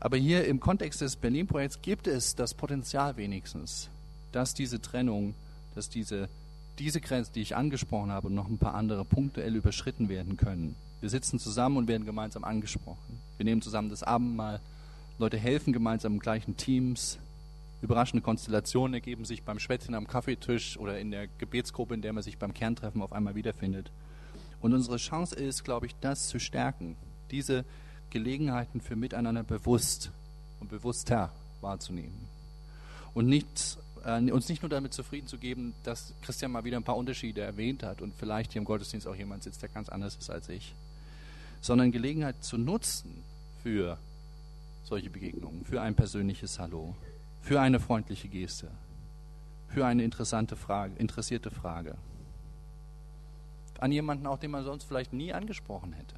Aber 0.00 0.16
hier 0.16 0.44
im 0.44 0.60
Kontext 0.60 1.00
des 1.00 1.16
Berlin-Projekts 1.16 1.82
gibt 1.82 2.06
es 2.06 2.34
das 2.34 2.54
Potenzial 2.54 3.16
wenigstens, 3.16 3.88
dass 4.32 4.54
diese 4.54 4.80
Trennung, 4.80 5.34
dass 5.74 5.88
diese 5.88 6.28
diese 6.78 7.00
Grenzen, 7.00 7.32
die 7.34 7.42
ich 7.42 7.56
angesprochen 7.56 8.10
habe, 8.10 8.28
und 8.28 8.34
noch 8.34 8.48
ein 8.48 8.58
paar 8.58 8.74
andere 8.74 9.04
punktuell 9.04 9.56
überschritten 9.56 10.08
werden 10.08 10.36
können. 10.36 10.76
Wir 11.00 11.10
sitzen 11.10 11.38
zusammen 11.38 11.76
und 11.76 11.88
werden 11.88 12.06
gemeinsam 12.06 12.44
angesprochen. 12.44 13.20
Wir 13.36 13.44
nehmen 13.44 13.62
zusammen 13.62 13.88
das 13.88 14.02
Abendmahl. 14.02 14.60
Leute 15.18 15.38
helfen 15.38 15.72
gemeinsam 15.72 16.14
in 16.14 16.18
gleichen 16.20 16.56
Teams. 16.56 17.18
Überraschende 17.82 18.22
Konstellationen 18.22 18.94
ergeben 18.94 19.24
sich 19.24 19.42
beim 19.44 19.58
Schwätzchen 19.58 19.94
am 19.94 20.08
Kaffeetisch 20.08 20.76
oder 20.78 20.98
in 20.98 21.10
der 21.10 21.28
Gebetsgruppe, 21.38 21.94
in 21.94 22.02
der 22.02 22.12
man 22.12 22.22
sich 22.22 22.38
beim 22.38 22.54
Kerntreffen 22.54 23.02
auf 23.02 23.12
einmal 23.12 23.34
wiederfindet. 23.34 23.90
Und 24.60 24.74
unsere 24.74 24.96
Chance 24.96 25.36
ist, 25.36 25.64
glaube 25.64 25.86
ich, 25.86 25.94
das 26.00 26.28
zu 26.28 26.40
stärken, 26.40 26.96
diese 27.30 27.64
Gelegenheiten 28.10 28.80
für 28.80 28.96
Miteinander 28.96 29.42
bewusst 29.42 30.10
und 30.60 30.70
bewusster 30.70 31.32
wahrzunehmen. 31.60 32.28
Und 33.14 33.26
nicht 33.26 33.78
äh, 34.04 34.30
uns 34.30 34.48
nicht 34.48 34.62
nur 34.62 34.70
damit 34.70 34.94
zufrieden 34.94 35.26
zu 35.26 35.38
geben, 35.38 35.74
dass 35.84 36.14
Christian 36.22 36.52
mal 36.52 36.64
wieder 36.64 36.76
ein 36.76 36.84
paar 36.84 36.96
Unterschiede 36.96 37.40
erwähnt 37.40 37.82
hat 37.82 38.00
und 38.00 38.14
vielleicht 38.14 38.52
hier 38.52 38.60
im 38.60 38.64
Gottesdienst 38.64 39.06
auch 39.06 39.14
jemand 39.14 39.42
sitzt, 39.42 39.62
der 39.62 39.68
ganz 39.68 39.88
anders 39.88 40.16
ist 40.16 40.30
als 40.30 40.48
ich, 40.48 40.74
sondern 41.60 41.92
Gelegenheit 41.92 42.42
zu 42.42 42.58
nutzen 42.58 43.22
für 43.62 43.98
solche 44.84 45.10
Begegnungen, 45.10 45.64
für 45.64 45.82
ein 45.82 45.94
persönliches 45.94 46.58
Hallo, 46.58 46.94
für 47.42 47.60
eine 47.60 47.80
freundliche 47.80 48.28
Geste, 48.28 48.70
für 49.68 49.84
eine 49.84 50.02
interessante 50.02 50.56
Frage, 50.56 50.94
interessierte 50.98 51.50
Frage. 51.50 51.96
An 53.80 53.92
jemanden 53.92 54.26
auch, 54.26 54.38
den 54.38 54.50
man 54.50 54.64
sonst 54.64 54.84
vielleicht 54.84 55.12
nie 55.12 55.32
angesprochen 55.32 55.92
hätte. 55.92 56.16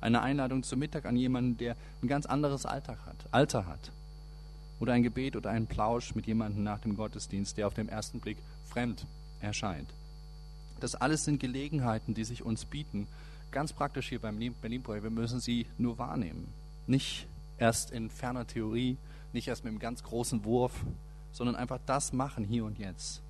Eine 0.00 0.22
Einladung 0.22 0.62
zum 0.62 0.78
Mittag 0.78 1.04
an 1.04 1.16
jemanden, 1.16 1.58
der 1.58 1.76
ein 2.02 2.08
ganz 2.08 2.26
anderes 2.26 2.66
Alltag 2.66 2.98
hat, 3.06 3.16
Alter 3.30 3.66
hat 3.66 3.90
oder 4.80 4.94
ein 4.94 5.02
Gebet 5.02 5.36
oder 5.36 5.50
ein 5.50 5.66
Plausch 5.66 6.14
mit 6.14 6.26
jemandem 6.26 6.64
nach 6.64 6.80
dem 6.80 6.96
Gottesdienst, 6.96 7.56
der 7.58 7.66
auf 7.66 7.74
den 7.74 7.88
ersten 7.88 8.18
Blick 8.18 8.38
fremd 8.68 9.06
erscheint. 9.40 9.88
Das 10.80 10.94
alles 10.94 11.24
sind 11.24 11.38
Gelegenheiten, 11.38 12.14
die 12.14 12.24
sich 12.24 12.42
uns 12.42 12.64
bieten, 12.64 13.06
ganz 13.50 13.72
praktisch 13.72 14.08
hier 14.08 14.20
beim 14.20 14.38
Berlin-Projekt. 14.38 15.04
Wir 15.04 15.10
müssen 15.10 15.40
sie 15.40 15.66
nur 15.76 15.98
wahrnehmen, 15.98 16.48
nicht 16.86 17.26
erst 17.58 17.90
in 17.90 18.08
ferner 18.08 18.46
Theorie, 18.46 18.96
nicht 19.32 19.48
erst 19.48 19.64
mit 19.64 19.70
einem 19.70 19.80
ganz 19.80 20.02
großen 20.02 20.44
Wurf, 20.44 20.72
sondern 21.32 21.56
einfach 21.56 21.78
das 21.84 22.12
machen 22.12 22.44
hier 22.44 22.64
und 22.64 22.78
jetzt. 22.78 23.20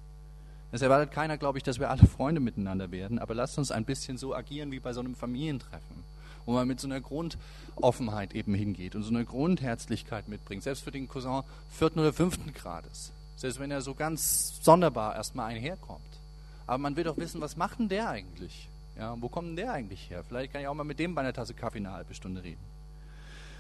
Es 0.73 0.83
erwartet 0.83 1.11
keiner, 1.11 1.37
glaube 1.37 1.59
ich, 1.59 1.65
dass 1.65 1.81
wir 1.81 1.91
alle 1.91 2.07
Freunde 2.07 2.41
miteinander 2.41 2.93
werden, 2.93 3.19
aber 3.19 3.35
lasst 3.35 3.59
uns 3.59 3.73
ein 3.73 3.85
bisschen 3.85 4.17
so 4.19 4.35
agieren 4.37 4.71
wie 4.71 4.79
bei 4.79 4.93
so 4.93 5.01
einem 5.01 5.17
Familientreffen, 5.17 6.05
wo 6.51 6.55
man 6.55 6.67
mit 6.67 6.81
so 6.81 6.89
einer 6.89 7.01
Grundoffenheit 7.01 8.35
eben 8.35 8.55
hingeht 8.55 8.97
und 8.97 9.05
so 9.05 9.11
eine 9.11 9.25
Grundherzlichkeit 9.25 10.29
mitbringt, 10.29 10.65
selbst 10.65 10.83
für 10.83 10.91
den 10.91 11.09
Cousin 11.09 11.43
vierten 11.69 12.01
oder 12.01 12.13
fünften 12.13 12.53
Grades, 12.53 13.13
selbst 13.37 13.61
wenn 13.61 13.71
er 13.71 13.83
so 13.83 13.95
ganz 13.95 14.61
sonderbar 14.61 15.15
erstmal 15.15 15.51
einherkommt. 15.51 16.21
Aber 16.67 16.79
man 16.79 16.97
will 16.97 17.05
doch 17.05 17.17
wissen, 17.17 17.41
was 17.41 17.57
macht 17.57 17.79
denn 17.79 17.89
der 17.89 18.11
eigentlich? 18.11 18.69
Ja, 18.99 19.17
wo 19.21 19.29
kommt 19.29 19.49
denn 19.49 19.57
der 19.57 19.73
eigentlich 19.73 20.11
her? 20.11 20.25
Vielleicht 20.25 20.53
kann 20.53 20.61
ich 20.61 20.67
auch 20.67 20.75
mal 20.75 20.85
mit 20.85 20.99
dem 20.99 21.15
bei 21.15 21.21
einer 21.21 21.33
Tasse 21.33 21.55
Kaffee 21.55 21.79
eine 21.79 21.93
halbe 21.93 22.15
Stunde 22.15 22.43
reden. 22.43 22.61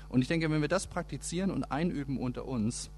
Und 0.08 0.22
ich 0.22 0.28
denke, 0.28 0.50
wenn 0.50 0.60
wir 0.60 0.68
das 0.68 0.88
praktizieren 0.88 1.52
und 1.52 1.70
einüben 1.70 2.18
unter 2.18 2.44
uns, 2.44 2.90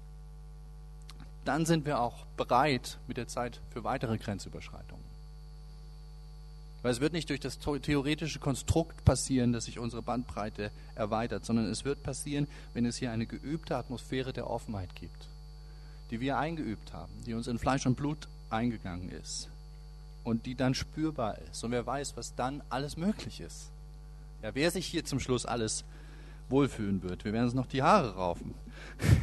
dann 1.45 1.67
sind 1.67 1.85
wir 1.85 1.99
auch 1.99 2.25
bereit 2.35 2.97
mit 3.07 3.17
der 3.17 3.27
Zeit 3.27 3.61
für 3.69 3.83
weitere 3.83 4.17
Grenzüberschreitungen. 4.17 5.12
Weil 6.83 6.91
es 6.91 6.99
wird 6.99 7.13
nicht 7.13 7.29
durch 7.29 7.39
das 7.39 7.57
theoretische 7.59 8.39
Konstrukt 8.39 9.05
passieren, 9.05 9.53
dass 9.53 9.65
sich 9.65 9.79
unsere 9.79 10.01
Bandbreite 10.01 10.69
erweitert, 10.95 11.45
sondern 11.45 11.65
es 11.65 11.85
wird 11.85 12.03
passieren, 12.03 12.45
wenn 12.73 12.85
es 12.85 12.97
hier 12.97 13.11
eine 13.11 13.25
geübte 13.25 13.77
Atmosphäre 13.77 14.33
der 14.33 14.49
Offenheit 14.49 14.93
gibt, 14.93 15.27
die 16.11 16.19
wir 16.19 16.37
eingeübt 16.37 16.91
haben, 16.93 17.11
die 17.25 17.33
uns 17.33 17.47
in 17.47 17.57
Fleisch 17.57 17.85
und 17.85 17.95
Blut 17.95 18.27
eingegangen 18.49 19.09
ist 19.09 19.47
und 20.25 20.45
die 20.45 20.55
dann 20.55 20.73
spürbar 20.73 21.37
ist. 21.49 21.63
Und 21.63 21.71
wer 21.71 21.85
weiß, 21.85 22.17
was 22.17 22.35
dann 22.35 22.61
alles 22.69 22.97
möglich 22.97 23.39
ist. 23.39 23.69
Ja, 24.41 24.53
wer 24.53 24.69
sich 24.69 24.85
hier 24.85 25.05
zum 25.05 25.21
Schluss 25.21 25.45
alles 25.45 25.85
wohlfühlen 26.49 27.01
wird. 27.01 27.23
Wir 27.23 27.31
werden 27.31 27.45
uns 27.45 27.53
noch 27.53 27.65
die 27.65 27.81
Haare 27.81 28.15
raufen. 28.15 28.53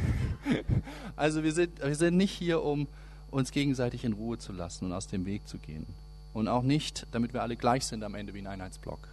also 1.15 1.43
wir 1.43 1.53
sind, 1.53 1.79
wir 1.79 1.95
sind 1.95 2.17
nicht 2.17 2.33
hier, 2.33 2.63
um 2.63 2.87
uns 3.29 3.51
gegenseitig 3.51 4.03
in 4.03 4.13
Ruhe 4.13 4.39
zu 4.39 4.51
lassen 4.51 4.85
und 4.85 4.93
aus 4.93 5.05
dem 5.05 5.25
Weg 5.27 5.47
zu 5.47 5.59
gehen. 5.59 5.85
Und 6.33 6.47
auch 6.47 6.63
nicht, 6.63 7.07
damit 7.11 7.33
wir 7.33 7.41
alle 7.41 7.57
gleich 7.57 7.85
sind 7.85 8.03
am 8.03 8.15
Ende 8.15 8.33
wie 8.33 8.39
ein 8.39 8.47
Einheitsblock. 8.47 9.07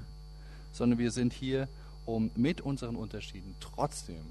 Sondern 0.72 0.98
wir 0.98 1.10
sind 1.10 1.32
hier, 1.32 1.68
um 2.06 2.30
mit 2.36 2.60
unseren 2.60 2.96
Unterschieden 2.96 3.54
trotzdem 3.60 4.22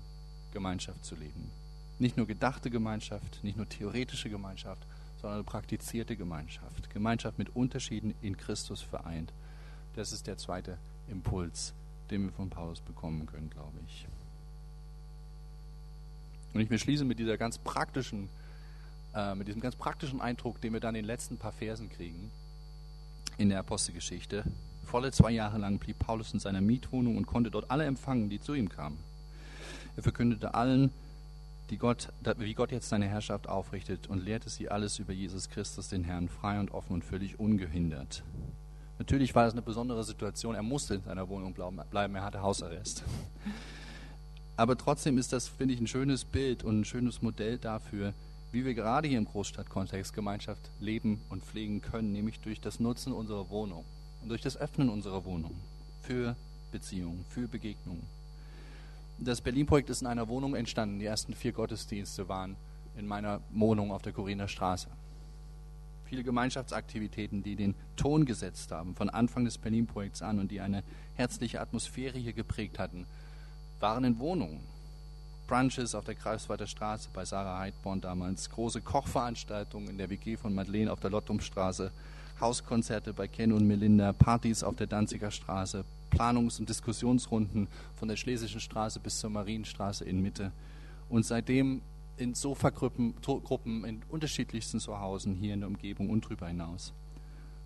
Gemeinschaft 0.53 1.03
zu 1.03 1.15
leben. 1.15 1.51
Nicht 1.99 2.15
nur 2.15 2.27
gedachte 2.27 2.69
Gemeinschaft, 2.69 3.43
nicht 3.43 3.57
nur 3.57 3.67
theoretische 3.67 4.29
Gemeinschaft, 4.29 4.81
sondern 5.21 5.43
praktizierte 5.43 6.15
Gemeinschaft. 6.15 6.89
Gemeinschaft 6.91 7.38
mit 7.38 7.55
Unterschieden 7.55 8.13
in 8.21 8.38
Christus 8.38 8.81
vereint. 8.81 9.33
Das 9.95 10.11
ist 10.11 10.27
der 10.27 10.38
zweite 10.38 10.77
Impuls, 11.09 11.73
den 12.09 12.23
wir 12.25 12.31
von 12.31 12.49
Paulus 12.49 12.81
bekommen 12.81 13.25
können, 13.25 13.49
glaube 13.49 13.77
ich. 13.88 14.07
Und 16.53 16.61
ich 16.61 16.69
beschließe 16.69 17.03
mit 17.03 17.19
dieser 17.19 17.38
ganz 17.38 17.57
praktischen, 17.57 18.29
äh, 19.13 19.35
mit 19.35 19.47
diesem 19.47 19.61
ganz 19.61 19.75
praktischen 19.75 20.21
Eindruck, 20.21 20.61
den 20.61 20.73
wir 20.73 20.79
dann 20.79 20.95
in 20.95 21.03
den 21.03 21.07
letzten 21.07 21.38
paar 21.38 21.51
Versen 21.51 21.89
kriegen 21.89 22.31
in 23.38 23.49
der 23.49 23.59
Apostelgeschichte. 23.59 24.43
Volle 24.83 25.11
zwei 25.11 25.31
Jahre 25.31 25.57
lang 25.57 25.79
blieb 25.79 25.99
Paulus 25.99 26.33
in 26.33 26.39
seiner 26.39 26.61
Mietwohnung 26.61 27.17
und 27.17 27.27
konnte 27.27 27.51
dort 27.51 27.69
alle 27.69 27.85
empfangen, 27.85 28.29
die 28.29 28.39
zu 28.39 28.53
ihm 28.53 28.69
kamen. 28.69 28.97
Er 29.95 30.03
verkündete 30.03 30.53
allen, 30.53 30.91
Gott, 31.77 32.09
wie 32.38 32.53
Gott 32.53 32.71
jetzt 32.71 32.88
seine 32.88 33.07
Herrschaft 33.07 33.49
aufrichtet 33.49 34.07
und 34.07 34.23
lehrte 34.23 34.49
sie 34.49 34.69
alles 34.69 34.99
über 34.99 35.11
Jesus 35.11 35.49
Christus, 35.49 35.89
den 35.89 36.05
Herrn, 36.05 36.29
frei 36.29 36.59
und 36.59 36.71
offen 36.71 36.93
und 36.93 37.03
völlig 37.03 37.39
ungehindert. 37.39 38.23
Natürlich 38.99 39.35
war 39.35 39.43
das 39.43 39.53
eine 39.53 39.61
besondere 39.61 40.03
Situation. 40.03 40.55
Er 40.55 40.63
musste 40.63 40.95
in 40.95 41.03
seiner 41.03 41.27
Wohnung 41.27 41.53
bleiben. 41.53 42.15
Er 42.15 42.23
hatte 42.23 42.41
Hausarrest. 42.41 43.03
Aber 44.55 44.77
trotzdem 44.77 45.17
ist 45.17 45.33
das, 45.33 45.47
finde 45.47 45.73
ich, 45.75 45.81
ein 45.81 45.88
schönes 45.88 46.25
Bild 46.25 46.63
und 46.63 46.79
ein 46.79 46.85
schönes 46.85 47.21
Modell 47.21 47.57
dafür, 47.57 48.13
wie 48.51 48.65
wir 48.65 48.73
gerade 48.73 49.07
hier 49.07 49.17
im 49.17 49.25
Großstadtkontext 49.25 50.13
Gemeinschaft 50.13 50.71
leben 50.79 51.21
und 51.29 51.43
pflegen 51.43 51.81
können, 51.81 52.11
nämlich 52.11 52.39
durch 52.39 52.61
das 52.61 52.79
Nutzen 52.79 53.13
unserer 53.13 53.49
Wohnung 53.49 53.83
und 54.21 54.29
durch 54.29 54.41
das 54.41 54.57
Öffnen 54.57 54.89
unserer 54.89 55.25
Wohnung 55.25 55.55
für 56.01 56.35
Beziehungen, 56.71 57.25
für 57.29 57.47
Begegnungen. 57.47 58.03
Das 59.19 59.41
Berlin-Projekt 59.41 59.89
ist 59.89 60.01
in 60.01 60.07
einer 60.07 60.27
Wohnung 60.27 60.55
entstanden. 60.55 60.99
Die 60.99 61.05
ersten 61.05 61.33
vier 61.33 61.51
Gottesdienste 61.51 62.29
waren 62.29 62.55
in 62.97 63.07
meiner 63.07 63.41
Wohnung 63.51 63.91
auf 63.91 64.01
der 64.01 64.13
Coriner 64.13 64.47
Straße 64.47 64.89
viele 66.07 66.23
Gemeinschaftsaktivitäten, 66.23 67.43
die 67.43 67.55
den 67.55 67.75
Ton 67.95 68.25
gesetzt 68.25 68.71
haben 68.71 68.95
von 68.95 69.09
Anfang 69.09 69.45
des 69.45 69.57
Berlin-Projekts 69.57 70.21
an 70.21 70.39
und 70.39 70.51
die 70.51 70.61
eine 70.61 70.83
herzliche 71.15 71.61
Atmosphäre 71.61 72.17
hier 72.17 72.33
geprägt 72.33 72.79
hatten, 72.79 73.05
waren 73.79 74.03
in 74.03 74.19
Wohnungen. 74.19 74.61
Brunches 75.47 75.95
auf 75.95 76.03
der 76.03 76.15
Greifswalder 76.15 76.67
Straße 76.67 77.09
bei 77.13 77.23
Sarah 77.23 77.59
Heidborn 77.59 78.01
damals, 78.01 78.49
große 78.49 78.81
Kochveranstaltungen 78.81 79.89
in 79.89 79.97
der 79.97 80.09
WG 80.09 80.35
von 80.35 80.53
Madeleine 80.53 80.91
auf 80.91 80.99
der 80.99 81.09
Lottumstraße, 81.09 81.91
Hauskonzerte 82.39 83.13
bei 83.13 83.27
Ken 83.27 83.53
und 83.53 83.65
Melinda, 83.65 84.13
Partys 84.13 84.63
auf 84.63 84.75
der 84.75 84.87
Danziger 84.87 85.31
Straße, 85.31 85.85
Planungs- 86.11 86.59
und 86.59 86.67
Diskussionsrunden 86.69 87.67
von 87.95 88.07
der 88.07 88.17
Schlesischen 88.17 88.59
Straße 88.59 88.99
bis 88.99 89.19
zur 89.19 89.29
Marienstraße 89.29 90.03
in 90.03 90.21
Mitte. 90.21 90.51
Und 91.09 91.25
seitdem 91.25 91.81
in 92.17 92.33
Sofagruppen 92.33 93.15
Gruppen 93.21 93.85
in 93.85 94.01
unterschiedlichsten 94.09 94.79
Zuhausen 94.79 95.35
hier 95.35 95.53
in 95.53 95.61
der 95.61 95.69
Umgebung 95.69 96.09
und 96.09 96.25
darüber 96.25 96.47
hinaus. 96.47 96.93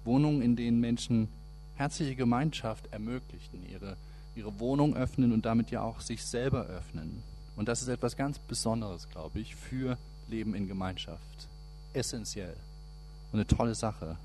Wohnungen, 0.04 0.42
in 0.42 0.56
denen 0.56 0.80
Menschen 0.80 1.30
herzliche 1.76 2.16
Gemeinschaft 2.16 2.88
ermöglichten, 2.92 3.66
ihre, 3.68 3.98
ihre 4.36 4.60
Wohnung 4.60 4.96
öffnen 4.96 5.32
und 5.32 5.46
damit 5.46 5.72
ja 5.72 5.82
auch 5.82 6.02
sich 6.02 6.24
selber 6.24 6.66
öffnen. 6.66 7.24
Und 7.62 7.68
das 7.68 7.84
ist 7.84 7.90
etwas 7.90 8.18
ganz 8.18 8.40
Besonderes, 8.40 9.08
glaube 9.08 9.40
ich, 9.40 9.56
für 9.56 9.96
Leben 10.28 10.56
in 10.56 10.68
Gemeinschaft. 10.68 11.48
Essentiell. 11.94 12.56
Und 13.32 13.38
eine 13.38 13.46
tolle 13.46 13.76
Sache. 13.76 14.18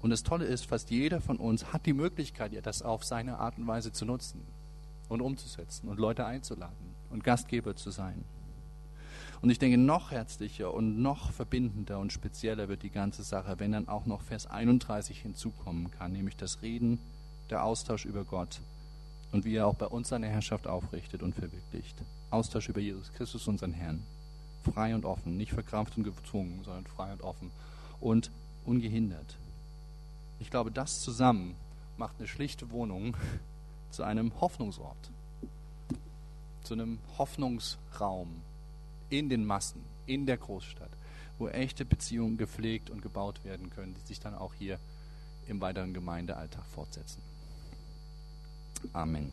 Und 0.00 0.08
das 0.08 0.22
Tolle 0.22 0.46
ist, 0.46 0.64
fast 0.64 0.90
jeder 0.90 1.20
von 1.20 1.36
uns 1.36 1.74
hat 1.74 1.84
die 1.84 1.92
Möglichkeit, 1.92 2.52
das 2.64 2.80
auf 2.80 3.04
seine 3.04 3.36
Art 3.36 3.58
und 3.58 3.66
Weise 3.66 3.92
zu 3.92 4.06
nutzen 4.06 4.40
und 5.10 5.20
umzusetzen 5.20 5.90
und 5.90 6.00
Leute 6.00 6.24
einzuladen 6.24 6.94
und 7.10 7.22
Gastgeber 7.22 7.76
zu 7.76 7.90
sein. 7.90 8.24
Und 9.42 9.50
ich 9.50 9.58
denke, 9.58 9.76
noch 9.76 10.10
herzlicher 10.10 10.72
und 10.72 11.02
noch 11.02 11.32
verbindender 11.32 11.98
und 11.98 12.14
spezieller 12.14 12.70
wird 12.70 12.82
die 12.82 12.88
ganze 12.88 13.24
Sache, 13.24 13.58
wenn 13.58 13.72
dann 13.72 13.88
auch 13.88 14.06
noch 14.06 14.22
Vers 14.22 14.46
31 14.46 15.20
hinzukommen 15.20 15.90
kann, 15.90 16.12
nämlich 16.12 16.38
das 16.38 16.62
Reden, 16.62 16.98
der 17.50 17.62
Austausch 17.62 18.06
über 18.06 18.24
Gott 18.24 18.62
und 19.32 19.44
wie 19.44 19.56
er 19.56 19.66
auch 19.66 19.74
bei 19.74 19.86
uns 19.86 20.08
seine 20.08 20.28
Herrschaft 20.28 20.66
aufrichtet 20.66 21.22
und 21.22 21.34
verwirklicht. 21.34 21.96
Austausch 22.30 22.68
über 22.68 22.80
Jesus 22.80 23.12
Christus, 23.12 23.46
unseren 23.48 23.72
Herrn. 23.72 24.02
Frei 24.72 24.94
und 24.94 25.04
offen, 25.04 25.36
nicht 25.36 25.52
verkrampft 25.52 25.96
und 25.96 26.04
gezwungen, 26.04 26.60
sondern 26.64 26.86
frei 26.86 27.12
und 27.12 27.22
offen 27.22 27.50
und 28.00 28.30
ungehindert. 28.64 29.36
Ich 30.38 30.50
glaube, 30.50 30.70
das 30.70 31.00
zusammen 31.00 31.54
macht 31.96 32.16
eine 32.18 32.28
schlichte 32.28 32.70
Wohnung 32.70 33.16
zu 33.90 34.02
einem 34.02 34.32
Hoffnungsort, 34.40 35.10
zu 36.62 36.74
einem 36.74 36.98
Hoffnungsraum, 37.18 38.42
in 39.08 39.28
den 39.28 39.44
Massen, 39.44 39.84
in 40.06 40.26
der 40.26 40.36
Großstadt, 40.36 40.90
wo 41.38 41.48
echte 41.48 41.84
Beziehungen 41.84 42.36
gepflegt 42.36 42.90
und 42.90 43.02
gebaut 43.02 43.44
werden 43.44 43.70
können, 43.70 43.94
die 43.94 44.06
sich 44.06 44.20
dann 44.20 44.34
auch 44.34 44.54
hier 44.54 44.78
im 45.48 45.60
weiteren 45.60 45.92
Gemeindealltag 45.92 46.64
fortsetzen. 46.66 47.29
Amen. 48.94 49.32